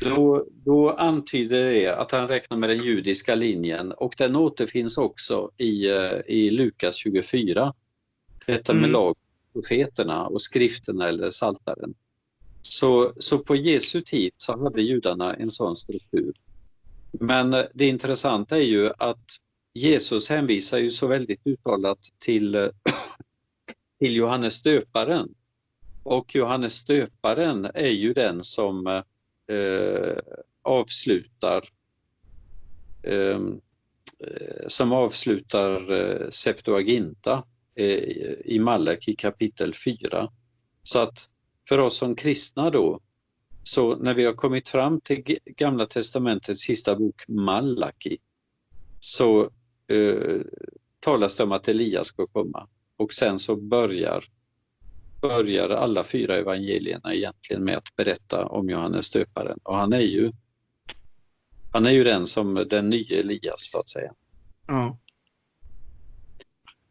då, 0.00 0.46
då 0.64 0.90
antyder 0.90 1.70
det 1.70 1.86
att 1.88 2.12
han 2.12 2.28
räknar 2.28 2.58
med 2.58 2.68
den 2.68 2.84
judiska 2.84 3.34
linjen 3.34 3.92
och 3.92 4.14
den 4.18 4.36
återfinns 4.36 4.98
också 4.98 5.50
i, 5.56 5.86
i 6.26 6.50
Lukas 6.50 6.96
24. 6.96 7.74
Detta 8.46 8.72
med 8.72 8.78
mm. 8.78 8.92
lag, 8.92 9.16
profeterna 9.52 10.26
och 10.26 10.42
skrifterna 10.42 11.08
eller 11.08 11.30
saltaren. 11.30 11.94
Så, 12.62 13.12
så 13.18 13.38
på 13.38 13.56
Jesu 13.56 14.00
tid 14.00 14.32
så 14.36 14.64
hade 14.64 14.82
judarna 14.82 15.34
en 15.34 15.50
sån 15.50 15.76
struktur. 15.76 16.32
Men 17.20 17.50
det 17.50 17.86
intressanta 17.86 18.56
är 18.56 18.62
ju 18.62 18.90
att 18.98 19.26
Jesus 19.74 20.28
hänvisar 20.28 20.78
ju 20.78 20.90
så 20.90 21.06
väldigt 21.06 21.46
uttalat 21.46 21.98
till, 22.18 22.70
till 23.98 24.16
Johannes 24.16 24.62
döparen. 24.62 25.28
Och 26.02 26.34
Johannes 26.34 26.84
döparen 26.84 27.64
är 27.64 27.90
ju 27.90 28.12
den 28.12 28.44
som 28.44 29.02
eh, 29.48 30.18
avslutar 30.62 31.64
eh, 33.02 33.40
eh, 34.18 34.68
som 34.68 34.92
avslutar 34.92 35.92
eh, 35.92 36.30
Septuaginta 36.30 37.44
Eh, 37.78 38.32
i 38.44 38.58
Malaki 38.58 39.16
kapitel 39.16 39.74
4. 39.74 40.30
Så 40.82 40.98
att 40.98 41.30
för 41.68 41.78
oss 41.78 41.96
som 41.96 42.16
kristna 42.16 42.70
då, 42.70 43.00
så 43.62 43.96
när 43.96 44.14
vi 44.14 44.24
har 44.24 44.32
kommit 44.32 44.68
fram 44.68 45.00
till 45.00 45.38
Gamla 45.44 45.86
testamentets 45.86 46.60
sista 46.60 46.96
bok 46.96 47.28
Malaki 47.28 48.18
så 49.00 49.50
eh, 49.88 50.40
talas 51.00 51.36
det 51.36 51.42
om 51.42 51.52
att 51.52 51.68
Elias 51.68 52.06
ska 52.06 52.26
komma 52.26 52.68
och 52.96 53.12
sen 53.12 53.38
så 53.38 53.56
börjar, 53.56 54.24
börjar 55.28 55.68
alla 55.70 56.04
fyra 56.04 56.36
evangelierna 56.36 57.14
egentligen 57.14 57.64
med 57.64 57.76
att 57.76 57.96
berätta 57.96 58.46
om 58.46 58.70
Johannes 58.70 59.10
döparen 59.10 59.58
och 59.62 59.76
han 59.76 59.92
är 59.92 60.00
ju 60.00 60.32
han 61.72 61.86
är 61.86 61.90
ju 61.90 62.04
den 62.04 62.26
som 62.26 62.54
den 62.70 62.90
nya 62.90 63.18
Elias 63.18 63.70
så 63.70 63.78
att 63.78 63.88
säga. 63.88 64.12
Ja. 64.66 64.98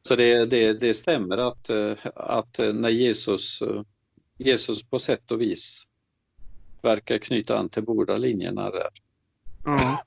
Så 0.02 0.16
det, 0.16 0.46
det, 0.46 0.74
det 0.74 0.94
stämmer 0.94 1.38
att, 1.38 1.70
att 2.16 2.60
när 2.74 2.90
Jesus, 2.90 3.60
Jesus 4.38 4.84
på 4.84 5.00
sätt 5.00 5.32
och 5.32 5.42
vis 5.42 5.84
verkar 6.82 7.18
knyta 7.18 7.58
an 7.58 7.70
till 7.70 7.84
båda 7.84 8.18
linjerna 8.18 8.70
där. 8.70 8.90
Ja. 9.66 10.04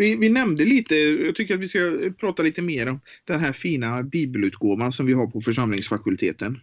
Vi, 0.00 0.16
vi, 0.16 0.28
nämnde 0.28 0.64
lite, 0.64 0.94
jag 0.94 1.34
tycker 1.34 1.54
att 1.54 1.60
vi 1.60 1.68
ska 1.68 2.10
prata 2.18 2.42
lite 2.42 2.62
mer 2.62 2.88
om 2.88 3.00
den 3.24 3.40
här 3.40 3.52
fina 3.52 4.02
bibelutgåvan 4.02 4.92
som 4.92 5.06
vi 5.06 5.12
har 5.12 5.26
på 5.26 5.40
församlingsfakulteten. 5.40 6.60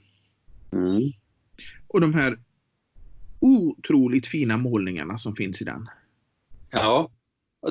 Mm. 0.71 1.11
Och 1.87 2.01
de 2.01 2.13
här 2.13 2.39
otroligt 3.39 4.27
fina 4.27 4.57
målningarna 4.57 5.17
som 5.17 5.35
finns 5.35 5.61
i 5.61 5.65
den. 5.65 5.89
Ja, 6.69 7.11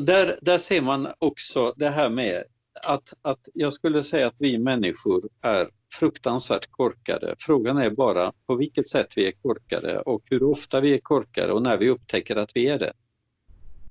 där, 0.01 0.39
där 0.43 0.59
ser 0.59 0.81
man 0.81 1.09
också 1.19 1.75
det 1.77 1.91
här 1.91 2.11
med 2.11 2.45
att, 2.87 3.15
att 3.23 3.49
jag 3.55 3.73
skulle 3.73 4.03
säga 4.03 4.27
att 4.27 4.37
vi 4.39 4.59
människor 4.59 5.23
är 5.41 5.69
fruktansvärt 5.99 6.71
korkade. 6.71 7.35
Frågan 7.39 7.79
är 7.79 7.91
bara 7.91 8.33
på 8.47 8.57
vilket 8.57 8.89
sätt 8.89 9.09
vi 9.17 9.27
är 9.27 9.33
korkade 9.33 10.01
och 10.01 10.23
hur 10.25 10.43
ofta 10.43 10.81
vi 10.81 10.95
är 10.95 11.01
korkade 11.01 11.53
och 11.53 11.63
när 11.63 11.79
vi 11.79 11.89
upptäcker 11.89 12.37
att 12.37 12.51
vi 12.55 12.69
är 12.69 12.79
det. 12.79 12.93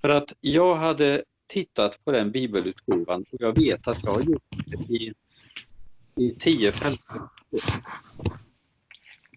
För 0.01 0.09
att 0.09 0.33
jag 0.41 0.75
hade 0.75 1.23
tittat 1.47 2.05
på 2.05 2.11
den 2.11 2.31
bibelutgåvan 2.31 3.25
och 3.31 3.41
jag 3.41 3.59
vet 3.59 3.87
att 3.87 4.03
jag 4.03 4.11
har 4.11 4.21
gjort 4.21 4.43
det 4.65 4.93
i, 4.93 5.13
i 6.15 6.33
10-15 6.33 6.97
år. 7.51 7.61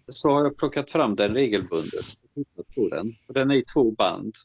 Så 0.07 0.29
har 0.29 0.43
jag 0.43 0.57
plockat 0.57 0.91
fram 0.91 1.15
den 1.15 1.33
regelbundet 1.33 2.05
och 2.23 2.33
tittat 2.35 2.75
på 2.75 2.89
den. 2.89 3.13
Och 3.27 3.33
den 3.33 3.51
är 3.51 3.55
i 3.55 3.65
två 3.65 3.91
band. 3.91 4.35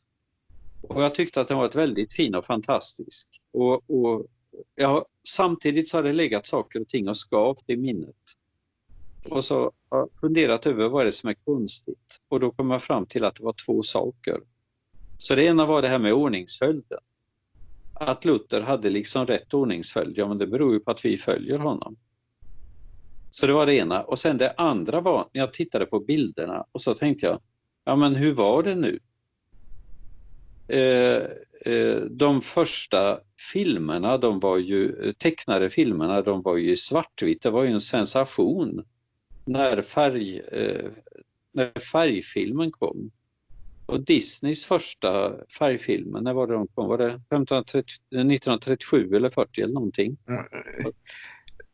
Och 0.83 1.03
jag 1.03 1.15
tyckte 1.15 1.41
att 1.41 1.49
den 1.49 1.59
var 1.59 1.69
väldigt 1.69 2.13
fin 2.13 2.35
och 2.35 2.47
fantastisk. 2.47 3.29
Och, 3.53 3.91
och 3.91 4.27
ja, 4.75 5.07
samtidigt 5.29 5.89
så 5.89 5.97
har 5.97 6.03
det 6.03 6.13
legat 6.13 6.47
saker 6.47 6.81
och 6.81 6.89
ting 6.89 7.09
och 7.09 7.17
skavt 7.17 7.65
i 7.67 7.77
minnet. 7.77 8.17
Och 9.25 9.45
så 9.45 9.73
har 9.89 9.99
jag 9.99 10.09
funderat 10.21 10.67
över 10.67 10.89
vad 10.89 11.05
det 11.05 11.09
är 11.09 11.13
som 11.13 11.31
är 11.31 11.35
konstigt 11.35 12.21
och 12.29 12.41
då 12.41 12.51
kom 12.51 12.71
jag 12.71 12.83
fram 12.83 13.07
till 13.07 13.25
att 13.25 13.35
det 13.35 13.45
var 13.45 13.55
två 13.67 13.83
saker. 13.83 14.41
Så 15.19 15.35
det 15.35 15.45
ena 15.45 15.67
var 15.67 15.83
det 15.83 15.89
här 15.89 15.99
med 15.99 16.13
ordningsföljden. 16.13 17.01
Att 17.95 18.25
Luther 18.25 18.61
hade 18.61 18.91
liksom 18.91 19.27
rätt 19.27 19.55
ordningsföljd, 19.55 20.19
ja 20.19 20.29
men 20.29 20.39
det 20.39 20.47
beror 20.47 20.73
ju 20.73 20.81
på 20.81 20.91
att 20.91 21.05
vi 21.05 21.17
följer 21.17 21.59
honom. 21.59 21.97
Så 23.31 23.47
det 23.47 23.53
var 23.53 23.67
det 23.67 23.75
ena. 23.75 24.03
Och 24.03 24.19
sen 24.19 24.39
det 24.39 24.55
andra 24.57 25.01
var 25.01 25.29
när 25.33 25.41
jag 25.41 25.53
tittade 25.53 25.87
på 25.87 26.01
bilderna 26.01 26.65
och 26.73 26.83
så 26.83 26.95
tänkte 26.95 27.27
jag, 27.27 27.41
ja 27.85 27.97
men 27.97 28.15
hur 28.15 28.35
var 28.35 28.63
det 28.63 28.75
nu? 28.75 28.99
Eh, 30.69 31.23
eh, 31.73 31.97
de 31.97 32.43
första 32.43 33.21
filmerna, 33.53 34.19
de 34.19 34.41
var 34.41 34.59
ju 34.59 35.13
tecknade 35.13 35.71
filmerna, 35.71 36.23
de 36.23 36.43
var 36.43 36.57
ju 36.57 36.71
i 36.71 36.77
svartvitt. 36.77 37.43
Det 37.43 37.51
var 37.51 37.65
ju 37.65 37.71
en 37.71 37.81
sensation 37.81 38.85
när, 39.45 39.83
färg, 39.83 40.39
eh, 40.39 40.91
när 41.53 41.81
färgfilmen 41.81 42.71
kom. 42.71 43.11
Och 43.87 44.01
Disneys 44.01 44.65
första 44.65 45.35
färgfilmen, 45.59 46.25
när 46.25 46.33
var 46.33 46.47
det 46.47 46.55
de 46.55 46.67
kom? 46.67 46.89
Var 46.89 46.99
det 46.99 47.07
1937 47.07 49.15
eller 49.15 49.31
40 49.31 49.61
eller 49.61 49.75
någonting? 49.75 50.17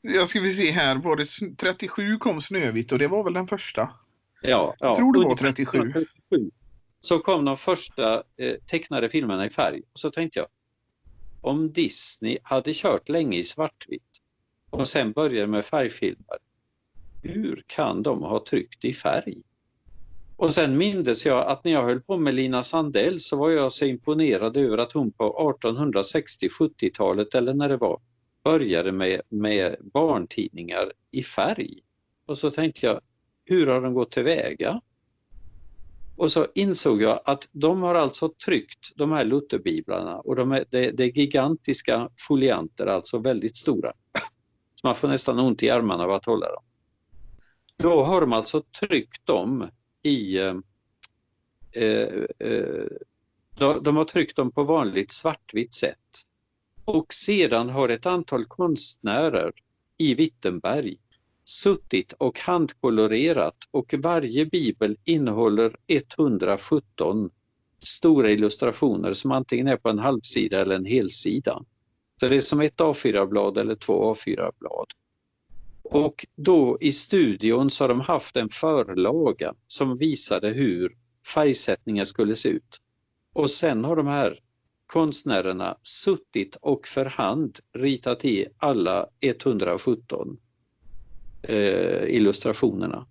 Jag 0.00 0.28
ska 0.28 0.40
vi 0.40 0.54
se 0.54 0.70
här, 0.70 0.96
var 0.96 1.16
det 1.16 1.56
37 1.56 2.18
kom 2.18 2.42
Snövit 2.42 2.92
och 2.92 2.98
det 2.98 3.08
var 3.08 3.24
väl 3.24 3.32
den 3.32 3.46
första? 3.46 3.90
Ja, 4.42 4.74
ja. 4.78 4.86
Jag 4.86 4.96
tror 4.96 5.12
det 5.12 5.28
var 5.28 5.36
37. 5.36 5.92
37 5.92 6.50
så 7.00 7.18
kom 7.18 7.44
de 7.44 7.56
första 7.56 8.22
eh, 8.36 8.54
tecknade 8.66 9.08
filmerna 9.08 9.46
i 9.46 9.50
färg. 9.50 9.82
Och 9.92 9.98
så 9.98 10.10
tänkte 10.10 10.38
jag, 10.38 10.48
om 11.40 11.72
Disney 11.72 12.38
hade 12.42 12.72
kört 12.74 13.08
länge 13.08 13.38
i 13.38 13.44
svartvitt, 13.44 14.20
och 14.70 14.88
sen 14.88 15.12
började 15.12 15.46
med 15.46 15.64
färgfilmer. 15.64 16.38
Hur 17.22 17.64
kan 17.66 18.02
de 18.02 18.22
ha 18.22 18.44
tryckt 18.44 18.84
i 18.84 18.94
färg? 18.94 19.42
Och 20.40 20.54
sen 20.54 20.76
mindes 20.76 21.26
jag 21.26 21.46
att 21.46 21.64
när 21.64 21.72
jag 21.72 21.82
höll 21.82 22.00
på 22.00 22.18
med 22.18 22.34
Lina 22.34 22.62
Sandell 22.62 23.20
så 23.20 23.36
var 23.36 23.50
jag 23.50 23.72
så 23.72 23.84
imponerad 23.84 24.56
över 24.56 24.78
att 24.78 24.92
hon 24.92 25.12
på 25.12 25.56
1860-70-talet 25.62 27.34
eller 27.34 27.54
när 27.54 27.68
det 27.68 27.76
var 27.76 28.00
började 28.44 28.92
med, 28.92 29.20
med 29.28 29.76
barntidningar 29.80 30.92
i 31.10 31.22
färg. 31.22 31.78
Och 32.26 32.38
så 32.38 32.50
tänkte 32.50 32.86
jag, 32.86 33.00
hur 33.44 33.66
har 33.66 33.80
de 33.80 33.94
gått 33.94 34.12
tillväga? 34.12 34.80
Och 36.16 36.32
så 36.32 36.46
insåg 36.54 37.02
jag 37.02 37.20
att 37.24 37.48
de 37.52 37.82
har 37.82 37.94
alltså 37.94 38.32
tryckt 38.44 38.96
de 38.96 39.12
här 39.12 39.24
Lutherbiblarna 39.24 40.18
och 40.18 40.36
de 40.36 40.52
är, 40.52 40.64
det, 40.70 40.90
det 40.90 41.04
är 41.04 41.18
gigantiska 41.18 42.08
folianter, 42.28 42.86
alltså 42.86 43.18
väldigt 43.18 43.56
stora. 43.56 43.92
Så 44.74 44.86
man 44.86 44.94
får 44.94 45.08
nästan 45.08 45.38
ont 45.38 45.62
i 45.62 45.70
armarna 45.70 46.04
av 46.04 46.10
att 46.10 46.26
hålla 46.26 46.46
dem. 46.46 46.62
Då 47.76 48.04
har 48.04 48.20
de 48.20 48.32
alltså 48.32 48.62
tryckt 48.80 49.26
dem 49.26 49.68
i 50.02 50.38
eh, 50.38 50.56
eh, 51.72 52.24
eh 52.38 52.86
de 53.82 53.96
har 53.96 54.04
tryckt 54.04 54.36
dem 54.36 54.52
på 54.52 54.62
vanligt 54.64 55.12
svartvitt 55.12 55.74
sätt. 55.74 56.26
Och 56.84 57.14
sedan 57.14 57.68
har 57.68 57.88
ett 57.88 58.06
antal 58.06 58.44
konstnärer 58.44 59.52
i 59.98 60.14
Wittenberg 60.14 60.96
suttit 61.44 62.12
och 62.12 62.40
handkolorerat 62.40 63.56
och 63.70 63.94
varje 63.98 64.46
bibel 64.46 64.96
innehåller 65.04 65.76
117 65.86 67.30
stora 67.78 68.30
illustrationer 68.30 69.12
som 69.12 69.30
antingen 69.30 69.68
är 69.68 69.76
på 69.76 69.88
en 69.88 69.98
halvsida 69.98 70.60
eller 70.60 70.74
en 70.74 70.84
helsida. 70.84 71.64
Så 72.20 72.28
det 72.28 72.36
är 72.36 72.40
som 72.40 72.60
ett 72.60 72.76
A4-blad 72.76 73.58
eller 73.58 73.74
två 73.74 74.14
A4-blad. 74.14 74.86
Och 75.90 76.26
då 76.36 76.78
i 76.80 76.92
studion 76.92 77.70
så 77.70 77.84
har 77.84 77.88
de 77.88 78.00
haft 78.00 78.36
en 78.36 78.48
förlaga 78.48 79.54
som 79.66 79.98
visade 79.98 80.48
hur 80.48 80.96
färgsättningen 81.34 82.06
skulle 82.06 82.36
se 82.36 82.48
ut. 82.48 82.80
Och 83.32 83.50
sen 83.50 83.84
har 83.84 83.96
de 83.96 84.06
här 84.06 84.40
konstnärerna 84.86 85.76
suttit 85.82 86.56
och 86.56 86.88
för 86.88 87.04
hand 87.04 87.58
ritat 87.72 88.24
i 88.24 88.46
alla 88.58 89.06
117 89.20 90.38
eh, 91.42 92.04
illustrationerna. 92.04 93.06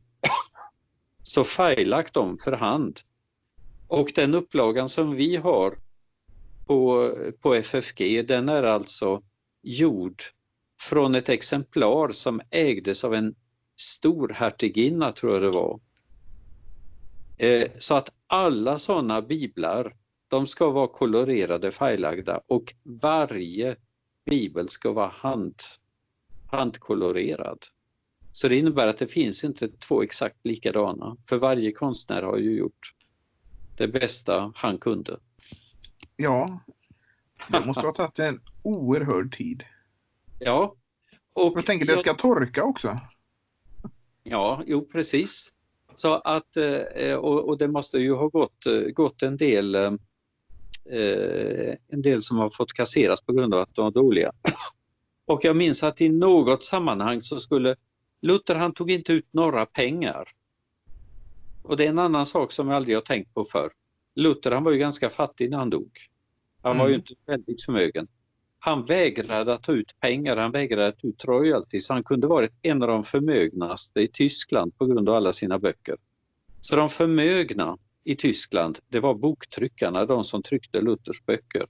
Så 1.23 1.43
färglagt 1.43 2.13
dem 2.13 2.37
för 2.37 2.51
hand. 2.51 2.99
Och 3.87 4.11
den 4.15 4.35
upplagan 4.35 4.89
som 4.89 5.15
vi 5.15 5.35
har 5.35 5.77
på, 6.67 7.11
på 7.41 7.53
FFG 7.53 8.25
den 8.27 8.49
är 8.49 8.63
alltså 8.63 9.21
gjord 9.61 10.23
från 10.79 11.15
ett 11.15 11.29
exemplar 11.29 12.09
som 12.09 12.41
ägdes 12.49 13.03
av 13.03 13.13
en 13.13 13.35
storhertiginna 13.77 15.11
tror 15.11 15.33
jag 15.33 15.41
det 15.41 15.49
var. 15.49 15.79
Eh, 17.37 17.67
så 17.77 17.95
att 17.95 18.09
alla 18.27 18.77
sådana 18.77 19.21
biblar 19.21 19.95
de 20.27 20.47
ska 20.47 20.69
vara 20.69 20.87
kolorerade 20.87 21.71
färglagda 21.71 22.41
och 22.47 22.73
varje 22.83 23.75
bibel 24.25 24.69
ska 24.69 24.91
vara 24.91 25.07
hand, 25.07 25.55
handkolorerad. 26.47 27.65
Så 28.31 28.47
det 28.47 28.55
innebär 28.55 28.87
att 28.87 28.97
det 28.97 29.07
finns 29.07 29.43
inte 29.43 29.67
två 29.67 30.03
exakt 30.03 30.45
likadana, 30.45 31.17
för 31.29 31.37
varje 31.37 31.71
konstnär 31.71 32.23
har 32.23 32.37
ju 32.37 32.57
gjort 32.57 32.93
det 33.77 33.87
bästa 33.87 34.51
han 34.55 34.77
kunde. 34.77 35.19
Ja, 36.15 36.59
det 37.51 37.65
måste 37.65 37.81
ha 37.81 37.93
tagit 37.93 38.19
en 38.19 38.41
oerhörd 38.63 39.37
tid. 39.37 39.63
Ja. 40.39 40.75
Och 41.33 41.53
jag 41.55 41.65
tänker, 41.65 41.85
det 41.85 41.97
ska 41.97 42.13
torka 42.13 42.63
också. 42.63 42.99
Ja, 44.23 44.63
jo 44.65 44.85
precis. 44.85 45.53
Så 45.95 46.13
att, 46.13 46.57
eh, 46.57 47.15
och, 47.15 47.49
och 47.49 47.57
det 47.57 47.67
måste 47.67 47.97
ju 47.97 48.13
ha 48.13 48.27
gått, 48.27 48.65
gått 48.93 49.23
en 49.23 49.37
del 49.37 49.75
eh, 49.75 49.91
en 51.87 52.01
del 52.01 52.21
som 52.21 52.37
har 52.37 52.49
fått 52.49 52.73
kasseras 52.73 53.21
på 53.21 53.33
grund 53.33 53.53
av 53.53 53.61
att 53.61 53.75
de 53.75 53.81
var 53.81 53.91
dåliga. 53.91 54.31
Och 55.25 55.43
jag 55.43 55.55
minns 55.55 55.83
att 55.83 56.01
i 56.01 56.09
något 56.09 56.63
sammanhang 56.63 57.21
så 57.21 57.39
skulle 57.39 57.75
Luther 58.21 58.55
han 58.55 58.73
tog 58.73 58.91
inte 58.91 59.13
ut 59.13 59.27
några 59.31 59.65
pengar. 59.65 60.29
Och 61.63 61.77
det 61.77 61.85
är 61.85 61.89
en 61.89 61.99
annan 61.99 62.25
sak 62.25 62.51
som 62.51 62.67
jag 62.67 62.75
aldrig 62.75 62.97
har 62.97 63.01
tänkt 63.01 63.33
på 63.33 63.45
förr. 63.45 63.71
Luther 64.15 64.51
han 64.51 64.63
var 64.63 64.71
ju 64.71 64.77
ganska 64.77 65.09
fattig 65.09 65.49
när 65.49 65.57
han 65.57 65.69
dog. 65.69 65.91
Han 66.61 66.77
var 66.77 66.87
ju 66.87 66.93
mm. 66.93 66.99
inte 66.99 67.13
väldigt 67.25 67.65
förmögen. 67.65 68.07
Han 68.59 68.85
vägrade 68.85 69.53
att 69.53 69.63
ta 69.63 69.71
ut 69.71 69.99
pengar, 69.99 70.37
han 70.37 70.51
vägrade 70.51 70.87
att 70.87 70.99
ta 70.99 71.07
ut 71.07 71.25
royalties. 71.25 71.89
Han 71.89 72.03
kunde 72.03 72.27
varit 72.27 72.51
en 72.61 72.81
av 72.81 72.87
de 72.87 73.03
förmögnaste 73.03 74.01
i 74.01 74.07
Tyskland 74.07 74.77
på 74.77 74.85
grund 74.85 75.09
av 75.09 75.15
alla 75.15 75.33
sina 75.33 75.59
böcker. 75.59 75.97
Så 76.61 76.75
de 76.75 76.89
förmögna 76.89 77.77
i 78.03 78.15
Tyskland, 78.15 78.79
det 78.87 78.99
var 78.99 79.13
boktryckarna, 79.13 80.05
de 80.05 80.23
som 80.23 80.43
tryckte 80.43 80.81
Luthers 80.81 81.25
böcker. 81.25 81.65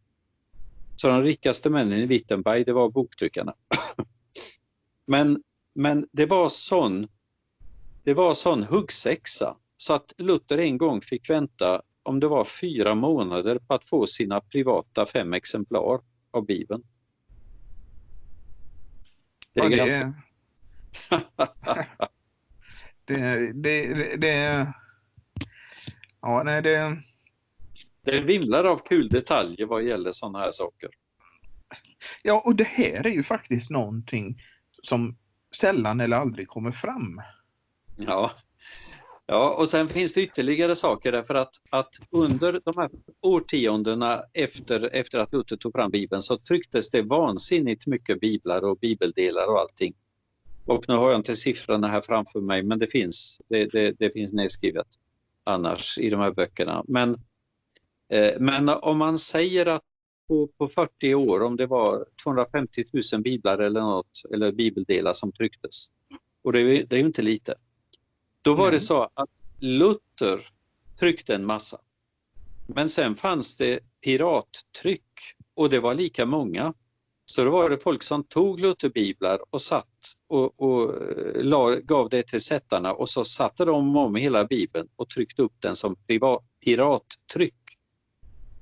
Så 0.95 1.07
de 1.07 1.21
rikaste 1.21 1.69
männen 1.69 1.99
i 1.99 2.05
Wittenberg, 2.05 2.63
det 2.63 2.73
var 2.73 2.89
boktryckarna. 2.89 3.53
Men 5.07 5.43
men 5.79 6.07
det 6.11 6.25
var 6.25 6.49
sån, 6.49 7.07
det 8.03 8.13
var 8.13 8.33
sån 8.33 8.63
huggsexa 8.63 9.57
så 9.77 9.93
att 9.93 10.13
Luther 10.17 10.57
en 10.57 10.77
gång 10.77 11.01
fick 11.01 11.29
vänta 11.29 11.81
om 12.03 12.19
det 12.19 12.27
var 12.27 12.43
fyra 12.43 12.95
månader 12.95 13.59
på 13.59 13.73
att 13.73 13.85
få 13.85 14.07
sina 14.07 14.41
privata 14.41 15.05
fem 15.05 15.33
exemplar 15.33 16.01
av 16.31 16.45
Bibeln. 16.45 16.83
Det 19.53 19.59
är 19.59 19.69
ja, 19.69 19.77
ganska... 19.77 20.13
det, 23.05 23.53
det, 23.53 24.15
det, 24.21 24.73
Ja, 26.21 26.43
nej 26.43 26.61
det... 26.61 26.97
Det 28.01 28.21
vimlar 28.21 28.63
av 28.63 28.77
kul 28.77 29.09
detaljer 29.09 29.65
vad 29.65 29.83
gäller 29.83 30.11
sådana 30.11 30.39
här 30.39 30.51
saker. 30.51 30.89
Ja, 32.23 32.41
och 32.45 32.55
det 32.55 32.67
här 32.67 33.07
är 33.07 33.11
ju 33.11 33.23
faktiskt 33.23 33.69
någonting 33.69 34.41
som 34.83 35.17
sällan 35.55 35.99
eller 35.99 36.17
aldrig 36.17 36.47
kommer 36.47 36.71
fram. 36.71 37.21
Ja. 37.97 38.31
Ja, 39.31 39.55
och 39.57 39.69
sen 39.69 39.89
finns 39.89 40.13
det 40.13 40.21
ytterligare 40.21 40.75
saker 40.75 41.11
därför 41.11 41.35
att, 41.35 41.55
att 41.69 41.89
under 42.09 42.61
de 42.65 42.77
här 42.77 42.89
årtiondena 43.21 44.23
efter, 44.33 44.95
efter 44.95 45.19
att 45.19 45.33
Luther 45.33 45.55
tog 45.55 45.73
fram 45.73 45.91
Bibeln 45.91 46.21
så 46.21 46.37
trycktes 46.37 46.89
det 46.89 47.01
vansinnigt 47.01 47.87
mycket 47.87 48.19
biblar 48.19 48.61
och 48.61 48.77
bibeldelar 48.77 49.47
och 49.47 49.59
allting. 49.59 49.93
Och 50.65 50.85
nu 50.87 50.95
har 50.95 51.09
jag 51.09 51.19
inte 51.19 51.35
siffrorna 51.35 51.87
här 51.87 52.01
framför 52.01 52.41
mig 52.41 52.63
men 52.63 52.79
det 52.79 52.87
finns, 52.87 53.41
det, 53.47 53.65
det, 53.65 53.91
det 53.99 54.13
finns 54.13 54.33
nedskrivet 54.33 54.87
annars 55.43 55.97
i 55.97 56.09
de 56.09 56.19
här 56.19 56.31
böckerna. 56.31 56.83
Men, 56.87 57.17
eh, 58.09 58.39
men 58.39 58.69
om 58.69 58.97
man 58.97 59.17
säger 59.17 59.65
att 59.65 59.83
på, 60.27 60.47
på 60.57 60.67
40 60.67 61.15
år 61.15 61.41
om 61.41 61.57
det 61.57 61.67
var 61.67 62.05
250 62.23 62.83
000 63.13 63.21
biblar 63.21 63.57
eller 63.57 63.81
något, 63.81 64.21
eller 64.33 64.51
bibeldelar 64.51 65.13
som 65.13 65.31
trycktes. 65.31 65.87
Och 66.43 66.53
det 66.53 66.83
det 66.83 66.95
är 66.95 66.99
ju 66.99 67.05
inte 67.05 67.21
lite. 67.21 67.55
Då 68.49 68.55
var 68.55 68.67
mm. 68.67 68.73
det 68.73 68.79
så 68.79 69.09
att 69.13 69.29
Luther 69.59 70.47
tryckte 70.99 71.35
en 71.35 71.45
massa. 71.45 71.77
Men 72.67 72.89
sen 72.89 73.15
fanns 73.15 73.55
det 73.55 73.79
pirattryck 74.01 75.11
och 75.53 75.69
det 75.69 75.79
var 75.79 75.93
lika 75.93 76.25
många. 76.25 76.73
Så 77.25 77.43
då 77.43 77.51
var 77.51 77.69
det 77.69 77.77
folk 77.77 78.03
som 78.03 78.23
tog 78.23 78.59
Lutherbiblar 78.59 79.39
och 79.49 79.61
satt 79.61 80.15
och, 80.27 80.61
och 80.61 80.93
eh, 80.93 81.43
la, 81.43 81.75
gav 81.75 82.09
det 82.09 82.27
till 82.27 82.41
sättarna 82.41 82.93
och 82.93 83.09
så 83.09 83.23
satte 83.23 83.65
de 83.65 83.97
om 83.97 84.15
hela 84.15 84.45
bibeln 84.45 84.87
och 84.95 85.09
tryckte 85.09 85.41
upp 85.41 85.55
den 85.59 85.75
som 85.75 85.95
privat, 85.95 86.43
pirattryck. 86.63 87.77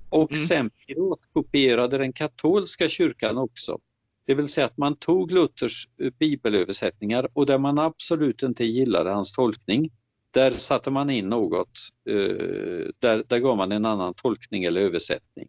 Och 0.09 0.31
mm. 0.31 0.45
sen 0.45 0.69
piratkopierade 0.69 1.97
den 1.97 2.13
katolska 2.13 2.89
kyrkan 2.89 3.37
också. 3.37 3.79
Det 4.27 4.35
vill 4.35 4.47
säga 4.47 4.65
att 4.65 4.77
man 4.77 4.95
tog 4.95 5.31
Luthers 5.31 5.87
eh, 6.01 6.11
bibelöversättningar 6.19 7.27
och 7.33 7.45
där 7.45 7.57
man 7.57 7.79
absolut 7.79 8.43
inte 8.43 8.65
gillade 8.65 9.09
hans 9.09 9.33
tolkning, 9.33 9.91
där 10.31 10.51
satte 10.51 10.91
man 10.91 11.09
in 11.09 11.29
något, 11.29 11.79
eh, 12.09 12.87
där, 12.99 13.23
där 13.27 13.39
gav 13.39 13.57
man 13.57 13.71
en 13.71 13.85
annan 13.85 14.13
tolkning 14.13 14.63
eller 14.63 14.81
översättning. 14.81 15.47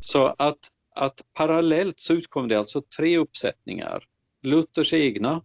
Så 0.00 0.34
att, 0.38 0.58
att 0.94 1.20
parallellt 1.32 2.00
så 2.00 2.12
utkom 2.12 2.48
det 2.48 2.58
alltså 2.58 2.82
tre 2.98 3.18
uppsättningar. 3.18 4.04
Luthers 4.42 4.92
egna 4.92 5.42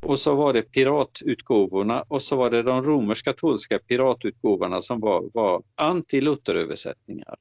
och 0.00 0.18
så 0.18 0.34
var 0.34 0.52
det 0.52 0.62
piratutgåvorna 0.62 2.02
och 2.02 2.22
så 2.22 2.36
var 2.36 2.50
det 2.50 2.62
de 2.62 2.82
romersk-katolska 2.82 3.78
piratutgåvorna 3.78 4.80
som 4.80 5.00
var, 5.00 5.30
var 5.34 5.62
anti-Lutheröversättningar. 5.76 7.36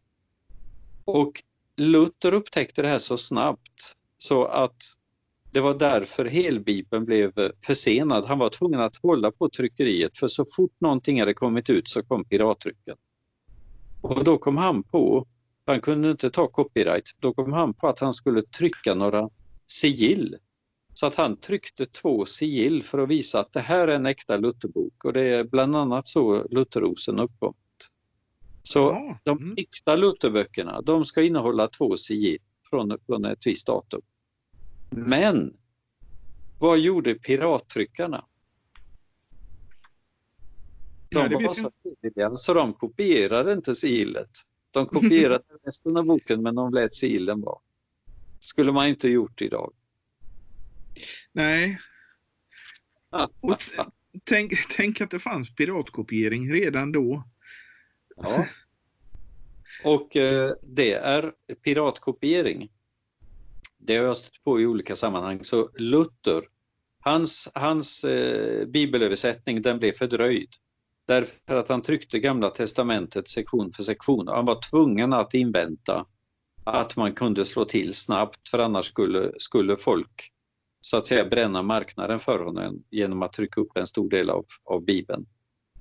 Och 1.05 1.43
Luther 1.75 2.33
upptäckte 2.33 2.81
det 2.81 2.87
här 2.87 2.99
så 2.99 3.17
snabbt 3.17 3.95
så 4.23 4.45
att 4.45 4.77
det 5.51 5.59
var 5.59 5.73
därför 5.73 6.25
helbibeln 6.25 7.05
blev 7.05 7.31
försenad. 7.65 8.25
Han 8.25 8.39
var 8.39 8.49
tvungen 8.49 8.79
att 8.79 8.97
hålla 8.97 9.31
på 9.31 9.49
tryckeriet 9.49 10.17
för 10.17 10.27
så 10.27 10.45
fort 10.55 10.71
någonting 10.79 11.19
hade 11.19 11.33
kommit 11.33 11.69
ut 11.69 11.89
så 11.89 12.03
kom 12.03 12.25
pirattrycken. 12.25 12.95
Och 14.01 14.23
då 14.23 14.37
kom 14.37 14.57
han 14.57 14.83
på, 14.83 15.27
han 15.65 15.81
kunde 15.81 16.11
inte 16.11 16.29
ta 16.29 16.47
copyright, 16.47 17.03
då 17.19 17.33
kom 17.33 17.53
han 17.53 17.73
på 17.73 17.87
att 17.87 17.99
han 17.99 18.13
skulle 18.13 18.43
trycka 18.43 18.95
några 18.95 19.29
sigill. 19.67 20.37
Så 20.93 21.05
att 21.05 21.15
han 21.15 21.37
tryckte 21.37 21.85
två 21.85 22.25
sigill 22.25 22.83
för 22.83 22.97
att 22.97 23.09
visa 23.09 23.39
att 23.39 23.53
det 23.53 23.61
här 23.61 23.87
är 23.87 23.95
en 23.95 24.05
äkta 24.05 24.37
Lutherbok 24.37 25.05
och 25.05 25.13
det 25.13 25.21
är 25.21 25.43
bland 25.43 25.75
annat 25.75 26.07
så 26.07 26.47
Lutherrosen 26.49 27.19
uppkommit. 27.19 27.57
Så 28.63 28.79
Ja, 28.79 29.19
de 29.23 29.37
mm. 29.37 29.53
äkta 29.57 29.95
Lutherböckerna, 29.95 30.81
de 30.81 31.05
ska 31.05 31.21
innehålla 31.21 31.67
två 31.67 31.97
sigill 31.97 32.41
från, 32.69 32.97
från 33.07 33.25
ett 33.25 33.47
visst 33.47 33.67
datum. 33.67 34.01
Men 34.95 35.57
vad 36.59 36.79
gjorde 36.79 37.15
pirattryckarna? 37.15 38.25
De 41.09 41.29
det 41.29 41.35
var 41.35 41.53
så 41.53 41.71
jag. 41.83 42.01
tydliga 42.01 42.37
så 42.37 42.53
de 42.53 42.73
kopierade 42.73 43.53
inte 43.53 43.75
sigillet. 43.75 44.29
De 44.71 44.85
kopierade 44.85 45.43
resten 45.65 45.97
av 45.97 46.05
boken 46.05 46.41
men 46.41 46.55
de 46.55 46.73
lät 46.73 46.95
sigillen 46.95 47.41
vara. 47.41 47.59
Skulle 48.39 48.71
man 48.71 48.87
inte 48.87 49.09
gjort 49.09 49.41
idag. 49.41 49.73
Nej, 51.31 51.79
och 53.39 53.59
t- 53.59 53.83
tänk, 54.23 54.53
tänk 54.75 55.01
att 55.01 55.11
det 55.11 55.19
fanns 55.19 55.55
piratkopiering 55.55 56.53
redan 56.53 56.91
då. 56.91 57.23
Ja. 58.15 58.45
Och 59.83 60.15
eh, 60.15 60.53
det 60.61 60.93
är 60.93 61.31
piratkopiering. 61.63 62.71
Det 63.85 63.97
har 63.97 64.05
jag 64.05 64.17
stött 64.17 64.43
på 64.43 64.61
i 64.61 64.65
olika 64.65 64.95
sammanhang. 64.95 65.43
Så 65.43 65.69
Luther, 65.77 66.43
hans, 66.99 67.51
hans 67.53 68.03
eh, 68.03 68.65
bibelöversättning 68.67 69.61
den 69.61 69.79
blev 69.79 69.93
fördröjd. 69.93 70.49
Därför 71.07 71.55
att 71.55 71.69
han 71.69 71.81
tryckte 71.81 72.19
Gamla 72.19 72.49
Testamentet 72.49 73.29
sektion 73.29 73.71
för 73.71 73.83
sektion. 73.83 74.27
Han 74.27 74.45
var 74.45 74.61
tvungen 74.69 75.13
att 75.13 75.33
invänta 75.33 76.05
att 76.63 76.95
man 76.95 77.13
kunde 77.13 77.45
slå 77.45 77.65
till 77.65 77.93
snabbt 77.93 78.49
för 78.49 78.59
annars 78.59 78.85
skulle, 78.85 79.31
skulle 79.37 79.77
folk 79.77 80.31
så 80.81 80.97
att 80.97 81.07
säga 81.07 81.25
bränna 81.25 81.61
marknaden 81.61 82.19
för 82.19 82.39
honom 82.39 82.83
genom 82.89 83.21
att 83.21 83.33
trycka 83.33 83.61
upp 83.61 83.77
en 83.77 83.87
stor 83.87 84.09
del 84.09 84.29
av, 84.29 84.45
av 84.63 84.85
Bibeln 84.85 85.25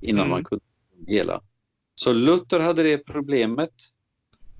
innan 0.01 0.21
Mm. 0.21 0.31
man 0.31 0.45
kunde 0.45 0.65
hela. 1.07 1.41
Så 1.95 2.13
Luther 2.13 2.61
hade 2.61 2.83
det 2.83 2.99
problemet 2.99 3.75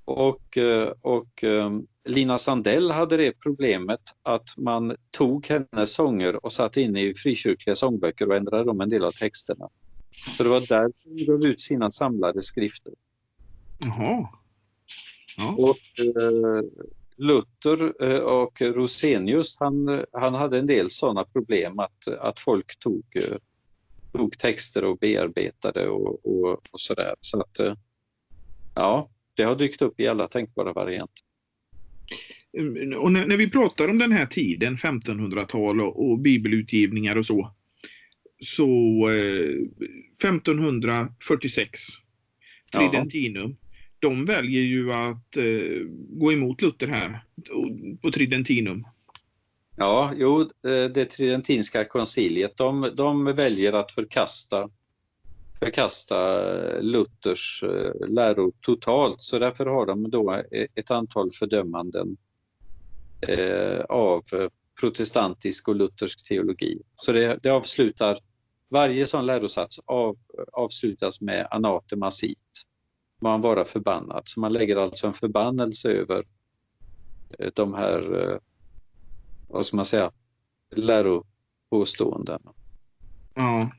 och, 0.05 0.59
eh, 0.59 0.93
och 1.01 1.45
eh, 1.45 1.71
Lina 2.05 2.39
Sandell 2.39 2.91
hade 2.91 3.17
det 3.17 3.33
problemet 3.33 4.01
att 4.23 4.57
man 4.57 4.97
tog 5.11 5.47
hennes 5.47 5.95
sånger 5.95 6.45
och 6.45 6.53
satte 6.53 6.81
in 6.81 6.97
i 6.97 7.15
frikyrkliga 7.15 7.75
sångböcker 7.75 8.29
och 8.29 8.37
ändrade 8.37 8.71
om 8.71 8.81
en 8.81 8.89
del 8.89 9.05
av 9.05 9.13
texterna. 9.13 9.69
Så 10.37 10.43
det 10.43 10.49
var 10.49 10.61
där 10.61 10.93
hon 11.05 11.17
gav 11.27 11.45
ut 11.51 11.61
sina 11.61 11.91
samlade 11.91 12.43
skrifter. 12.43 12.93
Jaha. 13.79 14.29
Ja. 15.37 15.55
Och 15.59 16.01
eh, 16.01 16.63
Luther 17.17 18.05
eh, 18.05 18.21
och 18.21 18.61
Rosenius, 18.63 19.57
han, 19.61 20.05
han 20.13 20.35
hade 20.35 20.59
en 20.59 20.67
del 20.67 20.91
sådana 20.91 21.25
problem 21.25 21.79
att, 21.79 22.09
att 22.09 22.41
folk 22.41 22.79
tog, 22.79 23.05
eh, 23.17 23.37
tog 24.13 24.39
texter 24.39 24.85
och 24.85 24.99
bearbetade 24.99 25.89
och, 25.89 26.27
och, 26.27 26.61
och 26.71 26.81
sådär. 26.81 27.15
Så 27.21 27.41
att 27.41 27.59
eh, 27.61 27.75
ja, 28.75 29.09
det 29.35 29.43
har 29.45 29.55
dykt 29.55 29.83
upp 29.83 30.01
i 30.01 30.09
alla 30.09 30.29
tänkbara 30.29 30.73
varianter. 30.73 31.25
Och 32.97 33.13
när, 33.13 33.27
när 33.27 33.37
vi 33.37 33.51
pratar 33.51 33.89
om 33.89 33.99
den 33.99 34.13
här 34.13 34.27
tiden, 34.27 34.77
1500-tal 34.77 35.81
och, 35.81 36.11
och 36.11 36.19
bibelutgivningar 36.19 37.17
och 37.17 37.27
så. 37.27 37.55
Så 38.45 39.09
eh, 39.11 39.57
1546, 40.25 41.81
Tridentinum. 42.73 43.57
De 43.99 44.25
väljer 44.25 44.63
ju 44.63 44.93
att 44.93 45.37
eh, 45.37 45.87
gå 46.09 46.33
emot 46.33 46.63
Luther 46.63 46.87
här 46.87 47.25
på 48.03 48.11
Tridentinum. 48.11 48.85
Ja, 49.77 50.13
jo, 50.17 50.41
eh, 50.41 50.91
det 50.95 51.05
tridentinska 51.05 51.85
konciliet, 51.85 52.57
de, 52.57 52.91
de 52.97 53.25
väljer 53.25 53.73
att 53.73 53.93
förkasta, 53.93 54.71
förkasta 55.63 56.17
eh, 56.77 56.83
Luthers 56.83 57.63
eh, 57.63 58.09
läror 58.09 58.53
totalt, 58.61 59.23
så 59.23 59.39
därför 59.39 59.67
har 59.67 59.87
de 59.87 60.11
då 60.11 60.33
eh, 60.33 60.67
ett 60.75 60.91
antal 60.91 61.31
fördömanden 61.33 62.17
av 63.89 64.23
protestantisk 64.81 65.69
och 65.69 65.77
luthersk 65.77 66.29
teologi. 66.29 66.83
Så 66.95 67.13
det, 67.13 67.39
det 67.43 67.51
avslutar, 67.51 68.19
varje 68.69 69.07
sån 69.07 69.27
lärosats 69.27 69.81
av, 69.85 70.17
avslutas 70.53 71.21
med 71.21 71.49
anatema 71.51 72.11
sit, 72.11 72.39
man 73.21 73.41
vara 73.41 73.65
förbannad. 73.65 74.23
Så 74.25 74.41
man 74.41 74.53
lägger 74.53 74.77
alltså 74.77 75.07
en 75.07 75.15
förbannelse 75.15 75.93
över 75.93 76.25
de 77.55 77.75
här 77.75 78.41
vad 79.49 79.67
ska 79.67 79.77
man 79.77 79.85
säga, 79.85 80.11
läropåståendena. 80.71 82.53
Ja. 83.35 83.71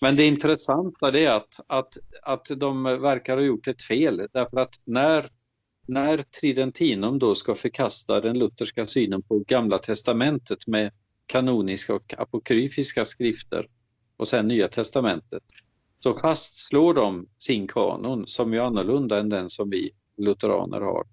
Men 0.00 0.16
det 0.16 0.26
intressanta 0.26 1.10
det 1.10 1.24
är 1.24 1.36
att, 1.36 1.60
att, 1.66 1.98
att 2.22 2.46
de 2.56 2.82
verkar 2.82 3.36
ha 3.36 3.44
gjort 3.44 3.68
ett 3.68 3.82
fel 3.82 4.28
därför 4.32 4.60
att 4.60 4.80
när, 4.84 5.26
när 5.86 6.18
Tridentinum 6.18 7.18
då 7.18 7.34
ska 7.34 7.54
förkasta 7.54 8.20
den 8.20 8.38
lutherska 8.38 8.84
synen 8.84 9.22
på 9.22 9.38
Gamla 9.38 9.78
testamentet 9.78 10.66
med 10.66 10.92
kanoniska 11.26 11.94
och 11.94 12.14
apokryfiska 12.18 13.04
skrifter 13.04 13.68
och 14.16 14.28
sen 14.28 14.48
Nya 14.48 14.68
testamentet 14.68 15.42
så 15.98 16.14
fastslår 16.14 16.94
de 16.94 17.28
sin 17.38 17.68
kanon 17.68 18.26
som 18.26 18.54
är 18.54 18.60
annorlunda 18.60 19.18
än 19.18 19.28
den 19.28 19.48
som 19.50 19.70
vi 19.70 19.90
lutheraner 20.16 20.80
har. 20.80 21.04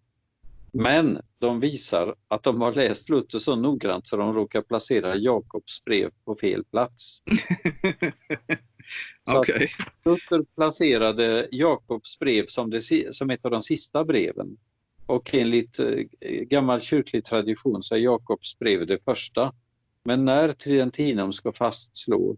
Men 0.73 1.21
de 1.39 1.59
visar 1.59 2.15
att 2.27 2.43
de 2.43 2.61
har 2.61 2.73
läst 2.73 3.09
Luther 3.09 3.39
så 3.39 3.55
noggrant 3.55 4.07
så 4.07 4.17
de 4.17 4.33
råkar 4.33 4.61
placera 4.61 5.15
Jakobs 5.15 5.83
brev 5.83 6.11
på 6.25 6.35
fel 6.35 6.63
plats. 6.63 7.21
Okej. 9.33 9.73
Luther 10.05 10.45
placerade 10.55 11.47
Jakobs 11.51 12.19
brev 12.19 12.45
som, 12.47 12.69
det, 12.69 12.81
som 13.15 13.29
ett 13.29 13.45
av 13.45 13.51
de 13.51 13.61
sista 13.61 14.03
breven. 14.03 14.57
Och 15.05 15.33
enligt 15.35 15.79
eh, 15.79 16.05
gammal 16.25 16.81
kyrklig 16.81 17.25
tradition 17.25 17.83
så 17.83 17.95
är 17.95 17.99
Jakobs 17.99 18.59
brev 18.59 18.87
det 18.87 19.03
första. 19.05 19.53
Men 20.03 20.25
när 20.25 20.51
Tridentinum 20.51 21.33
ska 21.33 21.51
fastslå 21.51 22.37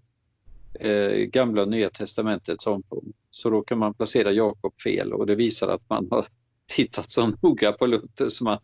eh, 0.79 1.11
gamla 1.11 1.61
och 1.61 1.67
nya 1.67 1.89
testamentets 1.89 2.67
omfång 2.67 3.13
så 3.29 3.49
råkar 3.49 3.75
man 3.75 3.93
placera 3.93 4.31
Jakob 4.31 4.81
fel 4.81 5.13
och 5.13 5.25
det 5.25 5.35
visar 5.35 5.67
att 5.67 5.89
man 5.89 6.07
har 6.11 6.25
tittat 6.67 7.11
så 7.11 7.33
noga 7.41 7.71
på 7.71 7.85
Luther 7.85 8.29
så 8.29 8.43
man 8.43 8.59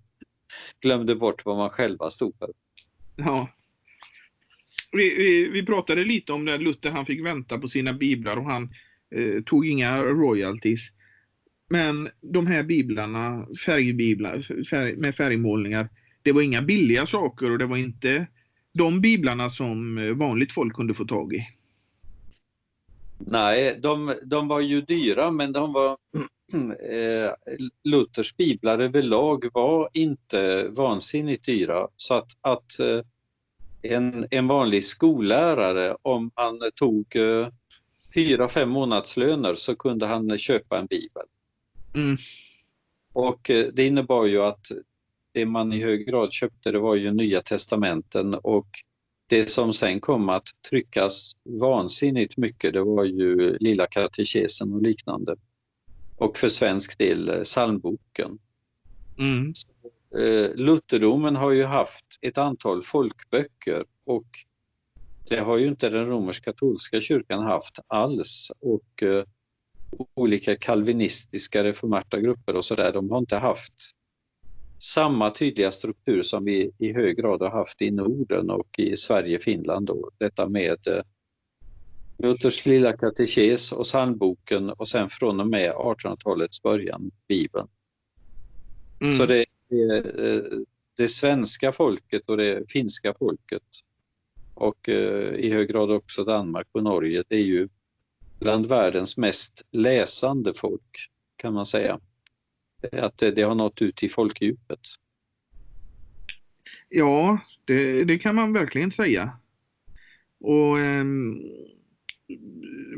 glömde 0.82 1.16
bort 1.16 1.46
vad 1.46 1.58
man 1.58 1.70
själva 1.70 2.10
stod 2.10 2.38
för. 2.38 2.52
Ja. 3.16 3.48
Vi, 4.92 5.16
vi, 5.18 5.50
vi 5.50 5.66
pratade 5.66 6.06
lite 6.06 6.34
om 6.34 6.46
när 6.46 6.58
Luther 6.58 6.92
han 6.92 7.06
fick 7.06 7.26
vänta 7.26 7.58
på 7.58 7.68
sina 7.68 7.94
biblar 7.94 8.38
och 8.38 8.46
han 8.46 8.64
eh, 9.16 9.44
tog 9.44 9.68
inga 9.68 10.04
royalties. 10.04 10.82
Men 11.70 12.10
de 12.22 12.48
här 12.48 12.64
biblarna, 12.64 13.48
färgbiblar 13.66 14.64
färg, 14.64 14.96
med 14.96 15.16
färgmålningar, 15.16 15.90
det 16.22 16.32
var 16.32 16.42
inga 16.42 16.62
billiga 16.62 17.06
saker 17.06 17.52
och 17.52 17.58
det 17.58 17.66
var 17.66 17.78
inte 17.78 18.28
de 18.74 19.02
biblarna 19.02 19.50
som 19.50 19.98
eh, 19.98 20.14
vanligt 20.14 20.52
folk 20.52 20.76
kunde 20.76 20.94
få 20.94 21.06
tag 21.06 21.34
i. 21.34 21.48
Nej, 23.18 23.80
de, 23.82 24.16
de 24.24 24.48
var 24.48 24.60
ju 24.60 24.82
dyra 24.82 25.32
men 25.32 25.52
de 25.52 25.74
var 25.74 25.92
eh, 26.92 27.32
Luthers 27.84 28.36
biblar 28.36 28.80
överlag 28.80 29.46
var 29.54 29.90
inte 29.94 30.68
vansinnigt 30.70 31.46
dyra 31.46 31.88
så 31.96 32.14
att, 32.14 32.32
att 32.42 32.80
eh, 32.80 33.02
en, 33.82 34.28
en 34.32 34.48
vanlig 34.48 34.84
skollärare 34.84 35.96
om 36.02 36.32
han 36.36 36.60
tog 36.76 37.16
eh, 37.16 37.48
fyra, 38.14 38.48
fem 38.48 38.70
månadslöner 38.70 39.56
så 39.56 39.76
kunde 39.76 40.06
han 40.06 40.38
köpa 40.38 40.80
en 40.80 40.86
bibel. 40.86 41.24
Mm. 41.96 42.18
Och 43.14 43.50
eh, 43.50 43.68
det 43.74 43.86
innebar 43.86 44.26
ju 44.26 44.42
att 44.42 44.72
det 45.32 45.46
man 45.46 45.74
i 45.74 45.84
hög 45.84 46.08
grad 46.08 46.32
köpte 46.32 46.72
det 46.72 46.80
var 46.80 46.96
ju 46.96 47.12
Nya 47.12 47.42
testamenten 47.42 48.34
och 48.34 48.68
det 49.28 49.50
som 49.50 49.74
sen 49.74 50.00
kom 50.00 50.30
att 50.30 50.48
tryckas 50.70 51.36
vansinnigt 51.44 52.38
mycket 52.38 52.74
det 52.74 52.82
var 52.82 53.04
ju 53.04 53.58
Lilla 53.58 53.88
katekesen 53.88 54.74
och 54.74 54.82
liknande. 54.82 55.36
Och 56.18 56.38
för 56.38 56.50
svensk 56.50 56.98
del 56.98 57.30
eh, 57.30 57.42
psalmboken. 57.42 58.40
Mm. 59.18 59.54
Eh, 60.16 60.56
Lutherdomen 60.56 61.36
har 61.36 61.52
ju 61.52 61.64
haft 61.64 62.06
ett 62.22 62.38
antal 62.38 62.84
folkböcker 62.84 63.86
och 64.06 64.28
det 65.30 65.40
har 65.40 65.58
ju 65.58 65.68
inte 65.68 65.90
den 65.90 66.06
romersk-katolska 66.06 67.02
kyrkan 67.02 67.44
haft 67.44 67.80
alls. 67.88 68.52
Och 68.60 69.04
eh, 69.04 69.24
olika 70.14 70.56
kalvinistiska 70.56 71.64
reformerta 71.64 72.20
grupper 72.20 72.56
och 72.56 72.66
sådär, 72.66 72.94
de 72.94 73.10
har 73.10 73.18
inte 73.18 73.38
haft 73.38 73.74
samma 74.80 75.32
tydliga 75.32 75.72
struktur 75.72 76.22
som 76.22 76.46
vi 76.46 76.72
i 76.78 76.94
hög 76.94 77.18
grad 77.18 77.42
har 77.42 77.50
haft 77.50 77.82
i 77.82 77.92
Norden 77.92 78.50
och 78.50 78.80
i 78.80 78.98
Sverige, 78.98 79.40
Finland 79.40 79.88
då. 79.88 80.10
Detta 80.18 80.50
med 80.50 80.88
eh, 80.88 81.02
Luthers 82.18 82.66
lilla 82.66 82.98
katekes 82.98 83.72
och 83.72 83.84
psalmboken 83.84 84.70
och 84.70 84.88
sen 84.88 85.10
från 85.10 85.40
och 85.40 85.48
med 85.48 85.72
1800-talets 85.72 86.62
början 86.62 87.12
Bibeln. 87.28 87.68
Mm. 89.02 89.18
Så 89.18 89.26
det, 89.26 89.46
det, 89.70 89.98
eh, 89.98 90.60
det 90.96 91.08
svenska 91.08 91.72
folket 91.72 92.30
och 92.30 92.38
det 92.38 92.72
finska 92.72 93.14
folket 93.14 93.64
och 94.54 94.90
eh, 94.90 95.34
i 95.36 95.52
hög 95.52 95.70
grad 95.70 95.92
också 95.92 96.24
Danmark 96.24 96.68
och 96.72 96.84
Norge, 96.84 97.24
det 97.28 97.36
är 97.36 97.44
ju 97.44 97.70
bland 98.40 98.66
världens 98.66 99.18
mest 99.18 99.66
läsande 99.72 100.54
folk 100.54 101.10
kan 101.36 101.54
man 101.54 101.66
säga. 101.66 102.00
Att 102.92 103.18
det, 103.18 103.32
det 103.32 103.42
har 103.42 103.56
nått 103.56 103.82
ut 103.82 104.04
i 104.04 104.10
folkdjupet. 104.10 104.80
Ja, 106.90 107.40
det, 107.66 108.04
det, 108.04 108.20
kan 108.20 108.36
man 108.36 108.54
verkligen 108.54 108.92
säga. 108.92 109.32
Och 110.40 110.80
eh, 110.80 111.06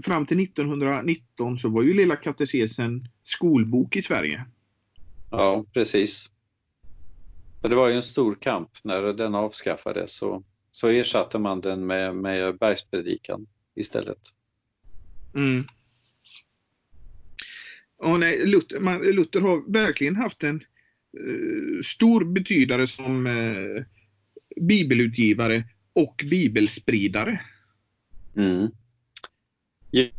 fram 0.03 0.25
till 0.25 0.43
1919 0.43 1.59
så 1.59 1.69
var 1.69 1.83
ju 1.83 1.93
Lilla 1.93 2.15
katekesen 2.15 3.05
skolbok 3.23 3.95
i 3.95 4.01
Sverige. 4.01 4.45
Ja, 5.31 5.65
precis. 5.73 6.31
Det 7.61 7.75
var 7.75 7.87
ju 7.87 7.95
en 7.95 8.03
stor 8.03 8.35
kamp 8.35 8.69
när 8.83 9.01
den 9.01 9.35
avskaffades 9.35 10.15
så, 10.15 10.43
så 10.71 10.87
ersatte 10.87 11.39
man 11.39 11.61
den 11.61 11.85
med, 11.85 12.15
med 12.15 12.57
bergspredikan 12.57 13.47
istället. 13.75 14.19
Mm. 15.35 15.63
Ja, 17.99 18.17
nej, 18.17 18.45
Luther, 18.45 18.79
man, 18.79 19.01
Luther 19.01 19.41
har 19.41 19.71
verkligen 19.71 20.15
haft 20.15 20.43
en 20.43 20.63
uh, 21.19 21.81
stor 21.81 22.25
betydare 22.25 22.87
som 22.87 23.27
uh, 23.27 23.83
bibelutgivare 24.61 25.63
och 25.93 26.23
bibelspridare. 26.29 27.41
Mm. 28.35 28.67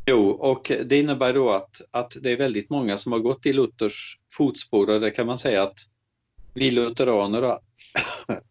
Jo, 0.06 0.28
och 0.28 0.72
det 0.84 0.98
innebär 0.98 1.34
då 1.34 1.50
att, 1.50 1.80
att 1.90 2.16
det 2.22 2.30
är 2.30 2.36
väldigt 2.36 2.70
många 2.70 2.96
som 2.96 3.12
har 3.12 3.18
gått 3.18 3.46
i 3.46 3.52
Luthers 3.52 4.18
fotspår 4.32 4.90
och 4.90 5.00
det 5.00 5.10
kan 5.10 5.26
man 5.26 5.38
säga 5.38 5.62
att 5.62 5.78
vi 6.54 6.70
lutheraner 6.70 7.42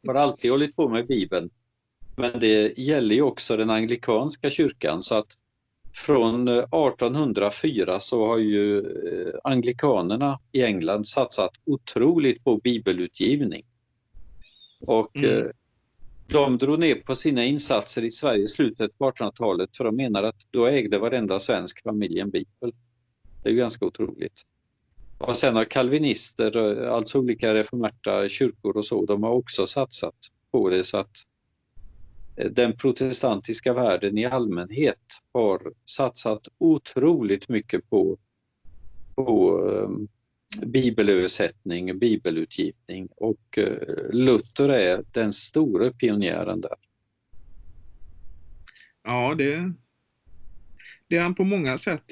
har 0.07 0.15
alltid 0.15 0.51
hållit 0.51 0.75
på 0.75 0.89
med 0.89 1.07
Bibeln. 1.07 1.49
Men 2.15 2.39
det 2.39 2.77
gäller 2.77 3.15
ju 3.15 3.21
också 3.21 3.57
den 3.57 3.69
anglikanska 3.69 4.49
kyrkan 4.49 5.03
så 5.03 5.15
att 5.15 5.37
från 5.93 6.47
1804 6.47 7.99
så 7.99 8.27
har 8.27 8.37
ju 8.37 8.79
eh, 8.79 9.33
anglikanerna 9.43 10.39
i 10.51 10.63
England 10.63 11.07
satsat 11.07 11.51
otroligt 11.65 12.43
på 12.43 12.57
bibelutgivning. 12.57 13.63
Och 14.79 15.17
mm. 15.17 15.45
Eh, 15.45 15.51
de 16.27 16.57
drog 16.57 16.79
ner 16.79 16.95
på 16.95 17.15
sina 17.15 17.45
insatser 17.45 18.03
i 18.03 18.11
Sverige 18.11 18.43
i 18.43 18.47
slutet 18.47 18.97
på 18.97 19.11
1800-talet 19.11 19.77
för 19.77 19.83
de 19.83 19.95
menar 19.95 20.23
att 20.23 20.47
då 20.51 20.65
ägde 20.65 20.99
varenda 20.99 21.39
svensk 21.39 21.83
familj 21.83 22.19
en 22.19 22.29
bibel. 22.29 22.73
Det 23.43 23.49
är 23.49 23.53
ju 23.53 23.59
ganska 23.59 23.85
otroligt. 23.85 24.41
Och 25.21 25.37
sen 25.37 25.55
har 25.55 25.65
kalvinister, 25.65 26.83
eh, 26.83 26.93
alltså 26.93 27.19
olika 27.19 27.53
reformerta 27.53 28.29
kyrkor 28.29 28.77
och 28.77 28.85
så, 28.85 29.05
de 29.05 29.23
har 29.23 29.31
också 29.31 29.67
satsat 29.67 30.15
på 30.51 30.69
det 30.69 30.83
så 30.83 30.97
att 30.97 31.15
eh, 32.35 32.51
den 32.51 32.77
protestantiska 32.77 33.73
världen 33.73 34.17
i 34.17 34.25
allmänhet 34.25 35.21
har 35.33 35.73
satsat 35.85 36.47
otroligt 36.57 37.49
mycket 37.49 37.89
på, 37.89 38.17
på 39.15 39.59
um, 39.59 40.07
bibelöversättning, 40.65 41.99
bibelutgivning 41.99 43.07
och 43.15 43.57
uh, 43.57 44.11
Luther 44.11 44.69
är 44.69 45.03
den 45.11 45.33
stora 45.33 45.91
pionjären 45.91 46.61
där. 46.61 46.75
Ja, 49.03 49.35
det, 49.37 49.73
det 51.07 51.17
är 51.17 51.21
han 51.21 51.35
på 51.35 51.43
många 51.43 51.77
sätt. 51.77 52.03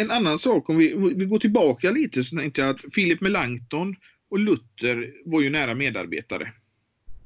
En 0.00 0.10
annan 0.10 0.38
sak, 0.38 0.70
om 0.70 0.76
vi, 0.76 1.12
vi 1.16 1.24
går 1.24 1.38
tillbaka 1.38 1.90
lite, 1.90 2.24
så 2.24 2.36
tänkte 2.36 2.60
jag 2.60 2.70
att 2.70 2.92
Philip 2.94 3.20
Melanchthon 3.20 3.96
och 4.28 4.38
Luther 4.38 5.12
var 5.24 5.40
ju 5.40 5.50
nära 5.50 5.74
medarbetare. 5.74 6.52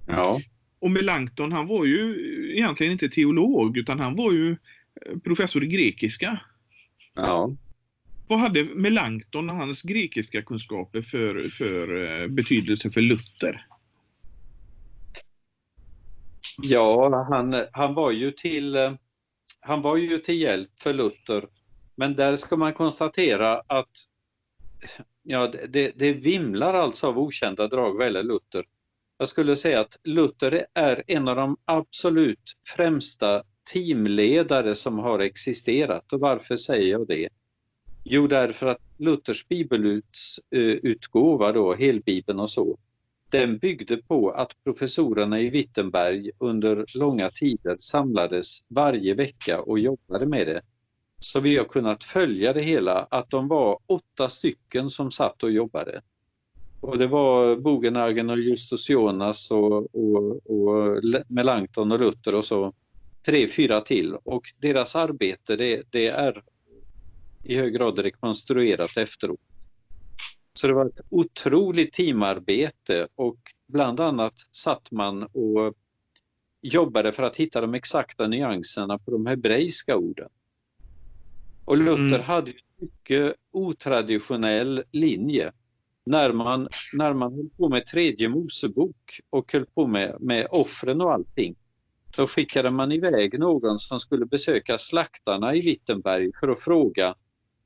Ja. 0.07 0.41
Och 0.79 0.91
Melanchthon, 0.91 1.53
han 1.53 1.66
var 1.66 1.85
ju 1.85 2.16
egentligen 2.57 2.93
inte 2.93 3.09
teolog, 3.09 3.77
utan 3.77 4.01
han 4.01 4.16
var 4.16 4.33
ju 4.33 4.51
eh, 4.51 5.18
professor 5.25 5.64
i 5.64 5.66
grekiska. 5.66 6.41
Ja. 7.14 7.57
Vad 8.29 8.39
hade 8.39 8.64
Melanchthon 8.64 9.51
och 9.51 9.57
hans 9.57 9.83
grekiska 9.83 10.43
kunskaper 10.43 11.03
för, 11.03 11.49
för 11.49 12.05
eh, 12.05 12.29
betydelse 12.29 12.91
för 12.91 13.01
Luther? 13.01 13.66
Ja, 16.62 17.27
han, 17.31 17.64
han 17.73 17.95
var 17.95 18.11
ju 18.11 18.31
till 18.31 18.77
eh, 18.77 18.93
han 19.61 19.83
var 19.83 19.97
ju 19.97 20.18
till 20.18 20.41
hjälp 20.41 20.70
för 20.83 20.95
Luther 20.95 21.45
men 21.95 22.16
där 22.16 22.36
ska 22.36 22.57
man 22.57 22.72
konstatera 22.72 23.62
att 23.66 24.07
ja, 25.22 25.53
det, 25.68 25.93
det 25.97 26.12
vimlar 26.12 26.74
alltså 26.74 27.07
av 27.07 27.18
okända 27.18 27.68
drag 27.68 27.95
vad 27.95 28.05
gäller 28.05 28.22
Luther. 28.22 28.64
Jag 29.18 29.28
skulle 29.28 29.57
säga 29.57 29.80
att 29.80 29.97
Luther 30.05 30.66
är 30.74 31.03
en 31.07 31.28
av 31.28 31.36
de 31.36 31.57
absolut 31.64 32.57
främsta 32.76 33.43
teamledare 33.72 34.74
som 34.74 34.99
har 34.99 35.18
existerat. 35.18 36.12
Och 36.12 36.20
varför 36.20 36.57
säger 36.57 36.90
jag 36.90 37.09
det? 37.09 37.28
Jo, 38.05 38.26
därför 38.26 38.66
att 38.66 38.80
Luthers 38.99 39.49
bibelutgåva, 39.49 41.53
då, 41.53 41.74
helbibeln 41.74 42.40
och 42.40 42.51
så, 42.51 42.78
den 43.30 43.59
byggde 43.59 43.97
på 43.97 44.30
att 44.30 44.64
professorerna 44.64 45.40
i 45.40 45.51
Wittenberg 45.51 46.30
under 46.38 46.84
långa 46.95 47.30
tider 47.30 47.76
samlades 47.78 48.64
varje 48.68 49.14
vecka 49.14 49.61
och 49.61 49.78
jobbade 49.78 50.26
med 50.26 50.47
det. 50.47 50.62
Så 51.23 51.41
vi 51.41 51.57
har 51.57 51.64
kunnat 51.64 52.05
följa 52.05 52.53
det 52.53 52.62
hela 52.62 53.07
att 53.11 53.31
de 53.31 53.49
var 53.49 53.79
åtta 53.87 54.29
stycken 54.29 54.91
som 54.91 55.11
satt 55.11 55.43
och 55.43 55.51
jobbade. 55.51 56.03
Och 56.81 56.99
det 56.99 57.07
var 57.07 57.57
Bogenhagen 57.57 58.31
och 58.31 58.39
Justus 58.39 58.91
Jonas 58.91 59.51
och, 59.51 59.95
och, 59.95 60.51
och 60.51 61.01
Melanchthon 61.29 61.93
och 61.93 62.01
Luther 62.01 62.35
och 62.35 62.45
så 62.45 62.75
tre, 63.27 63.49
fyra 63.49 63.81
till 63.81 64.14
och 64.14 64.53
deras 64.59 64.97
arbete 64.97 65.57
det, 65.57 65.83
det 65.91 66.07
är 66.07 66.43
i 67.45 67.57
hög 67.57 67.75
grad 67.75 67.99
rekonstruerat 67.99 68.97
efteråt. 68.97 69.41
Så 70.53 70.66
det 70.66 70.73
var 70.73 70.87
ett 70.87 71.01
otroligt 71.09 71.93
teamarbete 71.93 73.09
och 73.14 73.39
bland 73.68 74.01
annat 74.01 74.35
satt 74.53 74.91
man 74.91 75.23
och 75.23 75.75
jobbade 76.62 77.12
för 77.12 77.23
att 77.23 77.37
hitta 77.37 77.61
de 77.61 77.75
exakta 77.75 78.29
nyanserna 78.29 78.99
på 78.99 79.11
de 79.11 79.27
hebreiska 79.27 79.97
orden. 79.97 80.29
Och 81.73 81.79
Luther 81.79 82.14
mm. 82.14 82.20
hade 82.20 82.51
en 82.51 82.57
mycket 82.81 83.35
otraditionell 83.51 84.83
linje. 84.91 85.53
När 86.07 86.33
man, 86.33 86.68
när 86.93 87.14
man 87.14 87.35
höll 87.35 87.49
på 87.57 87.68
med 87.68 87.87
tredje 87.87 88.29
Mosebok 88.29 89.20
och 89.31 89.53
höll 89.53 89.66
på 89.66 89.87
med, 89.87 90.16
med 90.20 90.47
offren 90.51 91.01
och 91.01 91.12
allting, 91.12 91.55
då 92.16 92.27
skickade 92.27 92.70
man 92.70 92.93
iväg 92.93 93.39
någon 93.39 93.79
som 93.79 94.01
skulle 94.01 94.27
besöka 94.27 94.79
slaktarna 94.79 95.55
i 95.55 95.61
Wittenberg 95.61 96.31
för 96.41 96.49
att 96.49 96.61
fråga 96.61 97.14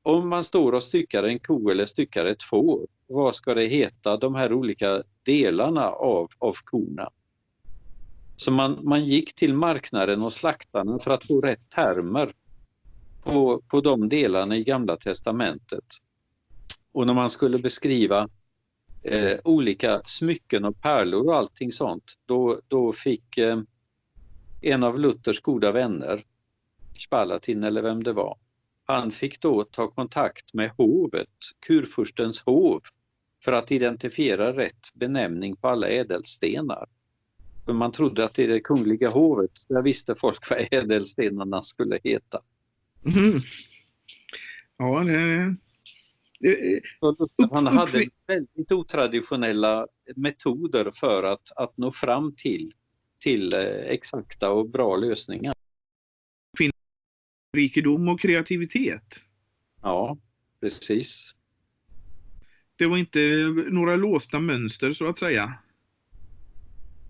om 0.03 0.29
man 0.29 0.43
står 0.43 0.71
och 0.71 0.83
styckar 0.83 1.23
en 1.23 1.39
ko 1.39 1.69
eller 1.69 1.85
styckar 1.85 2.25
ett 2.25 2.43
får, 2.43 2.87
vad 3.07 3.35
ska 3.35 3.53
det 3.53 3.65
heta, 3.65 4.17
de 4.17 4.35
här 4.35 4.53
olika 4.53 5.03
delarna 5.23 5.89
av, 5.89 6.29
av 6.39 6.53
korna? 6.63 7.09
Så 8.35 8.51
man, 8.51 8.79
man 8.83 9.05
gick 9.05 9.35
till 9.35 9.53
marknaden 9.53 10.23
och 10.23 10.33
slaktarna 10.33 10.99
för 10.99 11.11
att 11.11 11.27
få 11.27 11.41
rätt 11.41 11.69
termer 11.69 12.31
på, 13.27 13.61
på 13.67 13.81
de 13.81 14.09
delarna 14.09 14.55
i 14.55 14.63
Gamla 14.63 14.97
Testamentet. 14.97 15.85
Och 16.91 17.07
när 17.07 17.13
man 17.13 17.29
skulle 17.29 17.59
beskriva 17.59 18.29
eh, 19.03 19.37
olika 19.43 20.01
smycken 20.05 20.65
och 20.65 20.81
pärlor 20.81 21.27
och 21.27 21.35
allting 21.35 21.71
sånt, 21.71 22.13
då, 22.25 22.59
då 22.67 22.93
fick 22.93 23.37
eh, 23.37 23.59
en 24.61 24.83
av 24.83 24.99
Luthers 24.99 25.41
goda 25.41 25.71
vänner, 25.71 26.23
Spalatin 26.97 27.63
eller 27.63 27.81
vem 27.81 28.03
det 28.03 28.13
var, 28.13 28.37
han 28.85 29.11
fick 29.11 29.41
då 29.41 29.63
ta 29.63 29.87
kontakt 29.87 30.53
med 30.53 30.71
hovet, 30.77 31.29
kurfurstens 31.59 32.41
hov, 32.41 32.81
för 33.43 33.53
att 33.53 33.71
identifiera 33.71 34.53
rätt 34.53 34.93
benämning 34.93 35.55
på 35.55 35.67
alla 35.67 35.87
ädelstenar. 35.87 36.85
För 37.65 37.73
man 37.73 37.91
trodde 37.91 38.25
att 38.25 38.39
i 38.39 38.47
det 38.47 38.59
kungliga 38.59 39.09
hovet, 39.09 39.51
där 39.69 39.81
visste 39.81 40.15
folk 40.15 40.49
vad 40.49 40.67
ädelstenarna 40.71 41.61
skulle 41.61 41.99
heta. 42.03 42.41
Mm. 43.07 43.41
Ja, 44.77 45.03
det... 45.03 45.55
det 46.39 47.49
han 47.51 47.67
hade 47.67 48.09
väldigt 48.27 48.71
otraditionella 48.71 49.87
metoder 50.15 50.91
för 50.91 51.23
att, 51.23 51.51
att 51.55 51.77
nå 51.77 51.91
fram 51.91 52.35
till, 52.35 52.71
till 53.19 53.53
eh, 53.53 53.59
exakta 53.65 54.49
och 54.51 54.69
bra 54.69 54.95
lösningar. 54.95 55.55
Rikedom 57.53 58.07
och 58.07 58.19
kreativitet. 58.19 59.15
Ja, 59.81 60.17
precis. 60.59 61.35
Det 62.75 62.85
var 62.85 62.97
inte 62.97 63.19
några 63.71 63.95
låsta 63.95 64.39
mönster 64.39 64.93
så 64.93 65.07
att 65.07 65.17
säga. 65.17 65.53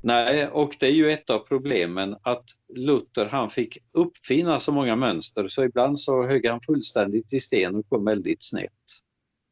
Nej, 0.08 0.48
och 0.48 0.76
det 0.80 0.88
är 0.88 0.92
ju 0.92 1.12
ett 1.12 1.30
av 1.30 1.40
problemen 1.40 2.16
att 2.22 2.46
Luther 2.74 3.26
han 3.26 3.50
fick 3.50 3.78
uppfinna 3.92 4.60
så 4.60 4.72
många 4.72 4.96
mönster 4.96 5.48
så 5.48 5.64
ibland 5.64 6.00
så 6.00 6.24
högg 6.24 6.46
han 6.48 6.62
fullständigt 6.62 7.34
i 7.34 7.40
sten 7.40 7.76
och 7.76 7.90
kom 7.90 8.06
väldigt 8.06 8.44
snett. 8.44 8.72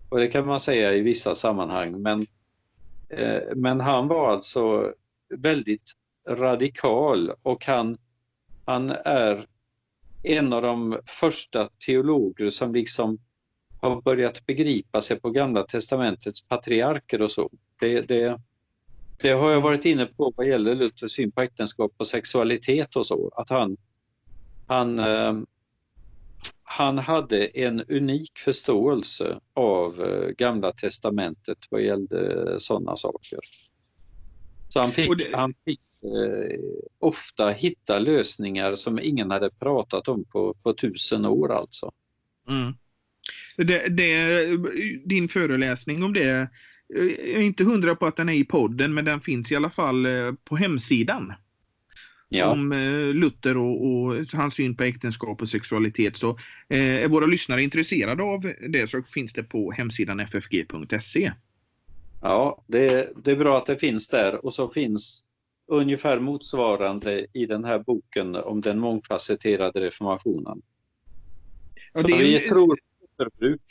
Och 0.10 0.20
det 0.20 0.28
kan 0.28 0.48
man 0.48 0.60
säga 0.60 0.94
i 0.94 1.02
vissa 1.02 1.36
sammanhang 1.36 2.02
men, 2.02 2.28
eh, 3.10 3.42
men 3.56 3.80
han 3.80 4.08
var 4.08 4.32
alltså 4.32 4.94
väldigt 5.36 5.94
radikal 6.30 7.32
och 7.42 7.66
han, 7.66 7.98
han 8.66 8.90
är 9.06 9.46
en 10.24 10.54
av 10.54 10.62
de 10.62 11.00
första 11.06 11.70
teologer 11.86 12.50
som 12.50 12.74
liksom 12.74 13.18
har 13.82 14.02
börjat 14.02 14.46
begripa 14.46 15.02
sig 15.02 15.20
på 15.20 15.30
Gamla 15.30 15.64
Testamentets 15.64 16.48
patriarker 16.48 17.22
och 17.22 17.32
så. 17.32 17.50
Det, 17.80 18.02
det, 18.02 18.40
det 19.18 19.32
har 19.32 19.52
jag 19.52 19.62
varit 19.62 19.86
inne 19.86 20.06
på 20.06 20.34
vad 20.36 20.48
gäller 20.48 20.76
Luthers 20.76 21.12
syn 21.12 21.32
på 21.32 21.42
äktenskap 21.42 21.94
och 21.98 22.08
sexualitet 22.08 22.96
och 22.96 23.06
så. 23.06 23.32
Att 23.36 23.50
han, 23.50 23.78
han, 24.68 25.00
eh, 25.00 25.34
han 26.64 26.98
hade 26.98 27.46
en 27.46 27.84
unik 27.84 28.38
förståelse 28.38 29.40
av 29.54 30.02
eh, 30.02 30.30
Gamla 30.30 30.72
Testamentet 30.72 31.58
vad 31.70 31.82
gällde 31.82 32.46
sådana 32.60 32.96
saker. 32.96 33.40
Så 34.70 34.80
han 34.80 34.92
fick, 34.92 35.18
det... 35.18 35.38
han 35.38 35.54
fick 35.66 35.82
eh, 36.04 36.60
ofta 37.00 37.50
hitta 37.50 38.00
lösningar 38.00 38.76
som 38.76 39.00
ingen 39.00 39.32
hade 39.32 39.50
pratat 39.50 40.08
om 40.08 40.26
på, 40.26 40.54
på 40.64 40.74
tusen 40.74 41.26
år 41.26 41.54
alltså. 41.54 41.92
Mm. 42.50 42.74
Det, 43.58 43.88
det, 43.88 44.46
din 45.06 45.30
föreläsning 45.30 46.04
om 46.04 46.14
det, 46.14 46.50
jag 46.88 47.20
är 47.20 47.42
inte 47.42 47.64
hundra 47.64 47.96
på 47.96 48.06
att 48.06 48.16
den 48.16 48.30
är 48.30 48.34
i 48.34 48.44
podden, 48.44 48.94
men 48.94 49.06
den 49.06 49.22
finns 49.22 49.52
i 49.52 49.56
alla 49.56 49.70
fall 49.70 50.06
eh, 50.06 50.34
på 50.44 50.56
hemsidan. 50.56 51.34
Ja. 52.30 52.52
Om 52.52 52.72
eh, 52.72 53.14
Luther 53.14 53.58
och, 53.58 53.86
och, 53.86 54.26
hans 54.34 54.54
syn 54.54 54.76
på 54.76 54.84
äktenskap 54.84 55.42
och 55.42 55.50
sexualitet. 55.50 56.18
Så 56.18 56.30
eh, 56.70 57.04
är 57.04 57.08
våra 57.08 57.26
lyssnare 57.26 57.64
intresserade 57.64 58.24
av 58.24 58.54
det 58.70 58.90
så 58.90 59.04
finns 59.04 59.34
det 59.34 59.44
på 59.44 59.72
hemsidan 59.72 60.20
ffg.se. 60.20 61.32
Ja, 62.22 62.64
det, 62.68 63.10
det 63.24 63.32
är 63.32 63.36
bra 63.36 63.58
att 63.58 63.66
det 63.66 63.78
finns 63.78 64.08
där 64.08 64.46
och 64.46 64.54
så 64.54 64.70
finns 64.70 65.26
ungefär 65.68 66.20
motsvarande 66.20 67.26
i 67.34 67.46
den 67.46 67.64
här 67.64 67.80
boken 67.80 68.36
om 68.36 68.62
den 68.62 68.80
mångfacetterade 68.80 69.80
reformationen. 69.80 70.62
Ja, 71.94 72.02
det 72.02 72.14
är... 72.14 72.18
vi 72.18 72.40
tror 72.40 72.80
återbruk. 73.20 73.62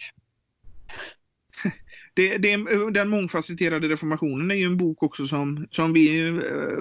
Det, 2.14 2.38
det, 2.38 2.56
den 2.90 3.08
mångfacetterade 3.08 3.88
reformationen 3.88 4.50
är 4.50 4.54
ju 4.54 4.66
en 4.66 4.76
bok 4.76 5.02
också 5.02 5.26
som, 5.26 5.66
som 5.70 5.92
vi 5.92 6.26
eh, 6.28 6.32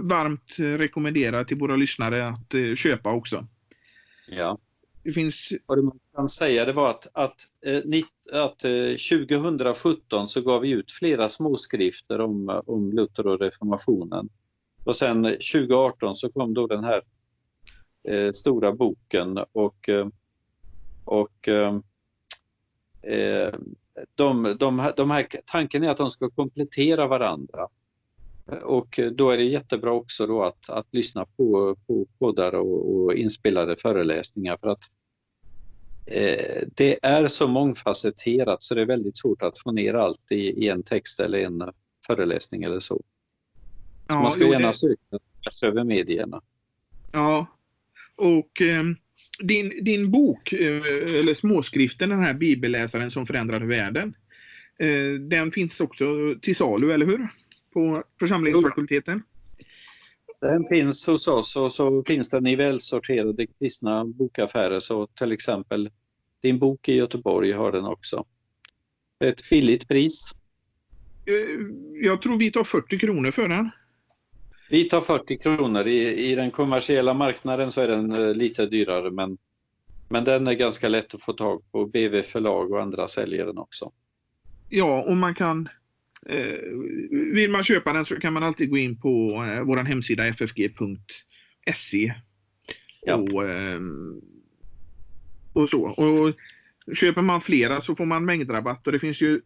varmt 0.02 0.56
rekommenderar 0.58 1.44
till 1.44 1.58
våra 1.58 1.76
lyssnare 1.76 2.28
att 2.28 2.54
eh, 2.54 2.76
köpa 2.76 3.14
också. 3.14 3.48
Ja. 4.28 4.58
Det 5.04 5.14
finns... 5.14 5.52
Vad 5.66 5.84
man 5.84 6.00
kan 6.16 6.30
säga 6.30 6.66
det 6.66 6.74
var 6.74 6.90
att, 6.90 7.08
att, 7.14 7.36
eh, 7.66 8.44
att 8.44 8.60
2017 8.60 10.28
så 10.28 10.42
gav 10.42 10.62
vi 10.62 10.70
ut 10.70 10.92
flera 10.92 11.30
småskrifter 11.30 12.22
om, 12.22 12.62
om 12.66 12.92
Luther 12.92 13.28
och 13.28 13.40
reformationen. 13.40 14.30
Och 14.84 14.96
sen 14.96 15.24
2018 15.24 16.16
så 16.16 16.32
kom 16.32 16.54
då 16.54 16.68
den 16.68 16.84
här 16.84 17.02
eh, 18.08 18.32
stora 18.32 18.74
boken 18.74 19.38
och, 19.54 19.90
och 21.06 21.50
Eh, 23.04 23.54
de, 24.16 24.56
de, 24.60 24.92
de 24.98 25.12
här, 25.12 25.28
tanken 25.46 25.84
är 25.84 25.90
att 25.90 25.98
de 25.98 26.10
ska 26.10 26.30
komplettera 26.30 27.08
varandra. 27.08 27.68
Och 28.64 29.00
då 29.12 29.30
är 29.30 29.38
det 29.38 29.44
jättebra 29.44 29.92
också 29.92 30.28
då 30.28 30.44
att, 30.44 30.70
att 30.70 30.88
lyssna 30.92 31.26
på, 31.26 31.76
på 31.88 32.08
poddar 32.20 32.56
och, 32.56 32.96
och 32.96 33.14
inspelade 33.14 33.76
föreläsningar 33.78 34.58
för 34.58 34.68
att 34.68 34.84
eh, 36.06 36.68
det 36.76 37.06
är 37.06 37.28
så 37.28 37.48
mångfacetterat 37.48 38.64
så 38.64 38.76
det 38.76 38.82
är 38.82 38.86
väldigt 38.86 39.18
svårt 39.18 39.42
att 39.42 39.60
få 39.60 39.72
ner 39.72 39.94
allt 39.94 40.32
i, 40.32 40.36
i 40.36 40.70
en 40.70 40.84
text 40.84 41.20
eller 41.20 41.40
en 41.40 41.64
föreläsning 42.08 42.64
eller 42.64 42.80
så. 42.80 42.96
så 42.96 43.04
ja, 44.08 44.22
man 44.22 44.32
ska 44.32 44.44
jo, 44.44 44.52
gärna 44.52 44.68
det... 44.68 44.74
söka 44.74 45.68
över 45.68 45.84
medierna. 45.84 46.42
Ja, 47.12 47.46
och 48.16 48.62
eh, 48.62 48.84
din, 49.40 49.84
din 49.84 50.12
bok, 50.12 50.54
eh, 50.54 50.86
eller 51.20 51.34
småskriften, 51.34 52.10
den 52.10 52.24
här 52.24 52.34
bibelläsaren 52.34 53.12
som 53.12 53.26
förändrade 53.26 53.66
världen. 53.66 54.16
Eh, 54.80 55.20
den 55.20 55.52
finns 55.52 55.82
också 55.82 56.36
till 56.42 56.56
salu, 56.56 56.92
eller 56.92 57.06
hur? 57.06 57.28
På 57.74 58.04
församlingsfakulteten? 58.20 59.24
Den 60.42 60.68
finns 60.68 61.08
hos 61.08 61.28
oss 61.28 61.56
och 61.56 61.74
så 61.74 62.04
finns 62.04 62.30
den 62.30 62.48
i 62.48 62.56
välsorterade 62.56 63.48
kristna 63.48 64.06
bokaffärer. 64.06 64.80
Så 64.80 65.08
till 65.08 65.32
exempel 65.32 65.90
din 66.42 66.60
bok 66.60 66.90
i 66.90 66.96
Göteborg 66.96 67.52
har 67.52 67.72
den 67.72 67.86
också. 67.86 68.26
Ett 69.20 69.50
billigt 69.50 69.88
pris. 69.88 70.32
Eh, 71.26 71.34
jag 71.94 72.22
tror 72.22 72.38
vi 72.38 72.52
tar 72.52 72.64
40 72.64 73.00
kronor 73.00 73.32
för 73.32 73.48
den. 73.48 73.70
Vi 74.74 74.84
tar 74.84 75.02
40 75.02 75.38
kronor. 75.38 75.88
I, 75.88 76.32
I 76.32 76.36
den 76.36 76.52
kommersiella 76.52 77.14
marknaden 77.14 77.72
så 77.72 77.82
är 77.82 77.88
den 77.88 78.12
eh, 78.12 78.34
lite 78.34 78.66
dyrare 78.66 79.12
men, 79.12 79.38
men 80.10 80.24
den 80.24 80.48
är 80.48 80.54
ganska 80.54 80.90
lätt 80.90 81.16
att 81.16 81.22
få 81.22 81.34
tag 81.34 81.72
på. 81.72 81.86
BV 81.86 82.22
förlag 82.22 82.72
och 82.72 82.82
andra 82.82 83.08
säljer 83.08 83.46
den 83.46 83.58
också. 83.58 83.92
Ja, 84.70 85.04
och 85.04 85.18
man 85.18 85.36
kan 85.36 85.70
eh, 86.26 86.58
vill 87.12 87.52
man 87.52 87.64
köpa 87.64 87.94
den 87.94 88.06
så 88.06 88.16
kan 88.16 88.34
man 88.34 88.44
alltid 88.44 88.70
gå 88.70 88.78
in 88.78 89.02
på 89.02 89.44
eh, 89.44 89.62
vår 89.62 89.78
hemsida 89.78 90.24
ffg.se. 90.34 92.14
Ja. 93.02 93.16
Och, 93.16 93.50
eh, 93.50 93.80
och 95.54 95.70
så. 95.70 95.84
Och 95.84 96.34
köper 96.96 97.22
man 97.22 97.42
flera 97.42 97.82
så 97.82 97.96
får 97.96 98.06
man 98.06 98.26
mängdrabatt 98.26 98.88
och 98.88 98.94
det 98.94 99.00
finns 99.00 99.22
ju 99.22 99.42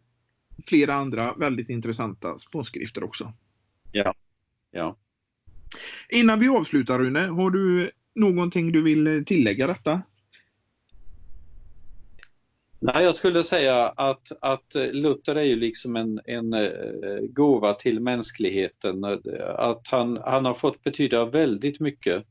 flera 0.66 0.94
andra 0.94 1.34
väldigt 1.34 1.70
intressanta 1.70 2.38
småskrifter 2.38 3.04
också. 3.04 3.32
Ja, 3.92 4.14
ja. 4.70 4.96
Innan 6.08 6.40
vi 6.40 6.48
avslutar 6.48 6.98
Rune, 6.98 7.20
har 7.20 7.50
du 7.50 7.90
någonting 8.14 8.72
du 8.72 8.82
vill 8.82 9.24
tillägga 9.26 9.66
detta? 9.66 10.02
Nej, 12.80 13.04
jag 13.04 13.14
skulle 13.14 13.42
säga 13.42 13.88
att, 13.88 14.32
att 14.40 14.74
Luther 14.74 15.34
är 15.34 15.42
ju 15.42 15.56
liksom 15.56 15.96
en, 15.96 16.20
en 16.24 16.52
eh, 16.52 17.20
gåva 17.30 17.74
till 17.74 18.00
mänskligheten. 18.00 19.04
Att 19.56 19.88
han, 19.90 20.18
han 20.24 20.44
har 20.44 20.54
fått 20.54 20.84
betyda 20.84 21.24
väldigt 21.24 21.80
mycket 21.80 22.24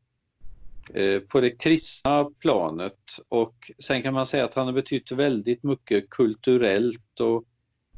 eh, 0.94 1.20
på 1.20 1.42
det 1.42 1.50
kristna 1.50 2.30
planet 2.40 3.00
och 3.30 3.72
sen 3.80 4.02
kan 4.02 4.14
man 4.14 4.26
säga 4.26 4.46
att 4.46 4.54
han 4.54 4.66
har 4.66 4.74
betytt 4.74 5.12
väldigt 5.12 5.64
mycket 5.64 6.10
kulturellt 6.10 7.20
och 7.20 7.44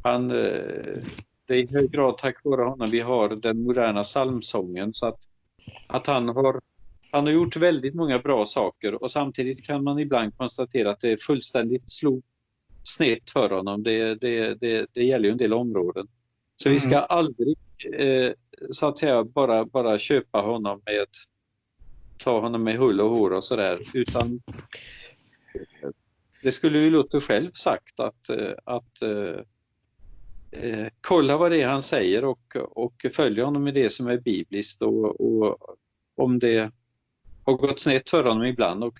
han, 0.03 0.31
eh, 0.31 1.03
det 1.45 1.53
är 1.53 1.63
i 1.63 1.67
hög 1.71 1.91
grad 1.91 2.17
tack 2.17 2.43
vare 2.43 2.61
honom 2.61 2.89
vi 2.89 2.99
har 2.99 3.29
den 3.29 3.63
moderna 3.63 4.03
psalmsången 4.03 4.93
så 4.93 5.07
att 5.07 5.28
att 5.87 6.07
han 6.07 6.29
har, 6.29 6.61
han 7.11 7.25
har 7.25 7.33
gjort 7.33 7.55
väldigt 7.55 7.95
många 7.95 8.19
bra 8.19 8.45
saker 8.45 9.03
och 9.03 9.11
samtidigt 9.11 9.65
kan 9.65 9.83
man 9.83 9.99
ibland 9.99 10.37
konstatera 10.37 10.91
att 10.91 11.01
det 11.01 11.21
fullständigt 11.21 11.91
slog 11.91 12.23
snett 12.83 13.29
för 13.29 13.49
honom. 13.49 13.83
Det, 13.83 14.15
det, 14.15 14.55
det, 14.55 14.87
det 14.93 15.03
gäller 15.03 15.25
ju 15.25 15.31
en 15.31 15.37
del 15.37 15.53
områden. 15.53 16.07
Så 16.55 16.69
mm. 16.69 16.75
vi 16.75 16.79
ska 16.79 16.95
mm. 16.95 17.05
aldrig 17.09 17.57
eh, 17.93 18.31
så 18.71 18.87
att 18.87 18.97
säga 18.97 19.23
bara, 19.23 19.65
bara 19.65 19.97
köpa 19.99 20.41
honom 20.41 20.81
med 20.85 21.05
ta 22.17 22.39
honom 22.39 22.63
med 22.63 22.77
hull 22.77 23.01
och 23.01 23.09
hår 23.09 23.33
och 23.33 23.43
sådär 23.43 23.81
utan 23.93 24.41
det 26.43 26.51
skulle 26.51 26.79
ju 26.79 26.89
Luther 26.89 27.19
själv 27.19 27.51
sagt 27.51 27.99
att, 27.99 28.29
eh, 28.29 28.53
att 28.63 29.01
eh, 30.51 30.87
kolla 31.01 31.37
vad 31.37 31.51
det 31.51 31.61
är 31.61 31.67
han 31.67 31.81
säger 31.81 32.25
och, 32.25 32.55
och 32.55 33.05
följa 33.13 33.45
honom 33.45 33.67
i 33.67 33.71
det 33.71 33.89
som 33.89 34.07
är 34.07 34.17
bibliskt 34.17 34.81
och, 34.81 35.21
och 35.21 35.77
om 36.15 36.39
det 36.39 36.71
har 37.43 37.53
gått 37.53 37.79
snett 37.79 38.09
för 38.09 38.23
honom 38.23 38.45
ibland 38.45 38.83
och 38.83 38.99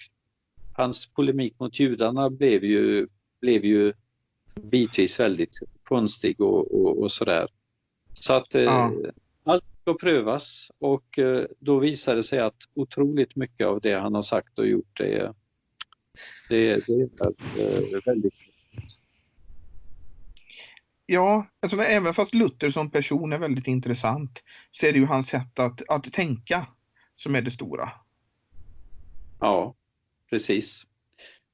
hans 0.73 1.09
polemik 1.09 1.59
mot 1.59 1.79
judarna 1.79 2.29
blev 2.29 2.63
ju, 2.63 3.07
blev 3.41 3.65
ju 3.65 3.93
bitvis 4.55 5.19
väldigt 5.19 5.59
konstig 5.83 6.41
och, 6.41 6.81
och, 6.81 7.01
och 7.01 7.11
sådär. 7.11 7.47
Så 8.13 8.33
att 8.33 8.55
eh, 8.55 8.63
ja. 8.63 8.93
allt 9.43 9.63
ska 9.81 9.93
prövas 9.93 10.71
och 10.79 11.19
eh, 11.19 11.45
då 11.59 11.79
visar 11.79 12.15
det 12.15 12.23
sig 12.23 12.39
att 12.39 12.57
otroligt 12.73 13.35
mycket 13.35 13.67
av 13.67 13.81
det 13.81 13.93
han 13.93 14.15
har 14.15 14.21
sagt 14.21 14.59
och 14.59 14.67
gjort 14.67 14.97
det, 14.97 15.33
det, 16.49 16.87
det 16.87 16.93
är 16.93 17.09
eh, 17.57 17.99
väldigt 18.05 18.33
Ja, 21.11 21.47
alltså, 21.61 21.77
även 21.77 22.13
fast 22.13 22.33
Luther 22.33 22.69
som 22.69 22.91
person 22.91 23.33
är 23.33 23.37
väldigt 23.37 23.67
intressant 23.67 24.43
så 24.71 24.85
är 24.85 24.93
det 24.93 24.99
ju 24.99 25.05
hans 25.05 25.27
sätt 25.27 25.59
att, 25.59 25.81
att 25.89 26.13
tänka 26.13 26.67
som 27.15 27.35
är 27.35 27.41
det 27.41 27.51
stora. 27.51 27.91
Ja, 29.39 29.75
precis. 30.29 30.87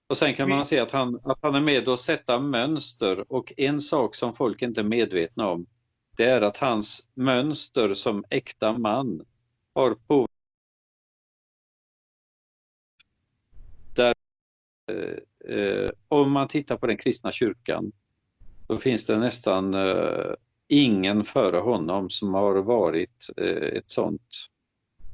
Och 0.08 0.18
sen 0.18 0.34
kan 0.34 0.49
man 0.49 0.66
se 0.66 0.80
att 0.80 0.91
han, 0.91 1.20
att 1.24 1.39
han 1.41 1.56
är 1.56 1.62
med 1.62 1.88
och 1.88 1.99
sätta 1.99 2.39
mönster 2.39 3.32
och 3.32 3.53
en 3.58 3.82
sak 3.82 4.16
som 4.16 4.34
folk 4.34 4.62
inte 4.62 4.82
är 4.82 4.86
medvetna 4.86 5.47
om 5.47 5.66
det 6.18 6.26
är 6.26 6.41
att 6.41 6.58
hans 6.58 7.08
mönster 7.14 7.93
som 7.93 8.24
äkta 8.30 8.78
man 8.78 9.26
har 9.74 9.95
på 10.08 10.28
där, 13.95 14.14
eh, 14.91 15.56
eh, 15.56 15.91
om 16.08 16.32
man 16.32 16.47
tittar 16.47 16.78
på 16.78 16.88
den 16.88 16.97
kristna 16.97 17.32
kyrkan 17.32 17.91
då 18.68 18.78
finns 18.78 19.05
det 19.05 19.18
nästan, 19.18 19.74
eh, 19.74 20.34
ingen 20.68 21.24
före 21.24 21.57
honom 21.57 22.09
som 22.09 22.34
har 22.34 22.55
varit 22.55 23.30
eh, 23.38 23.78
ett 23.78 23.91
sånt 23.91 24.47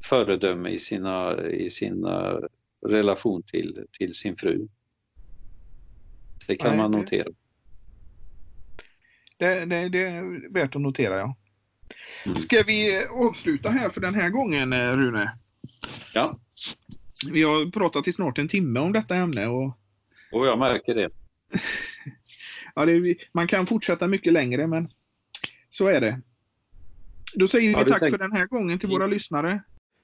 föredöme 0.04 0.70
i 0.70 0.80
sina, 0.80 1.48
i 1.48 1.70
sina 1.70 2.40
relation 2.88 3.44
till, 3.44 3.86
till 3.92 4.14
sin 4.14 4.38
fru. 4.38 4.68
Det 6.48 6.56
kan 6.56 6.70
Nej, 6.70 6.78
man 6.78 6.92
notera. 6.92 7.28
Det, 9.38 9.66
det, 9.66 9.90
det 9.90 10.04
är 10.04 10.54
värt 10.54 10.76
att 10.76 10.82
notera, 10.82 11.18
ja. 11.18 11.36
Mm. 12.26 12.38
Ska 12.38 12.64
vi 12.68 13.06
avsluta 13.30 13.70
här 13.70 13.90
för 13.90 14.02
den 14.02 14.16
här 14.16 14.30
gången, 14.30 14.74
eh, 14.74 14.98
Rune? 14.98 15.38
Ja, 16.14 16.40
Vi 17.32 17.44
har 17.44 17.72
pratat 17.72 18.08
i 18.08 18.12
snart 18.12 18.38
en 18.38 18.48
timme 18.48 18.80
om 18.80 18.94
detta 18.94 19.16
ämne 19.16 19.48
och 19.48 19.78
och 20.32 20.48
jag 20.48 20.60
märker 20.60 20.96
det. 20.96 21.10
ja, 22.76 22.86
det, 22.86 23.18
man 23.32 23.48
kan 23.48 23.68
fortsätta 23.68 24.08
mycket 24.08 24.34
längre, 24.34 24.68
men 24.68 24.88
så 25.70 25.88
är 25.88 26.02
det. 26.02 26.22
Då 27.36 27.48
säger 27.48 27.78
vi 27.78 27.92
tack 27.92 28.00
tänkt- 28.00 28.12
för 28.12 28.18
den 28.18 28.32
här 28.32 28.46
gången 28.46 28.80
till 28.80 28.90
våra 28.90 29.08
lyssnare. 29.08 29.64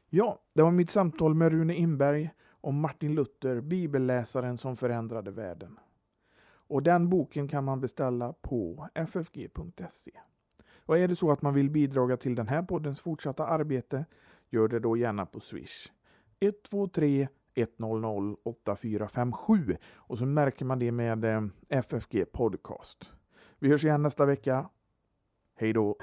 Ja, 0.09 0.41
det 0.53 0.61
var 0.61 0.71
mitt 0.71 0.89
samtal 0.89 1.33
med 1.35 1.51
Rune 1.51 1.75
Imberg 1.75 2.29
om 2.61 2.79
Martin 2.79 3.15
Luther, 3.15 3.61
bibelläsaren 3.61 4.57
som 4.57 4.77
förändrade 4.77 5.31
världen. 5.31 5.79
Och 6.69 6.83
den 6.83 7.09
boken 7.09 7.47
kan 7.47 7.63
man 7.63 7.81
beställa 7.81 8.33
på 8.33 8.89
ffg.se. 8.93 10.11
Och 10.77 10.97
är 10.97 11.07
det 11.07 11.15
så 11.15 11.31
att 11.31 11.41
man 11.41 11.53
vill 11.53 11.69
bidra 11.69 12.17
till 12.17 12.35
den 12.35 12.47
här 12.47 12.61
poddens 12.61 12.99
fortsatta 12.99 13.45
arbete, 13.47 14.05
gör 14.49 14.67
det 14.67 14.79
då 14.79 14.97
gärna 14.97 15.25
på 15.25 15.39
Swish. 15.39 15.91
123 16.39 17.27
1008457 17.65 19.77
och 19.95 20.17
så 20.17 20.25
märker 20.25 20.65
man 20.65 20.79
det 20.79 20.91
med 20.91 21.25
eh, 21.25 21.41
FFG 21.69 22.31
Podcast. 22.31 23.11
Vi 23.59 23.69
hörs 23.69 23.85
igen 23.85 24.01
nästa 24.01 24.25
vecka. 24.25 24.69
Hej 25.55 25.73
då! 25.73 25.97